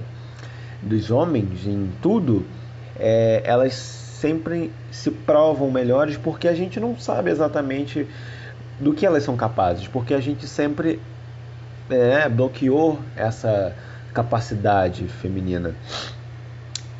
dos 0.81 1.11
homens 1.11 1.67
em 1.67 1.91
tudo, 2.01 2.45
é, 2.99 3.41
elas 3.43 3.73
sempre 3.73 4.71
se 4.91 5.11
provam 5.11 5.69
melhores 5.69 6.17
porque 6.17 6.47
a 6.47 6.55
gente 6.55 6.79
não 6.79 6.97
sabe 6.97 7.29
exatamente 7.29 8.07
do 8.79 8.93
que 8.93 9.05
elas 9.05 9.23
são 9.23 9.35
capazes, 9.35 9.87
porque 9.87 10.13
a 10.13 10.19
gente 10.19 10.47
sempre 10.47 10.99
é, 11.89 12.27
bloqueou 12.27 12.99
essa 13.15 13.75
capacidade 14.13 15.07
feminina. 15.07 15.75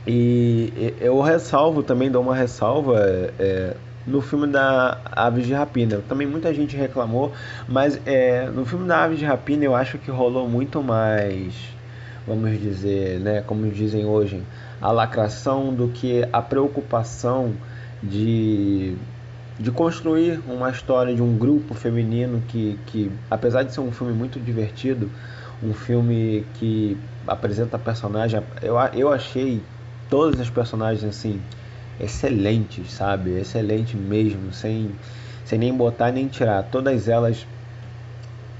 E 0.07 0.93
eu 1.01 1.19
ressalvo 1.19 1.83
também, 1.83 2.09
dou 2.09 2.21
uma 2.21 2.33
ressalva 2.33 2.97
é, 3.37 3.75
no 4.05 4.21
filme 4.21 4.47
da 4.47 4.97
Aves 5.11 5.45
de 5.45 5.53
Rapina. 5.53 6.01
Também 6.07 6.25
muita 6.25 6.53
gente 6.53 6.77
reclamou, 6.77 7.33
mas 7.67 7.99
é, 8.05 8.47
no 8.47 8.65
filme 8.65 8.87
da 8.87 9.03
Aves 9.03 9.19
de 9.19 9.25
Rapina 9.25 9.65
eu 9.65 9.75
acho 9.75 9.97
que 9.97 10.09
rolou 10.09 10.47
muito 10.47 10.81
mais, 10.81 11.53
vamos 12.25 12.57
dizer, 12.57 13.19
né, 13.19 13.43
como 13.45 13.69
dizem 13.69 14.05
hoje, 14.05 14.41
a 14.81 14.91
lacração 14.91 15.73
do 15.73 15.89
que 15.89 16.25
a 16.31 16.41
preocupação 16.41 17.51
de, 18.01 18.95
de 19.59 19.71
construir 19.71 20.39
uma 20.47 20.69
história 20.69 21.13
de 21.13 21.21
um 21.21 21.37
grupo 21.37 21.73
feminino 21.73 22.41
que, 22.47 22.79
que, 22.85 23.11
apesar 23.29 23.63
de 23.63 23.73
ser 23.73 23.81
um 23.81 23.91
filme 23.91 24.13
muito 24.13 24.39
divertido, 24.39 25.11
um 25.61 25.73
filme 25.73 26.45
que 26.53 26.97
apresenta 27.27 27.77
personagem, 27.77 28.41
eu, 28.61 28.77
eu 28.93 29.11
achei 29.11 29.61
todas 30.09 30.39
as 30.39 30.49
personagens 30.49 31.03
assim 31.03 31.41
excelentes, 31.99 32.91
sabe? 32.93 33.31
Excelente 33.31 33.95
mesmo, 33.95 34.51
sem, 34.53 34.91
sem 35.45 35.57
nem 35.57 35.73
botar 35.73 36.11
nem 36.11 36.27
tirar. 36.27 36.63
Todas 36.63 37.07
elas 37.07 37.45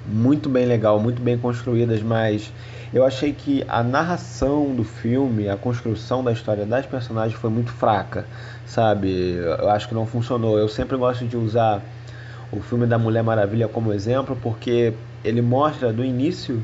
muito 0.07 0.49
bem 0.49 0.65
legal, 0.65 0.99
muito 0.99 1.21
bem 1.21 1.37
construídas, 1.37 2.01
mas 2.01 2.51
eu 2.93 3.05
achei 3.05 3.33
que 3.33 3.63
a 3.67 3.83
narração 3.83 4.73
do 4.73 4.83
filme, 4.83 5.49
a 5.49 5.57
construção 5.57 6.23
da 6.23 6.31
história 6.31 6.65
das 6.65 6.85
personagens 6.85 7.37
foi 7.37 7.49
muito 7.49 7.71
fraca, 7.71 8.25
sabe? 8.65 9.33
Eu 9.33 9.69
acho 9.69 9.87
que 9.87 9.93
não 9.93 10.05
funcionou. 10.05 10.57
Eu 10.57 10.69
sempre 10.69 10.95
gosto 10.95 11.25
de 11.25 11.35
usar 11.35 11.81
o 12.51 12.61
filme 12.61 12.87
da 12.87 12.97
Mulher 12.97 13.23
Maravilha 13.23 13.67
como 13.67 13.91
exemplo, 13.91 14.37
porque 14.41 14.93
ele 15.23 15.41
mostra 15.41 15.91
do 15.91 16.03
início 16.03 16.63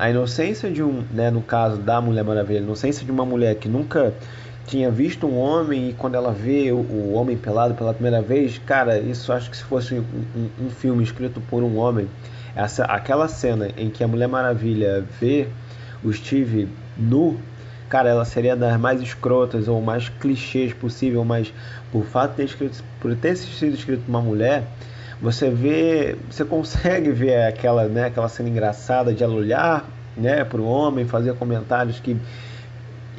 a 0.00 0.08
inocência 0.08 0.70
de 0.70 0.82
um, 0.82 1.04
né, 1.12 1.30
no 1.30 1.42
caso 1.42 1.76
da 1.76 2.00
Mulher 2.00 2.24
Maravilha, 2.24 2.60
a 2.60 2.62
inocência 2.62 3.04
de 3.04 3.12
uma 3.12 3.26
mulher 3.26 3.56
que 3.56 3.68
nunca 3.68 4.14
tinha 4.66 4.90
visto 4.90 5.26
um 5.26 5.36
homem 5.36 5.90
e 5.90 5.92
quando 5.92 6.14
ela 6.14 6.32
vê 6.32 6.72
o, 6.72 6.76
o 6.76 7.12
homem 7.12 7.36
pelado 7.36 7.74
pela 7.74 7.92
primeira 7.92 8.22
vez, 8.22 8.56
cara, 8.64 8.98
isso 8.98 9.30
acho 9.30 9.50
que 9.50 9.56
se 9.58 9.62
fosse 9.62 9.96
um, 9.96 10.04
um, 10.34 10.66
um 10.66 10.70
filme 10.70 11.04
escrito 11.04 11.38
por 11.50 11.62
um 11.62 11.76
homem, 11.76 12.08
essa, 12.56 12.86
aquela 12.86 13.28
cena 13.28 13.68
em 13.76 13.90
que 13.90 14.02
a 14.02 14.08
Mulher 14.08 14.26
Maravilha 14.26 15.04
vê 15.20 15.48
o 16.02 16.10
Steve 16.10 16.66
nu, 16.96 17.38
cara, 17.90 18.08
ela 18.08 18.24
seria 18.24 18.56
das 18.56 18.80
mais 18.80 19.02
escrotas 19.02 19.68
ou 19.68 19.82
mais 19.82 20.08
clichês 20.08 20.72
possível, 20.72 21.26
mas 21.26 21.52
por 21.92 22.06
fato 22.06 22.30
de 22.30 22.36
ter, 22.38 22.44
escrito, 22.44 22.82
por 23.00 23.14
ter 23.16 23.36
sido 23.36 23.74
escrito 23.74 24.04
uma 24.08 24.22
mulher, 24.22 24.64
você 25.20 25.50
vê, 25.50 26.16
você 26.30 26.44
consegue 26.44 27.10
ver 27.10 27.42
aquela, 27.44 27.84
né, 27.84 28.06
aquela 28.06 28.28
cena 28.28 28.48
engraçada 28.48 29.12
de 29.12 29.22
ela 29.22 29.34
olhar, 29.34 29.88
né, 30.16 30.44
para 30.44 30.60
o 30.60 30.64
homem, 30.64 31.04
fazer 31.06 31.34
comentários 31.34 32.00
que 32.00 32.16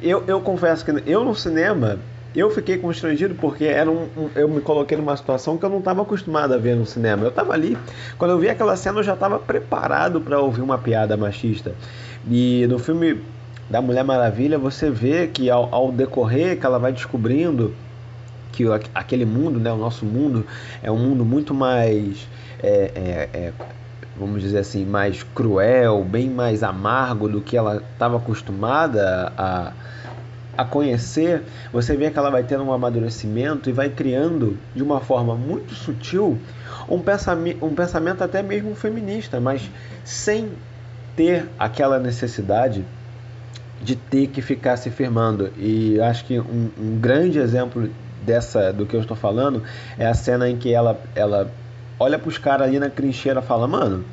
eu, 0.02 0.24
eu 0.26 0.40
confesso 0.40 0.84
que 0.84 1.02
eu 1.06 1.24
no 1.24 1.34
cinema 1.34 1.98
eu 2.34 2.50
fiquei 2.50 2.78
constrangido 2.78 3.34
porque 3.34 3.64
era 3.64 3.90
um, 3.90 4.08
um, 4.16 4.30
eu 4.34 4.48
me 4.48 4.60
coloquei 4.60 4.96
numa 4.96 5.16
situação 5.16 5.58
que 5.58 5.64
eu 5.64 5.70
não 5.70 5.78
estava 5.78 6.02
acostumado 6.02 6.54
a 6.54 6.56
ver 6.56 6.74
no 6.74 6.86
cinema. 6.86 7.24
Eu 7.24 7.28
estava 7.28 7.52
ali, 7.52 7.76
quando 8.16 8.30
eu 8.30 8.38
vi 8.38 8.48
aquela 8.48 8.74
cena, 8.74 9.00
eu 9.00 9.02
já 9.02 9.12
estava 9.12 9.38
preparado 9.38 10.20
para 10.20 10.40
ouvir 10.40 10.62
uma 10.62 10.78
piada 10.78 11.16
machista. 11.16 11.74
E 12.30 12.66
no 12.68 12.78
filme 12.78 13.20
da 13.68 13.82
Mulher 13.82 14.04
Maravilha, 14.04 14.58
você 14.58 14.90
vê 14.90 15.26
que 15.26 15.50
ao, 15.50 15.68
ao 15.74 15.92
decorrer, 15.92 16.58
que 16.58 16.64
ela 16.64 16.78
vai 16.78 16.92
descobrindo 16.92 17.74
que 18.52 18.64
aquele 18.94 19.24
mundo, 19.24 19.58
né, 19.58 19.72
o 19.72 19.76
nosso 19.76 20.04
mundo, 20.04 20.46
é 20.82 20.90
um 20.90 20.98
mundo 20.98 21.24
muito 21.24 21.54
mais. 21.54 22.28
É, 22.62 22.92
é, 22.94 23.28
é, 23.32 23.52
vamos 24.16 24.42
dizer 24.42 24.58
assim, 24.58 24.84
mais 24.84 25.22
cruel, 25.34 26.04
bem 26.04 26.28
mais 26.28 26.62
amargo 26.62 27.28
do 27.28 27.40
que 27.40 27.56
ela 27.56 27.82
estava 27.94 28.18
acostumada 28.18 29.32
a 29.36 29.72
a 30.56 30.64
conhecer, 30.64 31.42
você 31.72 31.96
vê 31.96 32.10
que 32.10 32.18
ela 32.18 32.30
vai 32.30 32.42
tendo 32.42 32.62
um 32.62 32.72
amadurecimento 32.72 33.70
e 33.70 33.72
vai 33.72 33.88
criando 33.88 34.58
de 34.74 34.82
uma 34.82 35.00
forma 35.00 35.34
muito 35.34 35.74
sutil 35.74 36.38
um 36.88 37.00
pensamento, 37.00 37.64
um 37.64 37.74
pensamento 37.74 38.22
até 38.22 38.42
mesmo 38.42 38.74
feminista, 38.74 39.40
mas 39.40 39.70
sem 40.04 40.50
ter 41.16 41.48
aquela 41.58 41.98
necessidade 41.98 42.84
de 43.80 43.96
ter 43.96 44.28
que 44.28 44.42
ficar 44.42 44.76
se 44.76 44.90
firmando. 44.90 45.50
E 45.56 46.00
acho 46.00 46.24
que 46.24 46.38
um, 46.38 46.70
um 46.78 46.98
grande 47.00 47.38
exemplo 47.38 47.88
dessa 48.22 48.72
do 48.72 48.86
que 48.86 48.94
eu 48.94 49.00
estou 49.00 49.16
falando 49.16 49.62
é 49.98 50.06
a 50.06 50.14
cena 50.14 50.48
em 50.48 50.56
que 50.56 50.72
ela, 50.72 51.00
ela 51.14 51.50
olha 51.98 52.18
para 52.18 52.28
os 52.28 52.38
caras 52.38 52.68
ali 52.68 52.78
na 52.78 52.88
trincheira 52.88 53.40
e 53.40 53.42
fala: 53.42 53.66
Mano, 53.66 54.04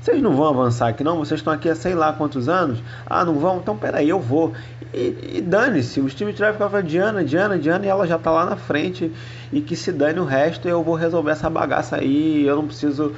vocês 0.00 0.22
não 0.22 0.34
vão 0.34 0.48
avançar 0.48 0.88
aqui 0.88 1.02
não? 1.02 1.18
Vocês 1.18 1.40
estão 1.40 1.52
aqui 1.52 1.68
há 1.68 1.74
sei 1.74 1.94
lá 1.94 2.12
quantos 2.12 2.48
anos? 2.48 2.82
Ah, 3.06 3.24
não 3.24 3.38
vão? 3.38 3.58
Então 3.58 3.76
peraí, 3.76 4.08
eu 4.08 4.20
vou. 4.20 4.52
E, 4.94 5.36
e 5.38 5.40
dane-se, 5.40 6.00
o 6.00 6.08
Steve 6.08 6.32
Trevor 6.32 6.54
ficava 6.54 6.82
Diana, 6.82 7.24
Diana, 7.24 7.58
Diana 7.58 7.84
e 7.84 7.88
ela 7.88 8.06
já 8.06 8.18
tá 8.18 8.30
lá 8.30 8.46
na 8.46 8.56
frente. 8.56 9.12
E 9.52 9.60
que 9.60 9.74
se 9.74 9.92
dane 9.92 10.20
o 10.20 10.24
resto, 10.24 10.68
eu 10.68 10.82
vou 10.82 10.94
resolver 10.94 11.32
essa 11.32 11.50
bagaça 11.50 11.96
aí. 11.96 12.46
Eu 12.46 12.56
não 12.56 12.66
preciso 12.66 13.14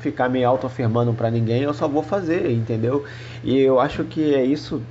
ficar 0.00 0.28
me 0.28 0.42
autoafirmando 0.42 1.14
para 1.14 1.30
ninguém, 1.30 1.62
eu 1.62 1.72
só 1.72 1.86
vou 1.86 2.02
fazer, 2.02 2.50
entendeu? 2.50 3.04
E 3.44 3.56
eu 3.60 3.78
acho 3.78 4.02
que 4.02 4.34
é 4.34 4.44
isso, 4.44 4.82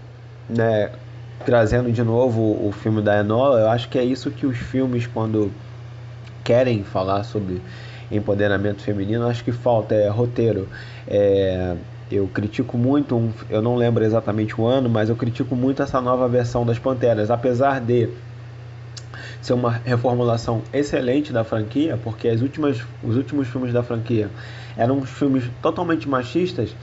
né? 0.50 0.90
Trazendo 1.46 1.92
de 1.92 2.04
novo 2.04 2.42
o 2.42 2.72
filme 2.72 3.02
da 3.02 3.20
Enola, 3.20 3.62
eu 3.62 3.70
acho 3.70 3.90
que 3.90 3.98
é 3.98 4.04
isso 4.04 4.30
que 4.32 4.46
os 4.46 4.58
filmes, 4.58 5.08
quando 5.08 5.52
querem 6.44 6.84
falar 6.84 7.24
sobre 7.24 7.62
empoderamento 8.12 8.82
feminino, 8.82 9.28
acho 9.28 9.44
que 9.44 9.52
falta 9.52 9.96
é 9.96 10.08
roteiro. 10.10 10.68
É, 11.08 11.76
eu 12.12 12.28
critico 12.28 12.78
muito, 12.78 13.16
um, 13.16 13.32
eu 13.50 13.62
não 13.62 13.76
lembro 13.76 14.04
exatamente 14.04 14.60
o 14.60 14.66
ano, 14.66 14.90
mas 14.90 15.10
eu 15.10 15.16
critico 15.16 15.56
muito 15.56 15.82
essa 15.82 16.02
nova 16.02 16.28
versão 16.28 16.66
das 16.66 16.78
Panteras, 16.78 17.32
apesar 17.32 17.80
de 17.80 18.10
ser 19.42 19.54
uma 19.54 19.72
reformulação 19.72 20.62
excelente 20.74 21.32
da 21.32 21.44
franquia, 21.44 21.98
porque 22.04 22.28
as 22.28 22.42
últimas, 22.42 22.82
os 23.04 23.16
últimos 23.16 23.48
filmes 23.48 23.74
da 23.74 23.82
franquia 23.82 24.30
eram 24.78 25.02
filmes 25.04 25.46
totalmente 25.62 26.08
machistas. 26.08 26.76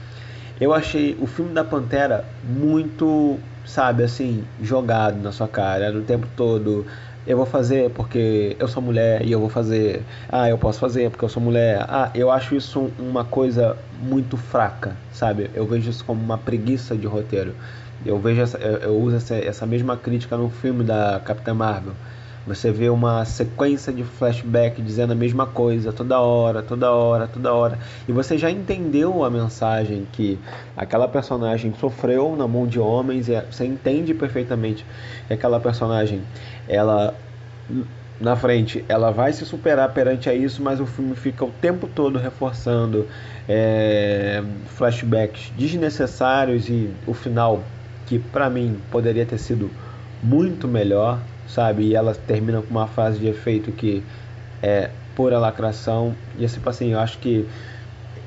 Eu 0.59 0.73
achei 0.73 1.15
o 1.21 1.27
filme 1.27 1.53
da 1.53 1.63
Pantera 1.63 2.25
muito, 2.43 3.39
sabe, 3.69 4.03
assim, 4.03 4.51
jogado 4.59 5.21
na 5.21 5.31
sua 5.31 5.47
cara, 5.47 5.85
era 5.85 5.97
o 5.97 6.03
tempo 6.03 6.27
todo 6.35 6.85
eu 7.25 7.37
vou 7.37 7.45
fazer 7.45 7.91
porque 7.91 8.55
eu 8.59 8.67
sou 8.67 8.81
mulher 8.81 9.23
e 9.25 9.31
eu 9.31 9.39
vou 9.39 9.49
fazer. 9.49 10.07
Ah, 10.27 10.49
eu 10.49 10.57
posso 10.57 10.79
fazer 10.79 11.09
porque 11.11 11.23
eu 11.25 11.29
sou 11.29 11.41
mulher. 11.43 11.85
Ah, 11.87 12.11
eu 12.15 12.31
acho 12.31 12.55
isso 12.55 12.95
uma 12.97 13.23
coisa 13.25 13.77
muito 13.91 14.35
fraca, 14.37 14.99
sabe? 15.11 15.51
Eu 15.53 15.67
vejo 15.67 15.89
isso 15.89 16.03
como 16.05 16.21
uma 16.23 16.37
preguiça 16.37 16.97
de 16.97 17.05
roteiro. 17.07 17.55
Eu 18.03 18.19
vejo 18.19 18.41
essa, 18.41 18.57
eu, 18.57 18.77
eu 18.77 18.97
uso 18.99 19.17
essa, 19.17 19.35
essa 19.35 19.65
mesma 19.67 19.97
crítica 19.97 20.37
no 20.37 20.49
filme 20.49 20.83
da 20.83 21.19
Capitã 21.19 21.53
Marvel. 21.53 21.97
Você 22.49 22.71
vê 22.71 22.89
uma 22.89 23.23
sequência 23.25 23.93
de 23.93 24.03
flashback 24.03 24.81
dizendo 24.81 25.13
a 25.13 25.15
mesma 25.15 25.45
coisa 25.45 25.93
toda 25.93 26.19
hora, 26.19 26.63
toda 26.63 26.91
hora, 26.91 27.27
toda 27.27 27.53
hora. 27.53 27.77
E 28.07 28.11
você 28.11 28.39
já 28.39 28.49
entendeu 28.49 29.23
a 29.23 29.29
mensagem 29.29 30.07
que 30.11 30.39
aquela 30.75 31.07
personagem 31.07 31.71
sofreu 31.79 32.35
na 32.35 32.47
mão 32.47 32.65
de 32.65 32.79
homens. 32.79 33.29
E 33.29 33.39
você 33.41 33.65
entende 33.65 34.15
perfeitamente 34.15 34.83
que 35.27 35.33
aquela 35.33 35.59
personagem, 35.59 36.23
ela 36.67 37.13
na 38.19 38.35
frente, 38.35 38.83
ela 38.89 39.11
vai 39.11 39.31
se 39.31 39.45
superar 39.45 39.93
perante 39.93 40.27
a 40.27 40.33
isso, 40.33 40.61
mas 40.61 40.81
o 40.81 40.87
filme 40.87 41.15
fica 41.15 41.45
o 41.45 41.51
tempo 41.51 41.87
todo 41.87 42.17
reforçando 42.17 43.07
é, 43.47 44.43
flashbacks 44.75 45.53
desnecessários 45.55 46.67
e 46.67 46.89
o 47.05 47.13
final 47.13 47.63
que 48.07 48.17
para 48.17 48.49
mim 48.49 48.81
poderia 48.91 49.25
ter 49.25 49.37
sido 49.37 49.69
muito 50.21 50.67
melhor 50.67 51.19
sabe? 51.53 51.83
E 51.83 51.95
ela 51.95 52.13
termina 52.13 52.61
com 52.61 52.69
uma 52.69 52.87
fase 52.87 53.19
de 53.19 53.27
efeito 53.27 53.71
que 53.71 54.03
é 54.61 54.89
pura 55.15 55.39
lacração. 55.39 56.15
E 56.37 56.45
assim, 56.45 56.61
assim, 56.65 56.91
eu 56.93 56.99
acho 56.99 57.17
que 57.19 57.45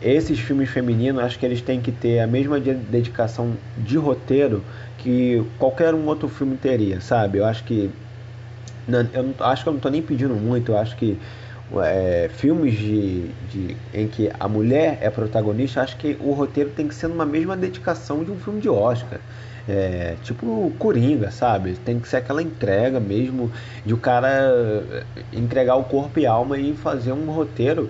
esses 0.01 0.39
filmes 0.39 0.69
femininos, 0.69 1.23
acho 1.23 1.39
que 1.39 1.47
eles 1.47 1.63
têm 1.63 1.81
que 1.81 1.93
ter 1.93 2.21
a 2.21 2.27
mesma 2.27 2.59
dedicação 2.61 3.57
de 3.79 3.97
roteiro 3.97 4.63
que 4.99 5.43
qualquer 5.59 5.95
um 5.95 6.07
outro 6.07 6.29
filme 6.29 6.57
teria, 6.57 7.01
sabe? 7.01 7.39
Eu 7.39 7.47
acho 7.47 7.65
que 7.65 7.91
eu 8.89 9.23
não, 9.23 9.35
acho 9.47 9.63
que 9.63 9.69
eu 9.69 9.73
não 9.73 9.79
estou 9.79 9.91
nem 9.91 10.03
pedindo 10.03 10.35
muito, 10.35 10.73
eu 10.73 10.79
acho 10.79 10.97
que 10.97 11.17
é, 11.85 12.29
filmes 12.35 12.75
de, 12.75 13.29
de, 13.51 13.77
em 13.95 14.09
que 14.09 14.31
a 14.39 14.49
mulher 14.49 14.99
é 15.01 15.09
protagonista, 15.09 15.81
acho 15.81 15.97
que 15.97 16.17
o 16.21 16.33
roteiro 16.33 16.71
tem 16.71 16.89
que 16.89 16.95
ser 16.95 17.09
numa 17.09 17.25
mesma 17.25 17.57
dedicação 17.57 18.25
de 18.25 18.31
um 18.31 18.39
filme 18.39 18.61
de 18.61 18.69
Oscar. 18.69 19.21
É, 19.69 20.17
tipo 20.25 20.73
Coringa, 20.79 21.31
sabe? 21.31 21.75
Tem 21.75 22.01
que 22.01 22.09
ser 22.09 22.17
aquela 22.17 22.43
entrega 22.43 22.99
mesmo 22.99 23.51
de 23.87 23.95
o 23.95 23.97
cara 23.97 24.29
é, 24.29 25.05
entregar 25.33 25.77
o 25.77 25.85
corpo 25.85 26.19
e 26.19 26.27
alma 26.27 26.59
e 26.59 26.75
fazer 26.75 27.13
um 27.13 27.31
roteiro 27.31 27.89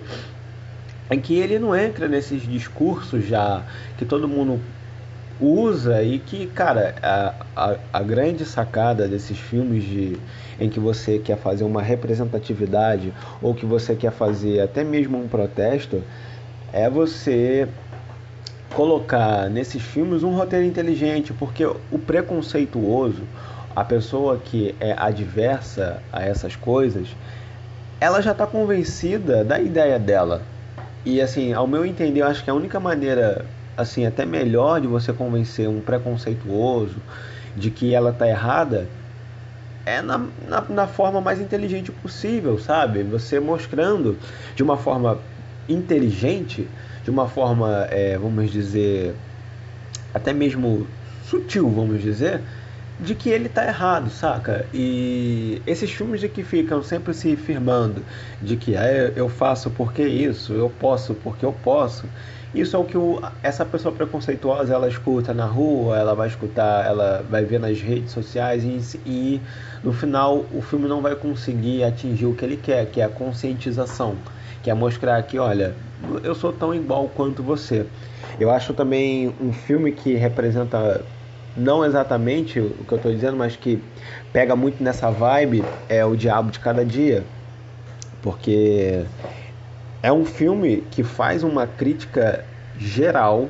em 1.09 1.19
que 1.19 1.37
ele 1.37 1.57
não 1.57 1.75
entra 1.75 2.07
nesses 2.07 2.43
discursos 2.43 3.25
já 3.25 3.63
que 3.97 4.05
todo 4.05 4.27
mundo 4.27 4.59
usa 5.39 6.01
e 6.03 6.19
que, 6.19 6.47
cara, 6.47 6.95
a, 7.01 7.33
a, 7.55 7.75
a, 7.91 7.99
grande 8.01 8.45
sacada 8.45 9.07
desses 9.07 9.37
filmes 9.37 9.83
de, 9.83 10.17
em 10.59 10.69
que 10.69 10.79
você 10.79 11.19
quer 11.19 11.37
fazer 11.37 11.63
uma 11.63 11.81
representatividade 11.81 13.11
ou 13.41 13.53
que 13.53 13.65
você 13.65 13.95
quer 13.95 14.11
fazer 14.11 14.61
até 14.61 14.83
mesmo 14.83 15.17
um 15.17 15.27
protesto 15.27 16.03
é 16.71 16.89
você 16.89 17.67
colocar 18.73 19.49
nesses 19.49 19.81
filmes 19.81 20.23
um 20.23 20.35
roteiro 20.35 20.65
inteligente, 20.65 21.33
porque 21.33 21.65
o 21.65 21.99
preconceituoso, 22.05 23.23
a 23.75 23.83
pessoa 23.83 24.37
que 24.37 24.75
é 24.79 24.93
adversa 24.97 26.01
a 26.11 26.23
essas 26.23 26.55
coisas, 26.55 27.07
ela 27.99 28.21
já 28.21 28.31
está 28.31 28.45
convencida 28.45 29.43
da 29.43 29.59
ideia 29.59 29.97
dela. 29.97 30.41
E 31.05 31.21
assim, 31.21 31.53
ao 31.53 31.67
meu 31.67 31.85
entender, 31.85 32.21
eu 32.21 32.27
acho 32.27 32.43
que 32.43 32.49
a 32.49 32.53
única 32.53 32.79
maneira, 32.79 33.45
assim, 33.77 34.05
até 34.05 34.25
melhor 34.25 34.81
de 34.81 34.87
você 34.87 35.13
convencer 35.13 35.67
um 35.67 35.79
preconceituoso 35.79 36.97
de 37.55 37.69
que 37.69 37.93
ela 37.93 38.09
está 38.09 38.27
errada 38.27 38.87
é 39.85 40.01
na, 40.01 40.17
na, 40.47 40.61
na, 40.69 40.87
forma 40.87 41.19
mais 41.19 41.39
inteligente 41.39 41.91
possível, 41.91 42.57
sabe? 42.57 43.03
Você 43.03 43.39
mostrando 43.39 44.17
de 44.55 44.63
uma 44.63 44.77
forma 44.77 45.19
inteligente 45.67 46.67
de 47.03 47.09
uma 47.09 47.27
forma, 47.27 47.87
é, 47.89 48.17
vamos 48.17 48.51
dizer, 48.51 49.13
até 50.13 50.31
mesmo 50.33 50.87
sutil, 51.25 51.69
vamos 51.69 52.01
dizer, 52.01 52.41
de 52.99 53.15
que 53.15 53.29
ele 53.29 53.47
está 53.47 53.65
errado, 53.65 54.09
saca? 54.09 54.65
E 54.73 55.61
esses 55.65 55.91
filmes 55.91 56.21
de 56.21 56.29
que 56.29 56.43
ficam 56.43 56.81
sempre 56.81 57.13
se 57.13 57.35
firmando 57.35 58.03
de 58.41 58.55
que 58.55 58.75
ah, 58.77 59.11
eu 59.15 59.27
faço 59.27 59.69
porque 59.71 60.03
isso, 60.03 60.53
eu 60.53 60.69
posso 60.69 61.13
porque 61.15 61.45
eu 61.45 61.53
posso. 61.63 62.05
Isso 62.53 62.75
é 62.75 62.79
o 62.79 62.83
que 62.83 62.95
o, 62.95 63.19
essa 63.41 63.65
pessoa 63.65 63.93
preconceituosa 63.93 64.75
ela 64.75 64.87
escuta 64.87 65.33
na 65.33 65.45
rua, 65.45 65.97
ela 65.97 66.13
vai 66.13 66.27
escutar, 66.27 66.85
ela 66.85 67.25
vai 67.27 67.43
ver 67.43 67.59
nas 67.59 67.81
redes 67.81 68.11
sociais 68.11 68.63
e, 68.63 68.99
e 69.07 69.41
no 69.83 69.91
final 69.91 70.45
o 70.53 70.61
filme 70.61 70.87
não 70.87 71.01
vai 71.01 71.15
conseguir 71.15 71.83
atingir 71.83 72.27
o 72.27 72.35
que 72.35 72.45
ele 72.45 72.57
quer, 72.57 72.85
que 72.85 73.01
é 73.01 73.05
a 73.05 73.09
conscientização, 73.09 74.15
que 74.61 74.69
é 74.69 74.73
mostrar 74.75 75.21
que, 75.23 75.39
olha, 75.39 75.73
eu 76.23 76.35
sou 76.35 76.51
tão 76.51 76.73
igual 76.73 77.07
quanto 77.09 77.43
você. 77.43 77.85
Eu 78.39 78.49
acho 78.51 78.73
também 78.73 79.33
um 79.39 79.51
filme 79.51 79.91
que 79.91 80.15
representa 80.15 81.05
não 81.55 81.85
exatamente 81.85 82.59
o 82.59 82.83
que 82.85 82.93
eu 82.93 82.97
estou 82.97 83.11
dizendo, 83.11 83.37
mas 83.37 83.55
que 83.55 83.81
pega 84.31 84.55
muito 84.55 84.83
nessa 84.83 85.09
vibe 85.11 85.63
é 85.87 86.03
o 86.03 86.15
Diabo 86.15 86.51
de 86.51 86.59
Cada 86.59 86.83
Dia, 86.83 87.23
porque 88.21 89.05
é 90.01 90.11
um 90.11 90.25
filme 90.25 90.83
que 90.91 91.03
faz 91.03 91.43
uma 91.43 91.67
crítica 91.67 92.43
geral 92.77 93.47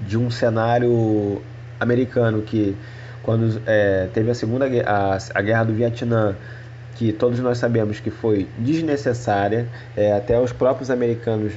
de 0.00 0.18
um 0.18 0.30
cenário 0.30 1.40
americano 1.78 2.42
que 2.42 2.76
quando 3.22 3.62
é, 3.66 4.08
teve 4.12 4.30
a 4.30 4.34
segunda 4.34 4.66
a, 4.86 5.18
a 5.34 5.42
guerra 5.42 5.64
do 5.64 5.72
Vietnã 5.72 6.36
que 6.96 7.12
todos 7.12 7.40
nós 7.40 7.58
sabemos 7.58 8.00
que 8.00 8.10
foi 8.10 8.48
desnecessária 8.58 9.66
é, 9.96 10.12
até 10.12 10.38
os 10.38 10.52
próprios 10.52 10.90
americanos 10.90 11.54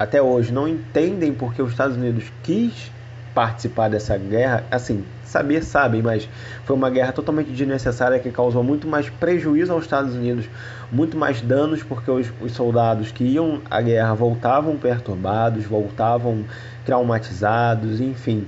até 0.00 0.22
hoje 0.22 0.50
não 0.50 0.66
entendem 0.66 1.30
porque 1.30 1.60
os 1.60 1.72
Estados 1.72 1.94
Unidos 1.94 2.32
quis 2.42 2.90
participar 3.34 3.90
dessa 3.90 4.16
guerra. 4.16 4.64
Assim, 4.70 5.04
saber 5.26 5.62
sabem, 5.62 6.00
mas 6.00 6.26
foi 6.64 6.74
uma 6.74 6.88
guerra 6.88 7.12
totalmente 7.12 7.50
desnecessária 7.50 8.18
que 8.18 8.30
causou 8.30 8.64
muito 8.64 8.88
mais 8.88 9.10
prejuízo 9.10 9.74
aos 9.74 9.84
Estados 9.84 10.14
Unidos, 10.14 10.48
muito 10.90 11.18
mais 11.18 11.42
danos 11.42 11.82
porque 11.82 12.10
os, 12.10 12.32
os 12.40 12.52
soldados 12.52 13.12
que 13.12 13.24
iam 13.24 13.60
à 13.70 13.82
guerra 13.82 14.14
voltavam 14.14 14.74
perturbados, 14.78 15.66
voltavam 15.66 16.46
traumatizados, 16.86 18.00
enfim. 18.00 18.46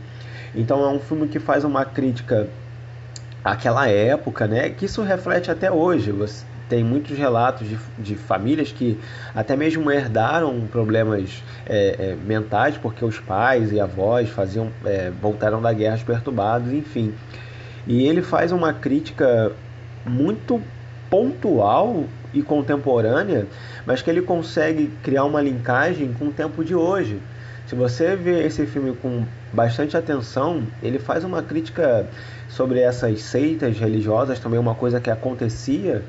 Então 0.55 0.83
é 0.83 0.89
um 0.89 1.01
filme 1.01 1.29
que 1.29 1.39
faz 1.39 1.65
uma 1.65 1.85
crítica 1.85 2.49
àquela 3.45 3.87
época, 3.87 4.47
né? 4.47 4.71
Que 4.71 4.87
isso 4.87 5.03
reflete 5.03 5.51
até 5.51 5.71
hoje. 5.71 6.13
Você, 6.13 6.47
tem 6.73 6.83
muitos 6.83 7.18
relatos 7.18 7.68
de, 7.68 7.79
de 7.99 8.16
famílias 8.16 8.73
que 8.73 8.99
até 9.35 9.55
mesmo 9.55 9.91
herdaram 9.91 10.59
problemas 10.68 11.43
é, 11.66 11.97
é, 11.99 12.16
mentais 12.25 12.79
porque 12.79 13.05
os 13.05 13.20
pais 13.20 13.70
e 13.73 13.79
avós 13.79 14.31
faziam 14.31 14.70
é, 14.83 15.12
voltaram 15.20 15.61
da 15.61 15.70
guerra 15.70 15.99
perturbados, 15.99 16.73
enfim. 16.73 17.12
E 17.87 18.07
ele 18.07 18.23
faz 18.23 18.53
uma 18.53 18.73
crítica 18.73 19.53
muito 20.07 20.62
pontual 21.11 22.05
e 22.33 22.41
contemporânea, 22.41 23.47
mas 23.85 24.01
que 24.01 24.09
ele 24.09 24.23
consegue 24.23 24.91
criar 25.03 25.27
uma 25.27 25.43
linkagem 25.43 26.14
com 26.14 26.29
o 26.29 26.33
tempo 26.33 26.64
de 26.64 26.75
hoje. 26.75 27.20
Se 27.66 27.75
você 27.75 28.16
vê 28.16 28.47
esse 28.47 28.64
filme 28.64 28.97
com 28.97 29.27
bastante 29.53 29.95
atenção, 29.95 30.62
ele 30.83 30.99
faz 30.99 31.23
uma 31.23 31.43
crítica 31.43 32.07
sobre 32.49 32.81
essas 32.81 33.20
seitas 33.20 33.79
religiosas, 33.79 34.41
também 34.41 34.59
uma 34.59 34.75
coisa 34.75 34.99
que 35.03 35.11
acontecia 35.11 36.03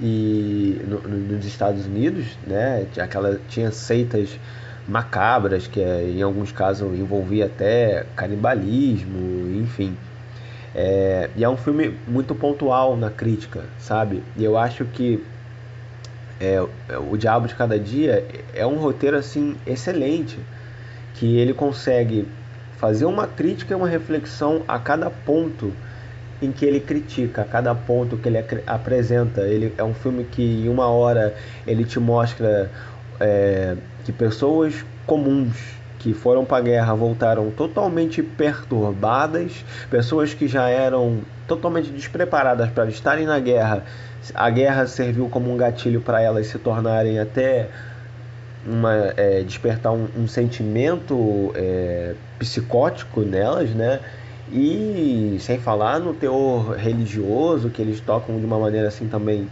e 0.00 0.80
no, 0.86 1.00
no, 1.00 1.36
nos 1.36 1.44
Estados 1.44 1.86
Unidos, 1.86 2.26
né? 2.46 2.86
Aquela 2.98 3.38
tinha 3.48 3.70
seitas 3.70 4.38
macabras 4.86 5.66
que 5.66 5.80
em 5.80 6.22
alguns 6.22 6.52
casos 6.52 6.98
envolvia 6.98 7.46
até 7.46 8.04
canibalismo, 8.14 9.60
enfim. 9.60 9.96
É, 10.74 11.30
e 11.36 11.44
é 11.44 11.48
um 11.48 11.56
filme 11.56 11.96
muito 12.06 12.34
pontual 12.34 12.96
na 12.96 13.10
crítica, 13.10 13.64
sabe? 13.78 14.22
E 14.36 14.44
eu 14.44 14.58
acho 14.58 14.84
que 14.84 15.24
é, 16.40 16.60
o 17.10 17.16
Diabo 17.16 17.46
de 17.46 17.54
Cada 17.54 17.78
Dia 17.78 18.26
é 18.52 18.66
um 18.66 18.76
roteiro 18.76 19.16
assim 19.16 19.56
excelente, 19.66 20.38
que 21.14 21.38
ele 21.38 21.54
consegue 21.54 22.26
fazer 22.76 23.04
uma 23.04 23.26
crítica 23.26 23.72
e 23.72 23.76
uma 23.76 23.88
reflexão 23.88 24.62
a 24.66 24.78
cada 24.78 25.08
ponto 25.08 25.72
em 26.44 26.52
que 26.52 26.64
ele 26.64 26.80
critica, 26.80 27.42
a 27.42 27.44
cada 27.44 27.74
ponto 27.74 28.16
que 28.16 28.28
ele 28.28 28.38
apresenta. 28.66 29.42
Ele 29.42 29.72
é 29.76 29.84
um 29.84 29.94
filme 29.94 30.24
que 30.24 30.42
em 30.42 30.68
uma 30.68 30.88
hora 30.88 31.34
ele 31.66 31.84
te 31.84 31.98
mostra 31.98 32.70
é, 33.20 33.76
que 34.04 34.12
pessoas 34.12 34.84
comuns 35.06 35.56
que 35.98 36.12
foram 36.12 36.44
para 36.44 36.58
a 36.58 36.60
guerra 36.60 36.94
voltaram 36.94 37.50
totalmente 37.50 38.22
perturbadas, 38.22 39.64
pessoas 39.90 40.34
que 40.34 40.46
já 40.46 40.68
eram 40.68 41.20
totalmente 41.48 41.90
despreparadas 41.90 42.68
para 42.70 42.88
estarem 42.90 43.24
na 43.24 43.38
guerra. 43.38 43.84
A 44.34 44.50
guerra 44.50 44.86
serviu 44.86 45.28
como 45.30 45.52
um 45.52 45.56
gatilho 45.56 46.02
para 46.02 46.20
elas 46.20 46.46
se 46.46 46.58
tornarem 46.58 47.18
até 47.18 47.68
uma, 48.66 49.14
é, 49.16 49.42
despertar 49.42 49.92
um, 49.92 50.06
um 50.16 50.28
sentimento 50.28 51.52
é, 51.54 52.14
psicótico 52.38 53.22
nelas, 53.22 53.70
né? 53.70 54.00
E 54.52 55.36
sem 55.40 55.58
falar 55.58 56.00
no 56.00 56.12
teor 56.12 56.72
religioso 56.76 57.70
que 57.70 57.80
eles 57.80 58.00
tocam 58.00 58.38
de 58.38 58.44
uma 58.44 58.58
maneira 58.58 58.88
assim 58.88 59.08
também 59.08 59.48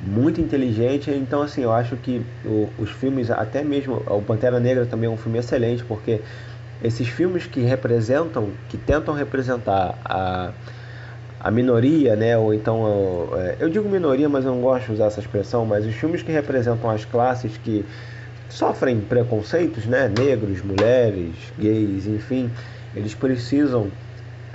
muito 0.00 0.40
inteligente. 0.40 1.10
Então 1.10 1.42
assim, 1.42 1.62
eu 1.62 1.72
acho 1.72 1.96
que 1.96 2.22
o, 2.44 2.68
os 2.78 2.90
filmes, 2.90 3.30
até 3.30 3.64
mesmo 3.64 4.02
o 4.06 4.22
Pantera 4.22 4.60
Negra 4.60 4.86
também 4.86 5.08
é 5.08 5.12
um 5.12 5.16
filme 5.16 5.38
excelente 5.38 5.84
porque 5.84 6.20
esses 6.82 7.08
filmes 7.08 7.46
que 7.46 7.60
representam, 7.60 8.50
que 8.68 8.76
tentam 8.76 9.14
representar 9.14 9.98
a 10.04 10.52
a 11.46 11.50
minoria, 11.50 12.16
né? 12.16 12.36
Ou 12.36 12.52
então 12.52 13.28
é, 13.36 13.56
eu 13.60 13.68
digo 13.68 13.88
minoria, 13.88 14.28
mas 14.28 14.44
eu 14.44 14.52
não 14.52 14.60
gosto 14.60 14.86
de 14.86 14.92
usar 14.94 15.06
essa 15.06 15.20
expressão, 15.20 15.64
mas 15.64 15.86
os 15.86 15.94
filmes 15.94 16.22
que 16.22 16.32
representam 16.32 16.90
as 16.90 17.04
classes 17.04 17.56
que 17.56 17.84
sofrem 18.48 19.00
preconceitos, 19.00 19.86
né? 19.86 20.08
Negros, 20.08 20.62
mulheres, 20.62 21.34
gays, 21.58 22.06
enfim, 22.06 22.50
eles 22.94 23.14
precisam 23.14 23.92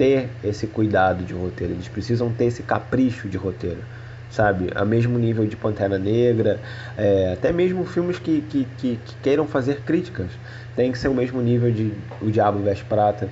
ter 0.01 0.29
esse 0.43 0.65
cuidado 0.65 1.23
de 1.23 1.31
roteiro, 1.31 1.73
eles 1.73 1.87
precisam 1.87 2.31
ter 2.31 2.45
esse 2.45 2.63
capricho 2.63 3.29
de 3.29 3.37
roteiro, 3.37 3.83
sabe? 4.31 4.71
A 4.73 4.83
mesmo 4.83 5.19
nível 5.19 5.45
de 5.45 5.55
Pantera 5.55 5.99
Negra, 5.99 6.59
é, 6.97 7.33
até 7.33 7.51
mesmo 7.51 7.85
filmes 7.85 8.17
que, 8.17 8.41
que, 8.49 8.67
que, 8.79 8.95
que, 9.05 9.15
queiram 9.21 9.45
fazer 9.45 9.81
críticas, 9.81 10.31
tem 10.75 10.91
que 10.91 10.97
ser 10.97 11.07
o 11.07 11.13
mesmo 11.13 11.39
nível 11.39 11.71
de 11.71 11.93
O 12.19 12.31
Diabo 12.31 12.63
Veste 12.63 12.83
Prata, 12.83 13.29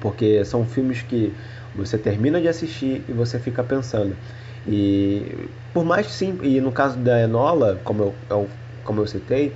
porque 0.00 0.42
são 0.46 0.64
filmes 0.64 1.02
que 1.02 1.34
você 1.74 1.98
termina 1.98 2.40
de 2.40 2.48
assistir 2.48 3.04
e 3.06 3.12
você 3.12 3.38
fica 3.38 3.62
pensando. 3.62 4.16
E 4.66 5.50
por 5.74 5.84
mais 5.84 6.06
simples, 6.06 6.50
e 6.50 6.62
no 6.62 6.72
caso 6.72 6.96
da 6.96 7.20
Enola, 7.20 7.78
como 7.84 8.14
eu, 8.30 8.48
como 8.84 9.02
eu 9.02 9.06
citei, 9.06 9.52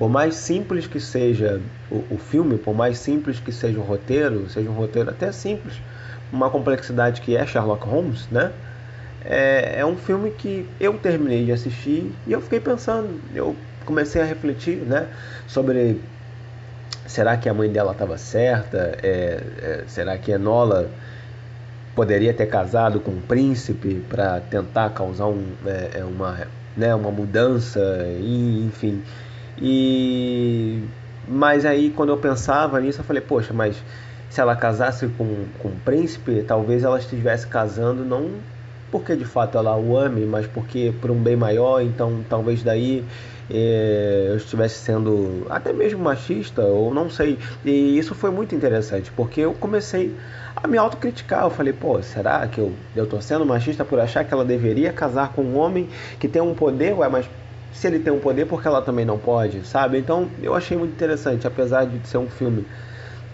por 0.00 0.08
mais 0.08 0.34
simples 0.34 0.86
que 0.86 0.98
seja 0.98 1.60
o, 1.90 2.02
o, 2.10 2.16
filme, 2.16 2.56
por 2.56 2.74
mais 2.74 2.96
simples 2.96 3.38
que 3.38 3.52
seja 3.52 3.78
o 3.78 3.82
roteiro, 3.82 4.48
seja 4.48 4.70
um 4.70 4.72
roteiro 4.72 5.10
até 5.10 5.30
simples, 5.30 5.74
uma 6.32 6.48
complexidade 6.48 7.20
que 7.20 7.36
é 7.36 7.46
Sherlock 7.46 7.86
Holmes, 7.86 8.26
né? 8.30 8.50
É, 9.22 9.80
é 9.80 9.84
um 9.84 9.98
filme 9.98 10.30
que 10.30 10.66
eu 10.80 10.94
terminei 10.94 11.44
de 11.44 11.52
assistir 11.52 12.10
e 12.26 12.32
eu 12.32 12.40
fiquei 12.40 12.58
pensando, 12.58 13.20
eu 13.34 13.54
comecei 13.84 14.22
a 14.22 14.24
refletir, 14.24 14.76
né, 14.76 15.06
sobre 15.46 16.00
será 17.06 17.36
que 17.36 17.46
a 17.46 17.52
mãe 17.52 17.70
dela 17.70 17.92
estava 17.92 18.16
certa? 18.16 18.98
É, 19.02 19.42
é, 19.60 19.84
será 19.86 20.16
que 20.16 20.32
Enola 20.32 20.88
poderia 21.94 22.32
ter 22.32 22.46
casado 22.46 23.00
com 23.00 23.10
um 23.10 23.20
príncipe 23.20 24.02
para 24.08 24.40
tentar 24.40 24.88
causar 24.94 25.26
um, 25.26 25.44
é, 25.66 25.98
é, 25.98 26.04
uma, 26.04 26.38
né, 26.74 26.94
uma 26.94 27.10
mudança, 27.10 27.80
e, 28.18 28.64
enfim. 28.66 29.02
E 29.60 30.82
mas 31.28 31.64
aí 31.64 31.90
quando 31.90 32.10
eu 32.10 32.16
pensava 32.16 32.80
nisso, 32.80 33.00
eu 33.00 33.04
falei, 33.04 33.22
poxa, 33.22 33.52
mas 33.52 33.76
se 34.28 34.40
ela 34.40 34.56
casasse 34.56 35.06
com, 35.08 35.46
com 35.58 35.68
um 35.68 35.78
príncipe, 35.84 36.42
talvez 36.42 36.82
ela 36.84 36.98
estivesse 36.98 37.46
casando 37.46 38.04
não 38.04 38.30
porque 38.90 39.14
de 39.14 39.24
fato 39.24 39.56
ela 39.56 39.76
o 39.76 39.96
ame, 39.96 40.26
mas 40.26 40.46
porque 40.46 40.92
por 41.00 41.10
um 41.10 41.16
bem 41.16 41.36
maior, 41.36 41.80
então 41.80 42.24
talvez 42.28 42.62
daí 42.62 43.04
eh, 43.48 44.26
eu 44.30 44.36
estivesse 44.36 44.76
sendo 44.76 45.46
até 45.48 45.72
mesmo 45.72 46.02
machista, 46.02 46.62
ou 46.62 46.92
não 46.92 47.08
sei. 47.08 47.38
E 47.64 47.98
isso 47.98 48.14
foi 48.14 48.30
muito 48.30 48.54
interessante, 48.54 49.10
porque 49.12 49.40
eu 49.42 49.54
comecei 49.54 50.14
a 50.56 50.66
me 50.66 50.76
autocriticar. 50.76 51.44
Eu 51.44 51.50
falei, 51.50 51.72
pô, 51.72 52.02
será 52.02 52.46
que 52.48 52.58
eu, 52.58 52.72
eu 52.94 53.06
tô 53.06 53.20
sendo 53.20 53.46
machista 53.46 53.84
por 53.84 54.00
achar 54.00 54.24
que 54.24 54.34
ela 54.34 54.44
deveria 54.44 54.92
casar 54.92 55.32
com 55.32 55.42
um 55.42 55.56
homem 55.56 55.88
que 56.18 56.28
tem 56.28 56.42
um 56.42 56.54
poder? 56.54 56.92
Ué, 56.94 57.08
mas 57.08 57.28
se 57.72 57.86
ele 57.86 57.98
tem 57.98 58.12
um 58.12 58.18
poder, 58.18 58.46
por 58.46 58.60
que 58.60 58.68
ela 58.68 58.82
também 58.82 59.04
não 59.04 59.18
pode, 59.18 59.66
sabe? 59.66 59.98
Então 59.98 60.28
eu 60.42 60.54
achei 60.54 60.76
muito 60.76 60.92
interessante, 60.92 61.46
apesar 61.46 61.84
de 61.86 62.06
ser 62.06 62.18
um 62.18 62.28
filme 62.28 62.66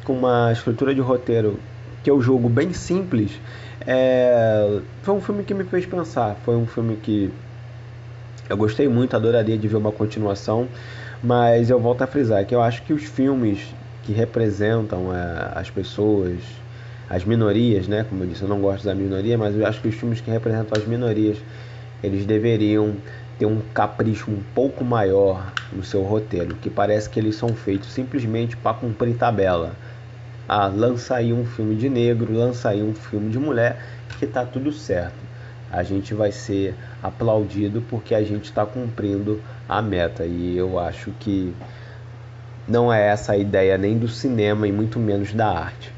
com 0.05 0.13
uma 0.13 0.53
estrutura 0.53 0.95
de 0.95 1.01
roteiro 1.01 1.59
que 2.03 2.11
eu 2.11 2.21
julgo 2.21 2.49
bem 2.49 2.73
simples, 2.73 3.41
é... 3.87 4.81
foi 5.03 5.15
um 5.15 5.21
filme 5.21 5.43
que 5.43 5.53
me 5.53 5.65
fez 5.65 5.87
pensar. 5.87 6.37
Foi 6.45 6.55
um 6.57 6.67
filme 6.67 6.97
que 6.97 7.33
eu 8.49 8.57
gostei 8.57 8.89
muito, 8.89 9.17
adoraria 9.17 9.59
de 9.59 9.67
ver 9.67 9.77
uma 9.77 9.91
continuação, 9.91 10.69
mas 11.23 11.69
eu 11.69 11.81
volto 11.81 12.03
a 12.03 12.07
frisar 12.07 12.45
que 12.45 12.55
eu 12.55 12.63
acho 12.63 12.83
que 12.83 12.93
os 12.93 13.03
filmes 13.03 13.75
que 14.05 14.13
representam 14.13 15.13
é, 15.13 15.51
as 15.59 15.69
pessoas, 15.69 16.39
as 17.11 17.25
minorias, 17.25 17.89
né? 17.89 18.07
Como 18.09 18.23
eu 18.23 18.29
disse, 18.29 18.43
eu 18.43 18.49
não 18.49 18.61
gosto 18.61 18.85
da 18.85 18.95
minoria, 18.95 19.37
mas 19.37 19.57
eu 19.57 19.67
acho 19.67 19.81
que 19.81 19.89
os 19.89 19.95
filmes 19.97 20.21
que 20.21 20.31
representam 20.31 20.81
as 20.81 20.87
minorias, 20.87 21.39
eles 22.05 22.25
deveriam 22.25 22.95
ter 23.39 23.47
um 23.47 23.61
capricho 23.75 24.31
um 24.31 24.43
pouco 24.55 24.85
maior 24.85 25.53
no 25.73 25.83
seu 25.83 26.03
roteiro, 26.03 26.57
que 26.57 26.71
parece 26.71 27.09
que 27.11 27.19
eles 27.21 27.37
são 27.37 27.55
feitos 27.55 27.93
simplesmente 27.93 28.57
para 28.57 28.77
cumprir 28.79 29.17
tabela. 29.17 29.77
Ah, 30.49 30.67
lança 30.69 31.17
aí 31.17 31.33
um 31.33 31.45
filme 31.45 31.77
de 31.77 31.89
negro, 31.89 32.33
lança 32.33 32.69
aí 32.71 32.83
um 32.83 32.95
filme 32.95 33.31
de 33.31 33.39
mulher, 33.39 33.83
que 34.19 34.27
tá 34.27 34.45
tudo 34.47 34.73
certo. 34.73 35.27
A 35.71 35.83
gente 35.83 36.15
vai 36.15 36.31
ser 36.33 36.77
aplaudido 37.03 37.83
porque 37.83 38.15
a 38.15 38.23
gente 38.23 38.45
está 38.45 38.65
cumprindo 38.65 39.43
a 39.69 39.83
meta. 39.83 40.25
E 40.25 40.57
eu 40.57 40.79
acho 40.79 41.11
que 41.13 41.53
não 42.67 42.93
é 42.93 43.09
essa 43.09 43.33
a 43.33 43.37
ideia 43.37 43.77
nem 43.77 43.99
do 43.99 44.09
cinema 44.09 44.67
e 44.69 44.73
muito 44.73 44.99
menos 44.99 45.33
da 45.33 45.49
arte. 45.49 45.96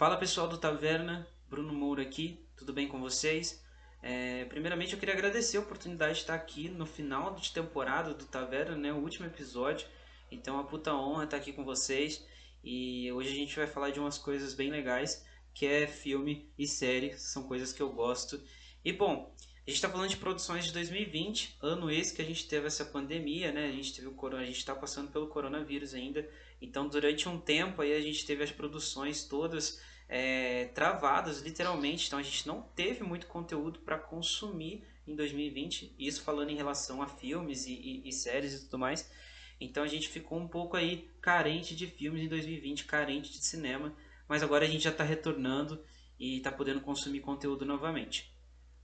Fala 0.00 0.16
pessoal 0.16 0.48
do 0.48 0.56
Taverna, 0.56 1.28
Bruno 1.46 1.74
Moura 1.74 2.00
aqui, 2.00 2.42
tudo 2.56 2.72
bem 2.72 2.88
com 2.88 2.98
vocês? 2.98 3.62
É, 4.02 4.46
primeiramente 4.46 4.94
eu 4.94 4.98
queria 4.98 5.14
agradecer 5.14 5.58
a 5.58 5.60
oportunidade 5.60 6.14
de 6.14 6.20
estar 6.20 6.32
aqui 6.32 6.70
no 6.70 6.86
final 6.86 7.34
de 7.34 7.52
temporada 7.52 8.14
do 8.14 8.24
Taverna, 8.24 8.76
né, 8.76 8.94
o 8.94 8.96
último 8.96 9.26
episódio. 9.26 9.86
Então 10.32 10.54
é 10.54 10.56
uma 10.56 10.66
puta 10.66 10.94
honra 10.94 11.24
estar 11.24 11.36
aqui 11.36 11.52
com 11.52 11.66
vocês 11.66 12.26
e 12.64 13.12
hoje 13.12 13.28
a 13.28 13.34
gente 13.34 13.54
vai 13.54 13.66
falar 13.66 13.90
de 13.90 14.00
umas 14.00 14.16
coisas 14.16 14.54
bem 14.54 14.70
legais, 14.70 15.22
que 15.52 15.66
é 15.66 15.86
filme 15.86 16.50
e 16.58 16.66
série, 16.66 17.18
são 17.18 17.42
coisas 17.42 17.70
que 17.70 17.82
eu 17.82 17.92
gosto. 17.92 18.42
E 18.82 18.94
bom, 18.94 19.30
a 19.66 19.70
gente 19.70 19.76
está 19.76 19.90
falando 19.90 20.08
de 20.08 20.16
produções 20.16 20.64
de 20.64 20.72
2020, 20.72 21.58
ano 21.60 21.90
esse 21.90 22.14
que 22.14 22.22
a 22.22 22.24
gente 22.24 22.48
teve 22.48 22.66
essa 22.66 22.86
pandemia, 22.86 23.52
né? 23.52 23.66
A 23.66 23.72
gente 23.72 23.94
teve 23.94 24.08
o 24.08 24.26
a 24.34 24.44
gente 24.46 24.56
está 24.56 24.74
passando 24.74 25.10
pelo 25.10 25.28
coronavírus 25.28 25.92
ainda. 25.92 26.26
Então, 26.58 26.88
durante 26.88 27.28
um 27.28 27.38
tempo 27.38 27.82
aí 27.82 27.92
a 27.94 28.00
gente 28.00 28.24
teve 28.24 28.42
as 28.42 28.50
produções 28.50 29.24
todas 29.24 29.78
é, 30.12 30.64
travadas, 30.74 31.40
literalmente. 31.40 32.08
Então 32.08 32.18
a 32.18 32.22
gente 32.22 32.46
não 32.46 32.60
teve 32.60 33.04
muito 33.04 33.28
conteúdo 33.28 33.78
para 33.78 33.96
consumir 33.96 34.84
em 35.06 35.14
2020. 35.14 35.94
Isso 35.96 36.24
falando 36.24 36.50
em 36.50 36.56
relação 36.56 37.00
a 37.00 37.06
filmes 37.06 37.64
e, 37.64 37.72
e, 37.72 38.08
e, 38.08 38.12
séries 38.12 38.52
e 38.54 38.64
tudo 38.64 38.80
mais. 38.80 39.08
Então 39.60 39.84
a 39.84 39.86
gente 39.86 40.08
ficou 40.08 40.36
um 40.36 40.48
pouco 40.48 40.76
aí 40.76 41.08
carente 41.22 41.76
de 41.76 41.86
filmes 41.86 42.24
em 42.24 42.28
2020, 42.28 42.86
carente 42.86 43.30
de 43.30 43.38
cinema. 43.38 43.94
Mas 44.28 44.42
agora 44.42 44.64
a 44.64 44.68
gente 44.68 44.82
já 44.82 44.90
está 44.90 45.04
retornando 45.04 45.80
e 46.18 46.38
está 46.38 46.50
podendo 46.50 46.80
consumir 46.80 47.20
conteúdo 47.20 47.64
novamente. 47.64 48.36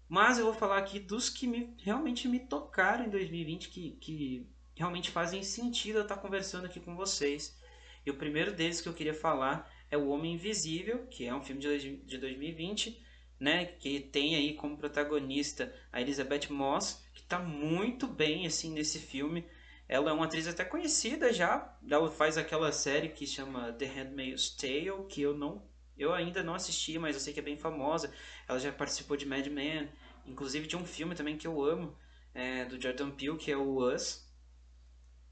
Mas 0.09 0.39
eu 0.39 0.45
vou 0.45 0.55
falar 0.55 0.79
aqui 0.79 1.01
dos 1.01 1.29
que 1.29 1.49
me, 1.49 1.75
realmente 1.79 2.29
me 2.29 2.39
tocaram 2.39 3.05
em 3.05 3.11
2020, 3.11 3.69
que, 3.69 3.91
que 4.01 4.49
realmente 4.77 5.11
fazem 5.11 5.43
sentido 5.43 5.97
eu 5.97 6.03
estar 6.03 6.19
conversando 6.19 6.67
aqui 6.67 6.79
com 6.79 6.95
vocês. 6.95 7.59
E 8.05 8.11
o 8.13 8.17
primeiro 8.17 8.53
deles 8.53 8.81
que 8.81 8.89
eu 8.89 8.95
queria 8.95 9.15
falar 9.15 9.69
é 9.91 9.97
O 9.97 10.09
Homem 10.09 10.35
Invisível, 10.35 11.07
que 11.07 11.27
é 11.27 11.35
um 11.35 11.43
filme 11.43 11.61
de 11.61 12.19
2020, 12.19 13.03
né, 13.39 13.67
que 13.67 14.01
tem 14.01 14.35
aí 14.35 14.55
como 14.55 14.77
protagonista 14.77 15.75
a 15.93 16.01
Elizabeth 16.01 16.51
Moss, 16.51 17.05
que 17.13 17.21
está 17.21 17.39
muito 17.39 18.07
bem 18.07 18.47
assim 18.47 18.73
nesse 18.73 18.99
filme. 18.99 19.45
Ela 19.89 20.11
é 20.11 20.13
uma 20.13 20.25
atriz 20.25 20.49
até 20.49 20.65
conhecida 20.65 21.33
já. 21.33 21.77
Ela 21.89 22.11
faz 22.11 22.37
aquela 22.37 22.73
série 22.73 23.11
que 23.11 23.27
chama 23.27 23.73
The 23.73 23.87
Handmaid's 23.87 24.51
Tale, 24.51 25.07
que 25.09 25.23
eu 25.23 25.37
não 25.37 25.63
eu 25.97 26.13
ainda 26.13 26.43
não 26.43 26.55
assisti, 26.55 26.99
mas 26.99 27.17
eu 27.17 27.21
sei 27.21 27.33
que 27.33 27.41
é 27.41 27.43
bem 27.43 27.57
famosa. 27.57 28.13
Ela 28.47 28.59
já 28.59 28.71
participou 28.71 29.17
de 29.17 29.25
Mad 29.25 29.47
Men, 29.47 29.89
inclusive 30.27 30.67
de 30.67 30.77
um 30.77 30.85
filme 30.85 31.15
também 31.15 31.39
que 31.39 31.47
eu 31.47 31.63
amo, 31.65 31.97
é, 32.35 32.67
do 32.67 32.81
Jordan 32.81 33.11
Peele, 33.11 33.39
que 33.39 33.51
é 33.51 33.57
o 33.57 33.79
Us. 33.79 34.27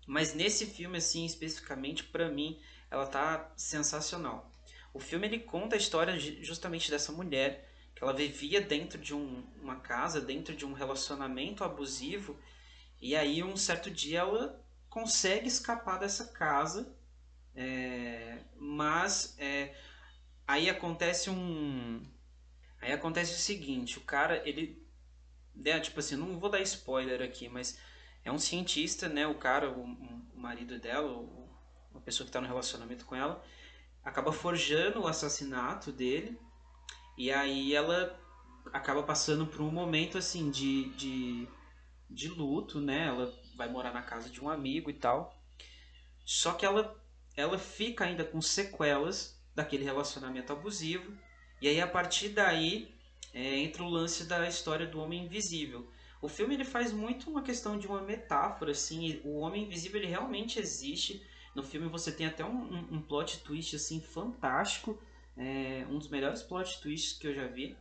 Mas 0.06 0.34
nesse 0.34 0.66
filme 0.66 0.96
assim 0.96 1.24
especificamente 1.24 2.04
para 2.04 2.30
mim, 2.30 2.58
ela 2.94 3.06
tá 3.06 3.52
sensacional. 3.56 4.50
O 4.92 5.00
filme 5.00 5.26
ele 5.26 5.40
conta 5.40 5.74
a 5.74 5.78
história 5.78 6.16
justamente 6.18 6.90
dessa 6.90 7.10
mulher 7.10 7.68
que 7.94 8.02
ela 8.02 8.12
vivia 8.12 8.60
dentro 8.60 8.98
de 8.98 9.12
um, 9.12 9.44
uma 9.60 9.76
casa, 9.76 10.20
dentro 10.20 10.54
de 10.54 10.64
um 10.64 10.72
relacionamento 10.72 11.64
abusivo, 11.64 12.38
e 13.00 13.16
aí 13.16 13.42
um 13.42 13.56
certo 13.56 13.90
dia 13.90 14.20
ela 14.20 14.64
consegue 14.88 15.48
escapar 15.48 15.98
dessa 15.98 16.26
casa, 16.26 16.96
é, 17.56 18.38
mas 18.56 19.34
é, 19.38 19.74
aí 20.46 20.70
acontece 20.70 21.30
um, 21.30 22.04
aí 22.80 22.92
acontece 22.92 23.34
o 23.34 23.38
seguinte, 23.38 23.98
o 23.98 24.02
cara 24.02 24.40
ele, 24.48 24.84
né, 25.52 25.80
tipo 25.80 25.98
assim, 25.98 26.14
não 26.16 26.38
vou 26.38 26.48
dar 26.48 26.60
spoiler 26.60 27.20
aqui, 27.22 27.48
mas 27.48 27.78
é 28.24 28.30
um 28.30 28.38
cientista, 28.38 29.08
né, 29.08 29.26
o 29.26 29.34
cara, 29.34 29.70
o, 29.70 29.82
o 29.82 30.38
marido 30.38 30.78
dela, 30.78 31.12
o, 31.12 31.43
uma 31.94 32.02
pessoa 32.02 32.24
que 32.24 32.30
está 32.30 32.40
no 32.40 32.46
relacionamento 32.46 33.06
com 33.06 33.14
ela, 33.14 33.42
acaba 34.02 34.32
forjando 34.32 35.00
o 35.00 35.06
assassinato 35.06 35.90
dele 35.90 36.38
e 37.16 37.30
aí 37.30 37.74
ela 37.74 38.18
acaba 38.72 39.02
passando 39.02 39.46
por 39.46 39.60
um 39.60 39.70
momento 39.70 40.18
assim 40.18 40.50
de, 40.50 40.90
de, 40.90 41.48
de 42.10 42.28
luto, 42.28 42.80
né? 42.80 43.06
Ela 43.06 43.32
vai 43.56 43.68
morar 43.68 43.92
na 43.92 44.02
casa 44.02 44.28
de 44.28 44.42
um 44.42 44.48
amigo 44.48 44.90
e 44.90 44.94
tal. 44.94 45.40
Só 46.24 46.52
que 46.52 46.66
ela, 46.66 47.00
ela 47.36 47.58
fica 47.58 48.04
ainda 48.04 48.24
com 48.24 48.40
sequelas 48.40 49.40
daquele 49.54 49.84
relacionamento 49.84 50.52
abusivo. 50.52 51.16
E 51.60 51.68
aí 51.68 51.80
a 51.80 51.86
partir 51.86 52.30
daí 52.30 52.92
é, 53.32 53.58
entra 53.58 53.82
o 53.82 53.88
lance 53.88 54.24
da 54.24 54.46
história 54.48 54.86
do 54.86 55.00
homem 55.00 55.24
invisível. 55.24 55.88
O 56.20 56.28
filme 56.28 56.54
ele 56.54 56.64
faz 56.64 56.90
muito 56.90 57.30
uma 57.30 57.42
questão 57.42 57.78
de 57.78 57.86
uma 57.86 58.00
metáfora, 58.00 58.72
assim, 58.72 59.20
o 59.24 59.36
homem 59.40 59.64
invisível 59.64 60.00
ele 60.00 60.08
realmente 60.08 60.58
existe. 60.58 61.22
No 61.54 61.62
filme 61.62 61.88
você 61.88 62.10
tem 62.10 62.26
até 62.26 62.44
um, 62.44 62.74
um, 62.74 62.94
um 62.96 63.02
plot 63.02 63.40
twist 63.40 63.76
assim 63.76 64.00
fantástico 64.00 65.00
é 65.36 65.86
um 65.88 65.98
dos 65.98 66.08
melhores 66.08 66.42
plot 66.42 66.80
twists 66.80 67.18
que 67.18 67.26
eu 67.26 67.34
já 67.34 67.46
vi. 67.46 67.76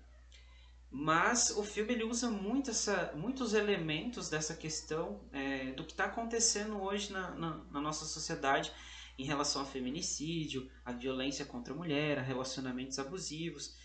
Mas 0.90 1.50
o 1.52 1.64
filme 1.64 1.94
ele 1.94 2.04
usa 2.04 2.30
muito 2.30 2.70
essa, 2.70 3.14
muitos 3.16 3.54
elementos 3.54 4.30
dessa 4.30 4.56
questão 4.56 5.22
é, 5.32 5.72
do 5.72 5.84
que 5.84 5.92
está 5.92 6.06
acontecendo 6.06 6.80
hoje 6.82 7.12
na, 7.12 7.32
na, 7.32 7.58
na, 7.72 7.82
nossa 7.82 8.06
sociedade 8.06 8.72
em 9.18 9.26
relação 9.26 9.62
ao 9.62 9.68
feminicídio, 9.68 10.70
a 10.86 10.92
violência 10.92 11.46
contra 11.46 11.74
a 11.74 11.78
mulher, 11.78 12.20
a 12.20 12.22
relacionamentos 12.22 13.00
abusivos. 13.00 13.76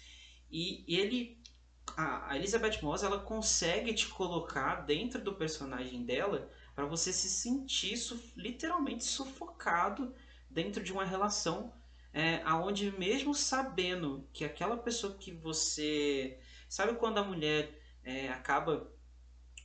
E, 0.51 0.85
ele, 0.87 1.41
a, 1.97 2.33
a 2.33 2.37
Elizabeth 2.37 2.81
Moss, 2.83 3.03
ela 3.03 3.19
consegue 3.19 3.95
te 3.95 4.07
colocar 4.09 4.83
dentro 4.83 5.23
do 5.23 5.35
personagem 5.35 6.05
dela 6.05 6.51
para 6.79 6.87
você 6.87 7.13
se 7.13 7.29
sentir 7.29 7.97
su, 7.97 8.17
literalmente 8.37 9.03
sufocado 9.03 10.15
dentro 10.49 10.81
de 10.81 10.93
uma 10.93 11.05
relação 11.05 11.75
é, 12.13 12.41
aonde 12.45 12.93
mesmo 12.93 13.35
sabendo 13.35 14.29
que 14.33 14.45
aquela 14.45 14.77
pessoa 14.77 15.19
que 15.19 15.33
você 15.33 16.39
sabe 16.69 16.95
quando 16.95 17.19
a 17.19 17.25
mulher 17.25 17.77
é, 18.05 18.29
acaba 18.29 18.89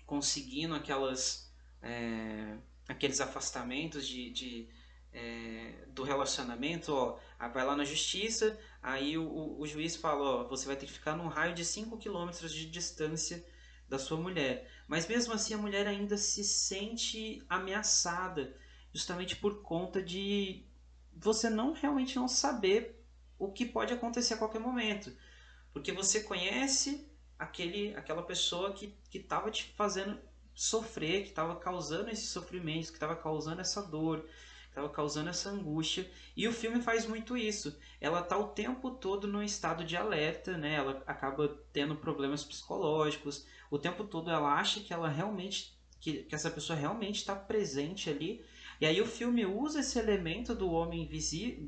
conseguindo 0.07 0.73
aquelas 0.73 1.53
é, 1.83 2.57
aqueles 2.87 3.21
afastamentos 3.21 4.07
de, 4.07 4.31
de 4.31 4.69
é, 5.13 5.85
do 5.89 6.01
relacionamento, 6.01 6.91
ó, 6.91 7.19
vai 7.49 7.63
lá 7.63 7.75
na 7.75 7.85
justiça, 7.85 8.59
aí 8.81 9.19
o, 9.19 9.59
o 9.59 9.67
juiz 9.67 9.95
fala, 9.95 10.23
ó, 10.23 10.47
você 10.47 10.65
vai 10.65 10.75
ter 10.75 10.87
que 10.87 10.93
ficar 10.93 11.15
num 11.15 11.27
raio 11.27 11.53
de 11.53 11.63
5 11.63 11.95
km 11.99 12.31
de 12.47 12.65
distância 12.71 13.45
da 13.87 13.99
sua 13.99 14.17
mulher. 14.17 14.67
Mas 14.87 15.07
mesmo 15.07 15.33
assim 15.33 15.53
a 15.53 15.57
mulher 15.57 15.87
ainda 15.87 16.17
se 16.17 16.43
sente 16.43 17.43
ameaçada, 17.49 18.55
justamente 18.93 19.35
por 19.35 19.61
conta 19.61 20.01
de, 20.01 20.65
você 21.15 21.49
não 21.49 21.73
realmente 21.73 22.15
não 22.15 22.27
saber 22.27 23.03
o 23.37 23.51
que 23.51 23.65
pode 23.65 23.93
acontecer 23.93 24.35
a 24.35 24.37
qualquer 24.37 24.59
momento. 24.59 25.15
Porque 25.71 25.91
você 25.91 26.21
conhece 26.21 27.09
aquele, 27.37 27.95
aquela 27.95 28.23
pessoa 28.23 28.73
que 28.73 28.95
estava 29.11 29.49
te 29.49 29.73
fazendo 29.75 30.19
sofrer, 30.53 31.23
que 31.23 31.29
estava 31.29 31.55
causando 31.55 32.09
esse 32.09 32.27
sofrimento, 32.27 32.87
que 32.87 32.93
estava 32.93 33.15
causando 33.15 33.61
essa 33.61 33.81
dor, 33.81 34.21
que 34.21 34.69
estava 34.69 34.89
causando 34.89 35.29
essa 35.29 35.49
angústia. 35.49 36.09
E 36.35 36.47
o 36.47 36.53
filme 36.53 36.81
faz 36.81 37.05
muito 37.05 37.35
isso. 37.35 37.77
Ela 37.99 38.19
está 38.19 38.37
o 38.37 38.49
tempo 38.49 38.91
todo 38.91 39.27
no 39.27 39.43
estado 39.43 39.83
de 39.83 39.97
alerta, 39.97 40.57
né? 40.57 40.75
Ela 40.75 41.03
acaba 41.07 41.47
tendo 41.71 41.95
problemas 41.95 42.43
psicológicos. 42.43 43.45
O 43.73 43.79
tempo 43.79 44.03
todo 44.03 44.29
ela 44.29 44.53
acha 44.53 44.81
que 44.81 44.93
ela 44.93 45.09
realmente 45.09 45.75
que, 45.99 46.21
que 46.25 46.35
essa 46.35 46.51
pessoa 46.51 46.77
realmente 46.77 47.15
está 47.15 47.35
presente 47.35 48.07
ali 48.07 48.45
e 48.79 48.85
aí 48.85 49.01
o 49.01 49.05
filme 49.07 49.47
usa 49.47 49.79
esse 49.79 49.97
elemento 49.97 50.53
do 50.53 50.69
homem, 50.69 51.09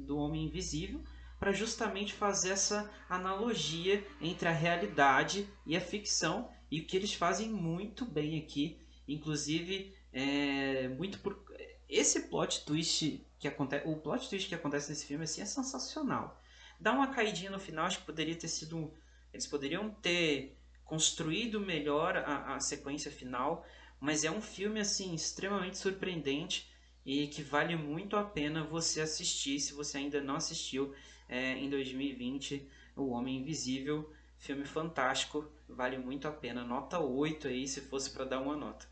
do 0.05 0.15
homem 0.15 0.45
invisível 0.45 1.03
para 1.39 1.51
justamente 1.51 2.13
fazer 2.13 2.51
essa 2.51 2.91
analogia 3.09 4.05
entre 4.21 4.47
a 4.47 4.51
realidade 4.51 5.49
e 5.65 5.75
a 5.75 5.81
ficção 5.81 6.47
e 6.69 6.79
o 6.79 6.85
que 6.85 6.95
eles 6.95 7.11
fazem 7.11 7.49
muito 7.49 8.05
bem 8.05 8.37
aqui, 8.37 8.79
inclusive 9.07 9.97
é, 10.13 10.87
muito 10.89 11.17
por 11.21 11.43
esse 11.89 12.27
plot 12.27 12.65
twist 12.65 13.25
que 13.39 13.47
acontece, 13.47 13.87
o 13.87 13.95
plot 13.95 14.29
twist 14.29 14.47
que 14.47 14.53
acontece 14.53 14.89
nesse 14.89 15.07
filme 15.07 15.23
assim 15.23 15.41
é 15.41 15.45
sensacional. 15.45 16.39
Dá 16.79 16.91
uma 16.91 17.07
caidinha 17.07 17.49
no 17.49 17.59
final, 17.59 17.87
acho 17.87 17.97
que 17.97 18.05
poderia 18.05 18.35
ter 18.35 18.47
sido 18.47 18.93
eles 19.35 19.47
poderiam 19.47 19.89
ter 19.89 20.54
construído 20.85 21.59
melhor 21.59 22.15
a, 22.17 22.55
a 22.55 22.59
sequência 22.59 23.11
final, 23.11 23.65
mas 23.99 24.23
é 24.23 24.31
um 24.31 24.41
filme 24.41 24.79
assim 24.79 25.13
extremamente 25.13 25.77
surpreendente 25.77 26.71
e 27.05 27.27
que 27.27 27.41
vale 27.41 27.75
muito 27.75 28.15
a 28.15 28.23
pena 28.23 28.63
você 28.63 29.01
assistir 29.01 29.59
se 29.59 29.73
você 29.73 29.97
ainda 29.97 30.21
não 30.21 30.35
assistiu 30.35 30.93
é, 31.27 31.53
em 31.57 31.69
2020 31.69 32.69
O 32.95 33.09
Homem 33.09 33.37
Invisível, 33.37 34.11
filme 34.37 34.65
fantástico, 34.65 35.49
vale 35.67 35.97
muito 35.97 36.27
a 36.27 36.31
pena, 36.31 36.63
nota 36.63 36.99
8 36.99 37.47
aí 37.47 37.67
se 37.67 37.81
fosse 37.81 38.11
para 38.11 38.25
dar 38.25 38.39
uma 38.39 38.55
nota. 38.55 38.87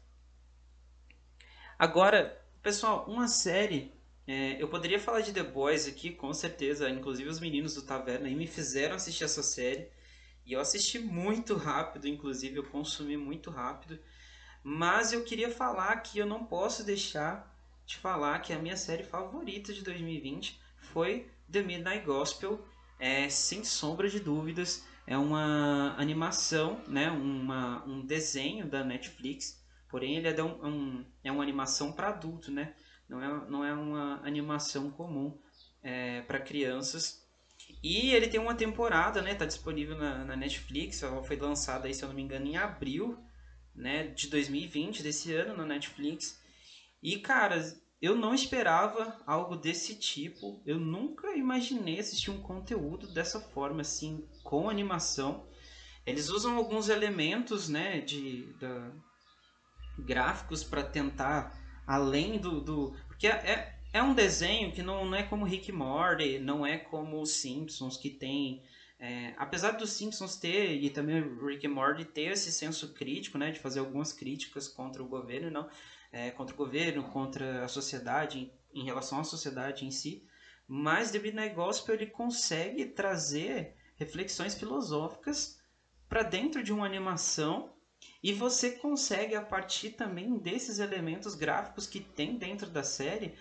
Agora, 1.77 2.41
pessoal, 2.61 3.05
uma 3.07 3.27
série, 3.27 3.93
é, 4.27 4.61
eu 4.61 4.67
poderia 4.67 4.99
falar 4.99 5.21
de 5.21 5.33
The 5.33 5.43
Boys 5.43 5.87
aqui, 5.87 6.11
com 6.11 6.33
certeza, 6.33 6.89
inclusive 6.89 7.29
os 7.29 7.39
meninos 7.39 7.75
do 7.75 7.81
Taverna 7.81 8.29
me 8.29 8.47
fizeram 8.47 8.95
assistir 8.95 9.23
essa 9.23 9.43
série, 9.43 9.89
e 10.45 10.53
eu 10.53 10.59
assisti 10.59 10.99
muito 10.99 11.55
rápido, 11.55 12.07
inclusive 12.07 12.57
eu 12.57 12.63
consumi 12.63 13.17
muito 13.17 13.49
rápido, 13.49 13.99
mas 14.63 15.11
eu 15.13 15.23
queria 15.23 15.49
falar 15.49 15.95
que 15.97 16.17
eu 16.17 16.25
não 16.25 16.45
posso 16.45 16.83
deixar 16.83 17.51
te 17.85 17.97
falar 17.97 18.39
que 18.39 18.53
a 18.53 18.59
minha 18.59 18.77
série 18.77 19.03
favorita 19.03 19.73
de 19.73 19.83
2020 19.83 20.59
foi 20.77 21.29
The 21.51 21.61
Midnight 21.61 22.05
Gospel, 22.05 22.65
é, 22.99 23.27
sem 23.27 23.63
sombra 23.63 24.09
de 24.09 24.19
dúvidas. 24.19 24.85
É 25.05 25.17
uma 25.17 25.95
animação, 25.97 26.81
né, 26.87 27.11
uma, 27.11 27.83
um 27.85 28.05
desenho 28.05 28.65
da 28.69 28.85
Netflix, 28.85 29.61
porém 29.89 30.15
ele 30.15 30.29
é, 30.29 30.43
um, 30.43 30.65
um, 30.65 31.05
é 31.23 31.31
uma 31.31 31.43
animação 31.43 31.91
para 31.91 32.07
adulto, 32.07 32.49
né? 32.49 32.73
não, 33.13 33.21
é, 33.21 33.49
não 33.49 33.65
é 33.65 33.73
uma 33.73 34.21
animação 34.25 34.89
comum 34.91 35.37
é, 35.81 36.21
para 36.21 36.39
crianças. 36.39 37.22
E 37.84 38.11
ele 38.11 38.29
tem 38.29 38.39
uma 38.39 38.55
temporada, 38.55 39.21
né? 39.21 39.36
Tá 39.36 39.45
disponível 39.45 39.97
na, 39.97 40.23
na, 40.23 40.38
Netflix. 40.38 41.03
Ela 41.03 41.21
foi 41.21 41.36
lançada 41.36 41.86
aí, 41.86 41.93
se 41.93 42.01
eu 42.01 42.07
não 42.07 42.15
me 42.15 42.21
engano, 42.21 42.47
em 42.47 42.55
abril, 42.55 43.19
né, 43.75 44.07
de 44.07 44.27
2020 44.29 45.03
desse 45.03 45.34
ano 45.34 45.57
na 45.57 45.65
Netflix. 45.65 46.41
E, 47.01 47.17
cara, 47.19 47.61
eu 48.01 48.15
não 48.15 48.34
esperava 48.34 49.21
algo 49.27 49.57
desse 49.57 49.95
tipo. 49.95 50.63
Eu 50.65 50.79
nunca 50.79 51.36
imaginei 51.36 51.99
assistir 51.99 52.31
um 52.31 52.41
conteúdo 52.41 53.05
dessa 53.07 53.41
forma, 53.41 53.81
assim, 53.81 54.25
com 54.43 54.69
animação. 54.69 55.45
Eles 56.05 56.29
usam 56.29 56.55
alguns 56.55 56.88
elementos, 56.88 57.67
né, 57.67 57.99
de 57.99 58.53
da, 58.61 58.91
gráficos 59.99 60.63
para 60.63 60.84
tentar 60.84 61.57
além 61.86 62.39
do, 62.39 62.61
do 62.61 62.95
porque 63.07 63.27
é, 63.27 63.72
é 63.93 64.01
um 64.01 64.13
desenho 64.13 64.71
que 64.73 64.81
não, 64.81 65.05
não 65.05 65.15
é 65.15 65.23
como 65.23 65.45
Rick 65.45 65.71
Morty, 65.71 66.39
não 66.39 66.65
é 66.65 66.77
como 66.77 67.21
os 67.21 67.31
Simpsons 67.31 67.95
que 67.95 68.09
tem 68.09 68.63
é, 69.05 69.33
apesar 69.37 69.71
dos 69.71 69.91
Simpsons 69.91 70.37
ter 70.37 70.81
e 70.81 70.89
também 70.89 71.21
Rick 71.45 71.67
Morty 71.67 72.05
ter 72.05 72.31
esse 72.31 72.49
senso 72.53 72.93
crítico, 72.93 73.37
né, 73.37 73.51
de 73.51 73.59
fazer 73.59 73.81
algumas 73.81 74.13
críticas 74.13 74.65
contra 74.65 75.03
o 75.03 75.07
governo, 75.07 75.51
não, 75.51 75.69
é, 76.09 76.31
contra 76.31 76.53
o 76.53 76.57
governo, 76.57 77.03
contra 77.09 77.65
a 77.65 77.67
sociedade, 77.67 78.39
em, 78.73 78.81
em 78.81 78.85
relação 78.85 79.19
à 79.19 79.23
sociedade 79.25 79.85
em 79.85 79.91
si. 79.91 80.25
mas 80.65 81.11
The 81.11 81.19
Midnight 81.19 81.53
Gospel 81.53 81.95
ele 81.95 82.07
consegue 82.07 82.85
trazer 82.85 83.75
reflexões 83.97 84.55
filosóficas 84.55 85.61
para 86.07 86.23
dentro 86.23 86.63
de 86.63 86.71
uma 86.71 86.85
animação 86.85 87.73
e 88.23 88.31
você 88.31 88.71
consegue 88.71 89.35
a 89.35 89.41
partir 89.41 89.91
também 89.91 90.37
desses 90.37 90.79
elementos 90.79 91.35
gráficos 91.35 91.85
que 91.85 91.99
tem 91.99 92.37
dentro 92.37 92.69
da 92.69 92.83
série 92.83 93.35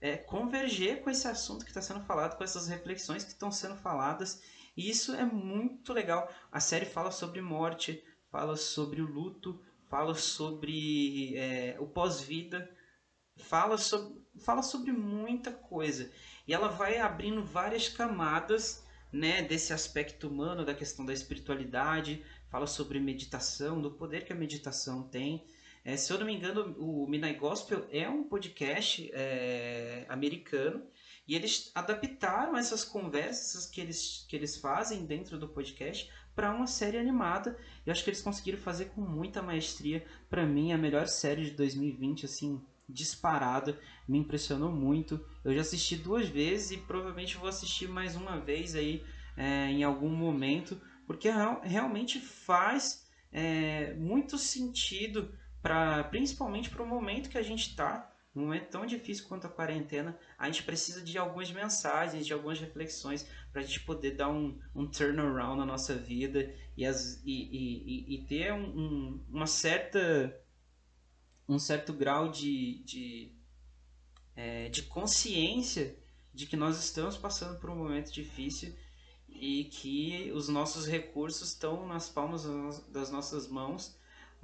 é, 0.00 0.16
converger 0.16 1.02
com 1.02 1.10
esse 1.10 1.26
assunto 1.26 1.64
que 1.64 1.70
está 1.70 1.82
sendo 1.82 2.00
falado, 2.00 2.36
com 2.36 2.44
essas 2.44 2.68
reflexões 2.68 3.24
que 3.24 3.30
estão 3.32 3.50
sendo 3.50 3.76
faladas 3.76 4.40
e 4.76 4.90
isso 4.90 5.14
é 5.14 5.24
muito 5.24 5.92
legal. 5.92 6.30
A 6.52 6.60
série 6.60 6.84
fala 6.84 7.10
sobre 7.10 7.40
morte, 7.40 8.04
fala 8.30 8.56
sobre 8.56 9.00
o 9.00 9.10
luto, 9.10 9.58
fala 9.88 10.14
sobre 10.14 11.34
é, 11.36 11.76
o 11.80 11.86
pós-vida, 11.86 12.70
fala 13.38 13.78
sobre, 13.78 14.20
fala 14.44 14.62
sobre 14.62 14.92
muita 14.92 15.50
coisa. 15.50 16.12
E 16.46 16.52
ela 16.52 16.68
vai 16.68 16.98
abrindo 16.98 17.42
várias 17.42 17.88
camadas 17.88 18.84
né, 19.10 19.40
desse 19.40 19.72
aspecto 19.72 20.28
humano, 20.28 20.64
da 20.64 20.74
questão 20.74 21.06
da 21.06 21.12
espiritualidade, 21.12 22.22
fala 22.50 22.66
sobre 22.66 23.00
meditação, 23.00 23.80
do 23.80 23.92
poder 23.92 24.26
que 24.26 24.32
a 24.32 24.36
meditação 24.36 25.08
tem. 25.08 25.46
É, 25.86 25.96
se 25.96 26.12
eu 26.12 26.18
não 26.18 26.26
me 26.26 26.34
engano, 26.34 26.74
o 26.80 27.06
Midnight 27.06 27.38
Gospel 27.38 27.86
é 27.92 28.08
um 28.08 28.24
podcast 28.24 29.08
é, 29.14 30.04
americano 30.08 30.82
e 31.28 31.36
eles 31.36 31.70
adaptaram 31.76 32.56
essas 32.56 32.84
conversas 32.84 33.66
que 33.66 33.80
eles, 33.80 34.26
que 34.28 34.34
eles 34.34 34.56
fazem 34.56 35.06
dentro 35.06 35.38
do 35.38 35.46
podcast 35.46 36.10
para 36.34 36.52
uma 36.52 36.66
série 36.66 36.98
animada. 36.98 37.56
Eu 37.86 37.92
acho 37.92 38.02
que 38.02 38.10
eles 38.10 38.20
conseguiram 38.20 38.58
fazer 38.58 38.86
com 38.86 39.00
muita 39.00 39.40
maestria. 39.40 40.04
Para 40.28 40.44
mim, 40.44 40.72
a 40.72 40.76
melhor 40.76 41.06
série 41.06 41.44
de 41.44 41.50
2020, 41.52 42.26
assim, 42.26 42.60
disparada. 42.88 43.78
Me 44.08 44.18
impressionou 44.18 44.72
muito. 44.72 45.24
Eu 45.44 45.54
já 45.54 45.60
assisti 45.60 45.94
duas 45.94 46.28
vezes 46.28 46.72
e 46.72 46.78
provavelmente 46.78 47.36
vou 47.36 47.48
assistir 47.48 47.88
mais 47.88 48.16
uma 48.16 48.40
vez 48.40 48.74
aí 48.74 49.04
é, 49.36 49.70
em 49.70 49.84
algum 49.84 50.10
momento, 50.10 50.80
porque 51.06 51.30
realmente 51.62 52.18
faz 52.18 53.06
é, 53.30 53.94
muito 53.94 54.36
sentido 54.36 55.32
para 55.66 56.04
principalmente 56.04 56.70
para 56.70 56.84
o 56.84 56.86
momento 56.86 57.28
que 57.28 57.36
a 57.36 57.42
gente 57.42 57.70
está 57.70 58.08
num 58.32 58.42
momento 58.42 58.68
tão 58.68 58.86
difícil 58.86 59.26
quanto 59.26 59.48
a 59.48 59.50
quarentena, 59.50 60.16
a 60.38 60.46
gente 60.46 60.62
precisa 60.62 61.02
de 61.02 61.18
algumas 61.18 61.50
mensagens, 61.50 62.24
de 62.24 62.32
algumas 62.32 62.60
reflexões 62.60 63.26
para 63.50 63.62
a 63.62 63.64
gente 63.64 63.80
poder 63.80 64.12
dar 64.12 64.28
um, 64.28 64.56
um 64.72 64.86
turnaround 64.86 65.58
na 65.58 65.66
nossa 65.66 65.96
vida 65.96 66.54
e, 66.76 66.86
as, 66.86 67.20
e, 67.24 67.32
e, 67.32 68.14
e 68.14 68.24
ter 68.26 68.52
um, 68.52 68.78
um, 68.78 69.24
uma 69.28 69.48
certa 69.48 70.38
um 71.48 71.58
certo 71.58 71.92
grau 71.92 72.30
de, 72.30 72.84
de, 72.84 73.32
é, 74.36 74.68
de 74.68 74.82
consciência 74.82 75.98
de 76.32 76.46
que 76.46 76.56
nós 76.56 76.78
estamos 76.78 77.16
passando 77.16 77.58
por 77.58 77.70
um 77.70 77.76
momento 77.76 78.12
difícil 78.12 78.72
e 79.28 79.64
que 79.64 80.30
os 80.32 80.48
nossos 80.48 80.86
recursos 80.86 81.48
estão 81.48 81.88
nas 81.88 82.08
palmas 82.08 82.44
das 82.88 83.10
nossas 83.10 83.48
mãos, 83.48 83.96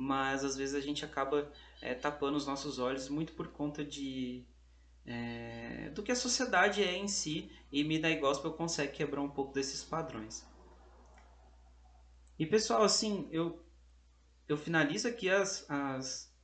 mas 0.03 0.44
às 0.44 0.57
vezes 0.57 0.74
a 0.74 0.80
gente 0.80 1.05
acaba 1.05 1.48
é, 1.80 1.94
tapando 1.94 2.36
os 2.36 2.44
nossos 2.44 2.80
olhos 2.80 3.09
muito 3.09 3.32
por 3.34 3.48
conta 3.48 3.84
de 3.84 4.44
é, 5.07 5.90
do 5.90 6.03
que 6.03 6.11
a 6.11 6.16
sociedade 6.16 6.82
é 6.82 6.96
em 6.96 7.07
si 7.07 7.50
e 7.70 7.84
Midnight 7.84 8.20
Gospel 8.20 8.53
consegue 8.53 8.92
quebrar 8.92 9.20
um 9.20 9.30
pouco 9.30 9.53
desses 9.53 9.84
padrões. 9.84 10.44
E 12.36 12.44
pessoal, 12.44 12.82
assim, 12.82 13.28
eu, 13.30 13.64
eu 14.48 14.57
finalizo 14.57 15.07
aqui 15.07 15.30
as, 15.30 15.64
as, 15.70 16.34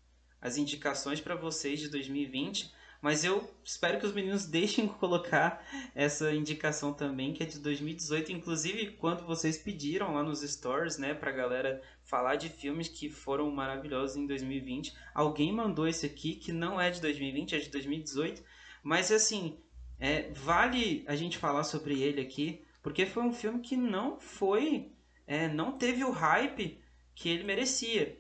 as 0.41 0.57
indicações 0.57 1.21
para 1.21 1.35
vocês 1.35 1.81
de 1.81 1.89
2020. 1.89 2.73
Mas 3.01 3.23
eu 3.23 3.49
espero 3.65 4.01
que 4.01 4.07
os 4.07 4.13
meninos 4.13 4.47
deixem 4.47 4.89
colocar 4.99 5.65
essa 5.95 6.33
indicação 6.33 6.93
também, 6.93 7.33
que 7.33 7.43
é 7.43 7.47
de 7.47 7.59
2018. 7.61 8.33
Inclusive, 8.33 8.93
quando 8.93 9.25
vocês 9.25 9.57
pediram 9.57 10.15
lá 10.15 10.23
nos 10.23 10.41
stories, 10.41 10.99
né, 10.99 11.15
pra 11.15 11.31
galera 11.31 11.81
falar 12.03 12.37
de 12.37 12.49
filmes 12.49 12.89
que 12.89 13.09
foram 13.09 13.51
maravilhosos 13.51 14.17
em 14.17 14.27
2020, 14.27 14.97
alguém 15.15 15.53
mandou 15.53 15.87
esse 15.87 16.07
aqui, 16.07 16.35
que 16.35 16.53
não 16.53 16.81
é 16.81 16.91
de 16.91 17.01
2020, 17.01 17.55
é 17.55 17.59
de 17.59 17.71
2018. 17.71 18.43
Mas, 18.83 19.13
assim, 19.13 19.59
é, 20.01 20.31
vale 20.33 21.05
a 21.07 21.15
gente 21.15 21.39
falar 21.39 21.65
sobre 21.65 22.01
ele 22.03 22.21
aqui, 22.21 22.65
porque 22.83 23.07
foi 23.07 23.23
um 23.23 23.33
filme 23.33 23.61
que 23.61 23.77
não 23.77 24.19
foi. 24.19 24.93
É, 25.27 25.47
não 25.47 25.73
teve 25.79 26.03
o 26.05 26.11
hype 26.11 26.81
que 27.15 27.29
ele 27.29 27.45
merecia. 27.45 28.19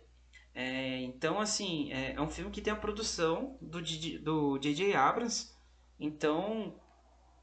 É, 0.59 1.02
então, 1.02 1.38
assim, 1.38 1.92
é, 1.92 2.14
é, 2.14 2.20
um 2.20 2.28
filme 2.28 2.50
que 2.50 2.61
tem 2.61 2.72
a 2.72 2.76
produção 2.76 3.56
do 3.62 3.80
J.J. 3.80 4.92
Abrams. 4.92 5.54
Então, 6.00 6.74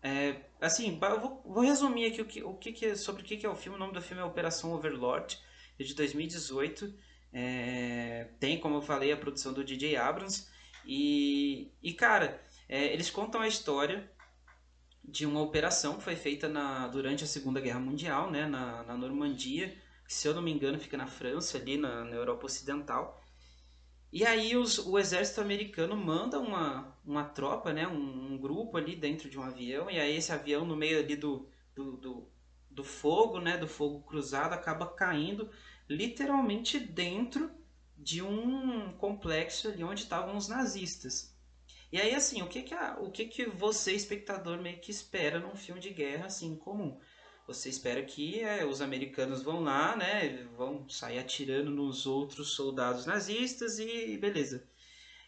é, 0.04 0.42
assim, 0.60 1.00
eu 1.02 1.22
vou, 1.22 1.42
vou, 1.46 1.64
resumir 1.64 2.08
aqui 2.08 2.22
o 2.22 2.26
que, 2.26 2.44
o 2.44 2.54
que, 2.56 2.86
é, 2.86 2.94
sobre 2.94 3.22
o 3.22 3.26
que, 3.26 3.46
é 3.46 3.50
o 3.50 3.56
filme. 3.56 3.78
O 3.78 3.80
nome 3.80 3.94
do 3.94 4.02
filme 4.02 4.22
é 4.22 4.26
Operação 4.26 4.74
Overlord, 4.74 5.40
é 5.80 5.84
de 5.86 5.96
2018. 5.96 6.94
É, 7.32 8.32
tem, 8.38 8.60
como 8.60 8.76
eu 8.76 8.82
falei, 8.82 9.14
a 9.14 9.18
produção 9.18 9.54
do 9.54 9.64
J.J. 9.64 9.96
Abrams. 9.96 10.50
E, 10.86 11.72
e 11.82 11.94
cara, 11.94 12.44
é, 12.68 12.92
eles 12.92 13.10
contam 13.10 13.40
a 13.40 13.48
história 13.48 14.12
de 15.06 15.26
uma 15.26 15.42
operação 15.42 15.96
que 15.96 16.04
foi 16.04 16.18
feita 16.18 16.50
na, 16.50 16.90
durante 16.90 17.24
a 17.24 17.28
Segunda 17.28 17.62
Guerra 17.62 17.80
Mundial, 17.80 18.30
né, 18.30 18.46
na, 18.46 18.84
na 18.84 18.98
Normandia 18.98 19.74
se 20.08 20.28
eu 20.28 20.34
não 20.34 20.42
me 20.42 20.52
engano 20.52 20.80
fica 20.80 20.98
na 20.98 21.08
França, 21.08 21.58
ali 21.58 21.78
na, 21.78 22.04
na 22.04 22.16
Europa 22.16 22.46
Ocidental. 22.46 23.22
E 24.12 24.26
aí 24.26 24.56
os, 24.56 24.80
o 24.80 24.98
exército 24.98 25.42
americano 25.42 25.98
manda 25.98 26.40
uma, 26.40 26.98
uma 27.06 27.24
tropa, 27.26 27.74
né, 27.74 27.88
um, 27.88 28.34
um, 28.34 28.38
grupo 28.38 28.78
ali 28.78 28.96
dentro 28.96 29.30
de 29.30 29.38
um 29.38 29.44
avião, 29.44 29.90
e 29.90 30.00
aí 30.00 30.16
esse 30.16 30.32
avião 30.32 30.66
no 30.66 30.76
meio 30.76 31.00
ali 31.00 31.16
do, 31.16 31.50
do, 31.76 31.98
do, 31.98 32.32
do 32.70 32.84
fogo, 32.84 33.40
né, 33.40 33.58
do 33.58 33.68
fogo 33.68 34.02
cruzado, 34.02 34.54
acaba 34.54 34.88
caindo 34.88 35.50
literalmente 35.90 36.80
dentro 36.80 37.52
de 37.98 38.22
um 38.22 38.94
complexo 38.94 39.68
ali 39.68 39.84
onde 39.84 40.04
estavam 40.04 40.38
os 40.38 40.48
nazistas. 40.48 41.36
E 41.92 42.00
aí, 42.00 42.14
assim, 42.14 42.42
o 42.42 42.48
que 42.48 42.62
que, 42.62 42.74
a, 42.74 42.98
o 43.00 43.12
que 43.12 43.26
que 43.26 43.46
você, 43.46 43.94
espectador, 43.94 44.62
meio 44.62 44.80
que 44.80 44.92
espera 44.92 45.40
num 45.40 45.56
filme 45.56 45.80
de 45.80 45.90
guerra, 45.90 46.26
assim, 46.26 46.56
comum? 46.56 47.00
Você 47.48 47.70
espera 47.70 48.02
que 48.04 48.40
é, 48.40 48.66
os 48.66 48.82
americanos 48.82 49.44
vão 49.44 49.62
lá, 49.62 49.96
né? 49.96 50.48
Vão 50.58 50.90
sair 50.90 51.20
atirando 51.20 51.70
nos 51.70 52.08
outros 52.08 52.54
soldados 52.56 53.06
nazistas 53.06 53.78
e 53.78 54.18
beleza. 54.18 54.68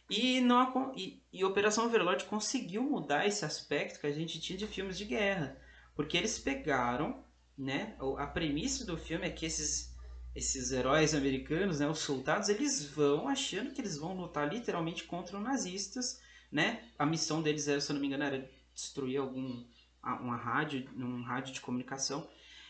E, 0.09 0.39
não, 0.41 0.93
e, 0.95 1.21
e 1.31 1.43
Operação 1.43 1.85
Overlord 1.85 2.25
conseguiu 2.25 2.81
mudar 2.81 3.27
esse 3.27 3.45
aspecto 3.45 3.99
que 3.99 4.07
a 4.07 4.11
gente 4.11 4.39
tinha 4.39 4.57
de 4.57 4.65
filmes 4.65 4.97
de 4.97 5.05
guerra. 5.05 5.61
Porque 5.95 6.17
eles 6.17 6.39
pegaram, 6.39 7.23
né? 7.57 7.95
A 8.17 8.25
premissa 8.25 8.85
do 8.85 8.97
filme 8.97 9.27
é 9.27 9.31
que 9.31 9.45
esses, 9.45 9.93
esses 10.33 10.71
heróis 10.71 11.13
americanos, 11.13 11.79
né? 11.79 11.87
Os 11.87 11.99
soldados, 11.99 12.49
eles 12.49 12.83
vão 12.85 13.27
achando 13.27 13.71
que 13.71 13.81
eles 13.81 13.97
vão 13.97 14.15
lutar 14.15 14.51
literalmente 14.51 15.03
contra 15.03 15.37
os 15.37 15.43
nazistas, 15.43 16.19
né? 16.51 16.83
A 16.97 17.05
missão 17.05 17.43
deles 17.43 17.67
era, 17.67 17.81
se 17.81 17.91
eu 17.91 17.93
não 17.93 18.01
me 18.01 18.07
engano, 18.07 18.23
era 18.23 18.49
destruir 18.73 19.17
algum 19.17 19.63
uma 20.03 20.35
rádio, 20.35 20.89
um 20.95 21.23
rádio 21.23 21.53
de 21.53 21.61
comunicação. 21.61 22.27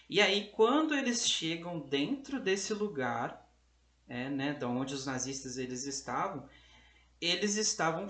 E 0.09 0.21
aí, 0.21 0.49
quando 0.55 0.95
eles 0.95 1.27
chegam 1.27 1.79
dentro 1.79 2.39
desse 2.39 2.73
lugar, 2.73 3.45
é, 4.07 4.29
né, 4.29 4.53
da 4.53 4.67
onde 4.67 4.93
os 4.93 5.05
nazistas 5.05 5.57
eles 5.57 5.85
estavam, 5.85 6.47
eles 7.19 7.57
estavam 7.57 8.07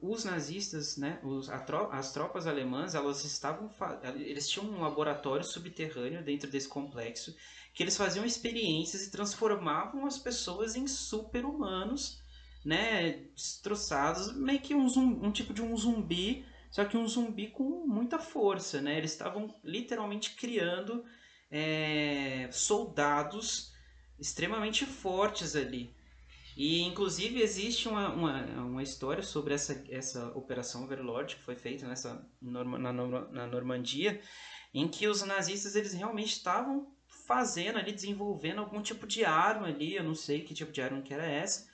os 0.00 0.24
nazistas, 0.24 0.96
né, 0.96 1.18
os, 1.22 1.48
tro 1.66 1.90
as 1.90 2.12
tropas 2.12 2.46
alemãs, 2.46 2.94
elas 2.94 3.24
estavam 3.24 3.70
eles 4.16 4.48
tinham 4.48 4.66
um 4.66 4.80
laboratório 4.82 5.44
subterrâneo 5.44 6.22
dentro 6.22 6.50
desse 6.50 6.68
complexo 6.68 7.34
que 7.72 7.82
eles 7.82 7.96
faziam 7.96 8.24
experiências 8.24 9.06
e 9.06 9.10
transformavam 9.10 10.06
as 10.06 10.18
pessoas 10.18 10.76
em 10.76 10.86
super-humanos, 10.86 12.20
né, 12.64 13.12
destroçados, 13.34 14.36
meio 14.36 14.60
que 14.60 14.74
um, 14.74 14.86
um 15.24 15.32
tipo 15.32 15.54
de 15.54 15.62
um 15.62 15.74
zumbi 15.76 16.44
só 16.70 16.84
que 16.84 16.96
um 16.96 17.06
zumbi 17.06 17.48
com 17.48 17.86
muita 17.86 18.18
força, 18.18 18.80
né? 18.80 18.96
Eles 18.96 19.12
estavam 19.12 19.54
literalmente 19.64 20.34
criando 20.36 21.04
é, 21.50 22.48
soldados 22.52 23.72
extremamente 24.18 24.86
fortes 24.86 25.56
ali. 25.56 25.92
E 26.56 26.82
inclusive 26.82 27.40
existe 27.40 27.88
uma, 27.88 28.12
uma, 28.12 28.42
uma, 28.62 28.82
história 28.82 29.22
sobre 29.22 29.54
essa, 29.54 29.84
essa 29.88 30.26
Operação 30.36 30.84
Overlord 30.84 31.36
que 31.36 31.42
foi 31.42 31.56
feita 31.56 31.88
nessa, 31.88 32.28
na, 32.40 32.92
na 32.92 33.46
Normandia, 33.46 34.20
em 34.74 34.86
que 34.86 35.08
os 35.08 35.22
nazistas 35.22 35.74
eles 35.74 35.92
realmente 35.92 36.32
estavam 36.32 36.92
fazendo 37.26 37.78
ali, 37.78 37.92
desenvolvendo 37.92 38.60
algum 38.60 38.82
tipo 38.82 39.06
de 39.06 39.24
arma 39.24 39.68
ali, 39.68 39.94
eu 39.94 40.04
não 40.04 40.14
sei 40.14 40.42
que 40.42 40.54
tipo 40.54 40.72
de 40.72 40.82
arma 40.82 41.02
que 41.02 41.14
era 41.14 41.26
essa, 41.26 41.68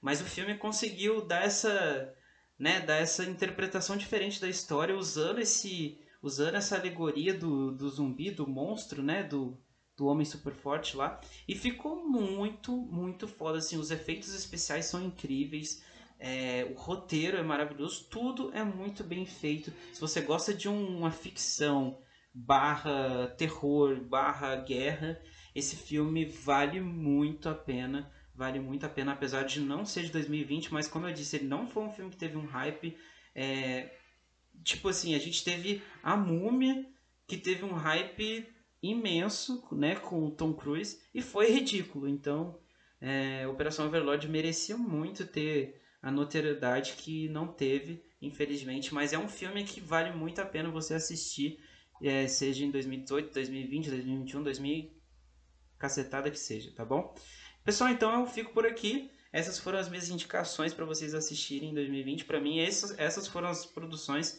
mas 0.00 0.20
o 0.20 0.24
filme 0.24 0.56
conseguiu 0.58 1.24
dar 1.24 1.44
essa 1.44 2.14
né, 2.58 2.80
dar 2.80 2.96
essa 2.96 3.24
interpretação 3.24 3.96
diferente 3.96 4.40
da 4.40 4.48
história 4.48 4.96
usando 4.96 5.40
esse 5.40 5.98
usando 6.22 6.54
essa 6.54 6.78
alegoria 6.78 7.34
do, 7.34 7.70
do 7.70 7.86
zumbi, 7.90 8.30
do 8.30 8.46
monstro, 8.46 9.02
né, 9.02 9.22
do, 9.22 9.60
do 9.94 10.06
homem 10.06 10.24
super 10.24 10.54
forte 10.54 10.96
lá, 10.96 11.20
e 11.46 11.54
ficou 11.54 12.08
muito, 12.08 12.72
muito 12.74 13.28
foda 13.28 13.58
assim, 13.58 13.76
os 13.76 13.90
efeitos 13.90 14.34
especiais 14.34 14.86
são 14.86 15.04
incríveis, 15.04 15.84
é, 16.18 16.66
o 16.74 16.78
roteiro 16.80 17.36
é 17.36 17.42
maravilhoso, 17.42 18.06
tudo 18.08 18.50
é 18.54 18.64
muito 18.64 19.04
bem 19.04 19.26
feito. 19.26 19.70
Se 19.92 20.00
você 20.00 20.22
gosta 20.22 20.54
de 20.54 20.66
um, 20.66 20.98
uma 20.98 21.10
ficção 21.10 21.98
barra 22.32 23.28
terror, 23.36 24.00
barra 24.00 24.56
guerra, 24.56 25.20
esse 25.54 25.76
filme 25.76 26.24
vale 26.24 26.80
muito 26.80 27.48
a 27.50 27.54
pena. 27.54 28.10
Vale 28.34 28.58
muito 28.58 28.84
a 28.84 28.88
pena, 28.88 29.12
apesar 29.12 29.44
de 29.44 29.60
não 29.60 29.84
ser 29.84 30.04
de 30.04 30.10
2020, 30.10 30.72
mas 30.72 30.88
como 30.88 31.06
eu 31.06 31.14
disse, 31.14 31.36
ele 31.36 31.46
não 31.46 31.68
foi 31.68 31.84
um 31.84 31.90
filme 31.90 32.10
que 32.10 32.16
teve 32.16 32.36
um 32.36 32.44
hype. 32.44 32.96
É, 33.34 33.94
tipo 34.64 34.88
assim, 34.88 35.14
a 35.14 35.18
gente 35.18 35.44
teve 35.44 35.82
a 36.02 36.16
múmia, 36.16 36.84
que 37.26 37.36
teve 37.36 37.64
um 37.64 37.72
hype 37.72 38.46
imenso, 38.82 39.66
né, 39.72 39.94
com 39.94 40.26
o 40.26 40.30
Tom 40.30 40.52
Cruise, 40.52 41.00
e 41.14 41.22
foi 41.22 41.50
ridículo. 41.50 42.08
Então, 42.08 42.58
é, 43.00 43.46
Operação 43.46 43.86
Overlord 43.86 44.28
merecia 44.28 44.76
muito 44.76 45.24
ter 45.24 45.80
a 46.02 46.10
notoriedade 46.10 46.94
que 46.98 47.28
não 47.28 47.46
teve, 47.46 48.02
infelizmente, 48.20 48.92
mas 48.92 49.12
é 49.12 49.18
um 49.18 49.28
filme 49.28 49.64
que 49.64 49.80
vale 49.80 50.10
muito 50.10 50.40
a 50.40 50.44
pena 50.44 50.70
você 50.70 50.94
assistir, 50.94 51.58
é, 52.02 52.26
seja 52.26 52.64
em 52.64 52.70
2018, 52.70 53.32
2020, 53.32 53.90
2021, 53.90 54.42
2000, 54.42 54.90
cacetada 55.78 56.30
que 56.30 56.38
seja, 56.38 56.72
tá 56.72 56.84
bom? 56.84 57.14
Pessoal, 57.64 57.88
então 57.88 58.20
eu 58.20 58.26
fico 58.26 58.52
por 58.52 58.66
aqui. 58.66 59.10
Essas 59.32 59.58
foram 59.58 59.78
as 59.78 59.88
minhas 59.88 60.10
indicações 60.10 60.74
para 60.74 60.84
vocês 60.84 61.14
assistirem 61.14 61.70
em 61.70 61.74
2020. 61.74 62.26
Para 62.26 62.38
mim, 62.38 62.60
essas, 62.60 62.96
essas 62.98 63.26
foram 63.26 63.48
as 63.48 63.64
produções 63.64 64.38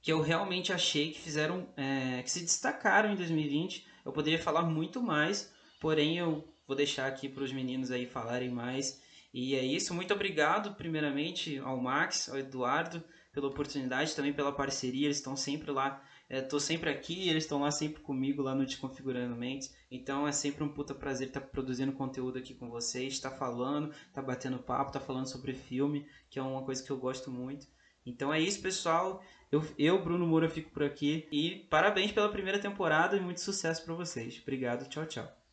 que 0.00 0.10
eu 0.10 0.22
realmente 0.22 0.72
achei 0.72 1.12
que 1.12 1.20
fizeram, 1.20 1.68
é, 1.76 2.22
que 2.22 2.30
se 2.30 2.40
destacaram 2.40 3.12
em 3.12 3.16
2020. 3.16 3.86
Eu 4.02 4.12
poderia 4.12 4.38
falar 4.38 4.62
muito 4.62 5.02
mais, 5.02 5.52
porém 5.78 6.16
eu 6.16 6.48
vou 6.66 6.74
deixar 6.74 7.06
aqui 7.06 7.28
para 7.28 7.44
os 7.44 7.52
meninos 7.52 7.90
aí 7.90 8.06
falarem 8.06 8.50
mais. 8.50 9.02
E 9.32 9.54
é 9.54 9.62
isso. 9.62 9.92
Muito 9.92 10.14
obrigado, 10.14 10.74
primeiramente, 10.76 11.58
ao 11.58 11.76
Max, 11.76 12.30
ao 12.30 12.38
Eduardo, 12.38 13.04
pela 13.30 13.48
oportunidade, 13.48 14.16
também 14.16 14.32
pela 14.32 14.52
parceria. 14.52 15.06
Eles 15.06 15.18
estão 15.18 15.36
sempre 15.36 15.70
lá. 15.70 16.02
Estou 16.28 16.58
é, 16.58 16.62
sempre 16.62 16.90
aqui, 16.90 17.28
eles 17.28 17.44
estão 17.44 17.60
lá 17.60 17.70
sempre 17.70 18.02
comigo, 18.02 18.42
lá 18.42 18.54
no 18.54 18.64
Desconfigurando 18.64 19.36
Mentes. 19.36 19.74
Então 19.90 20.26
é 20.26 20.32
sempre 20.32 20.64
um 20.64 20.68
puta 20.68 20.94
prazer 20.94 21.28
estar 21.28 21.40
tá 21.40 21.46
produzindo 21.46 21.92
conteúdo 21.92 22.38
aqui 22.38 22.54
com 22.54 22.70
vocês, 22.70 23.12
estar 23.12 23.30
tá 23.30 23.36
falando, 23.36 23.90
estar 23.90 24.08
tá 24.12 24.22
batendo 24.22 24.58
papo, 24.58 24.88
estar 24.88 25.00
tá 25.00 25.06
falando 25.06 25.26
sobre 25.26 25.52
filme, 25.52 26.06
que 26.30 26.38
é 26.38 26.42
uma 26.42 26.62
coisa 26.62 26.82
que 26.82 26.90
eu 26.90 26.96
gosto 26.96 27.30
muito. 27.30 27.66
Então 28.06 28.32
é 28.32 28.40
isso, 28.40 28.60
pessoal. 28.60 29.22
Eu, 29.50 29.64
eu, 29.78 30.02
Bruno 30.02 30.26
Moura, 30.26 30.48
fico 30.48 30.70
por 30.70 30.82
aqui. 30.82 31.28
E 31.30 31.66
parabéns 31.70 32.12
pela 32.12 32.28
primeira 32.28 32.58
temporada 32.58 33.16
e 33.16 33.20
muito 33.20 33.40
sucesso 33.40 33.84
para 33.84 33.94
vocês. 33.94 34.40
Obrigado, 34.42 34.88
tchau, 34.88 35.06
tchau. 35.06 35.43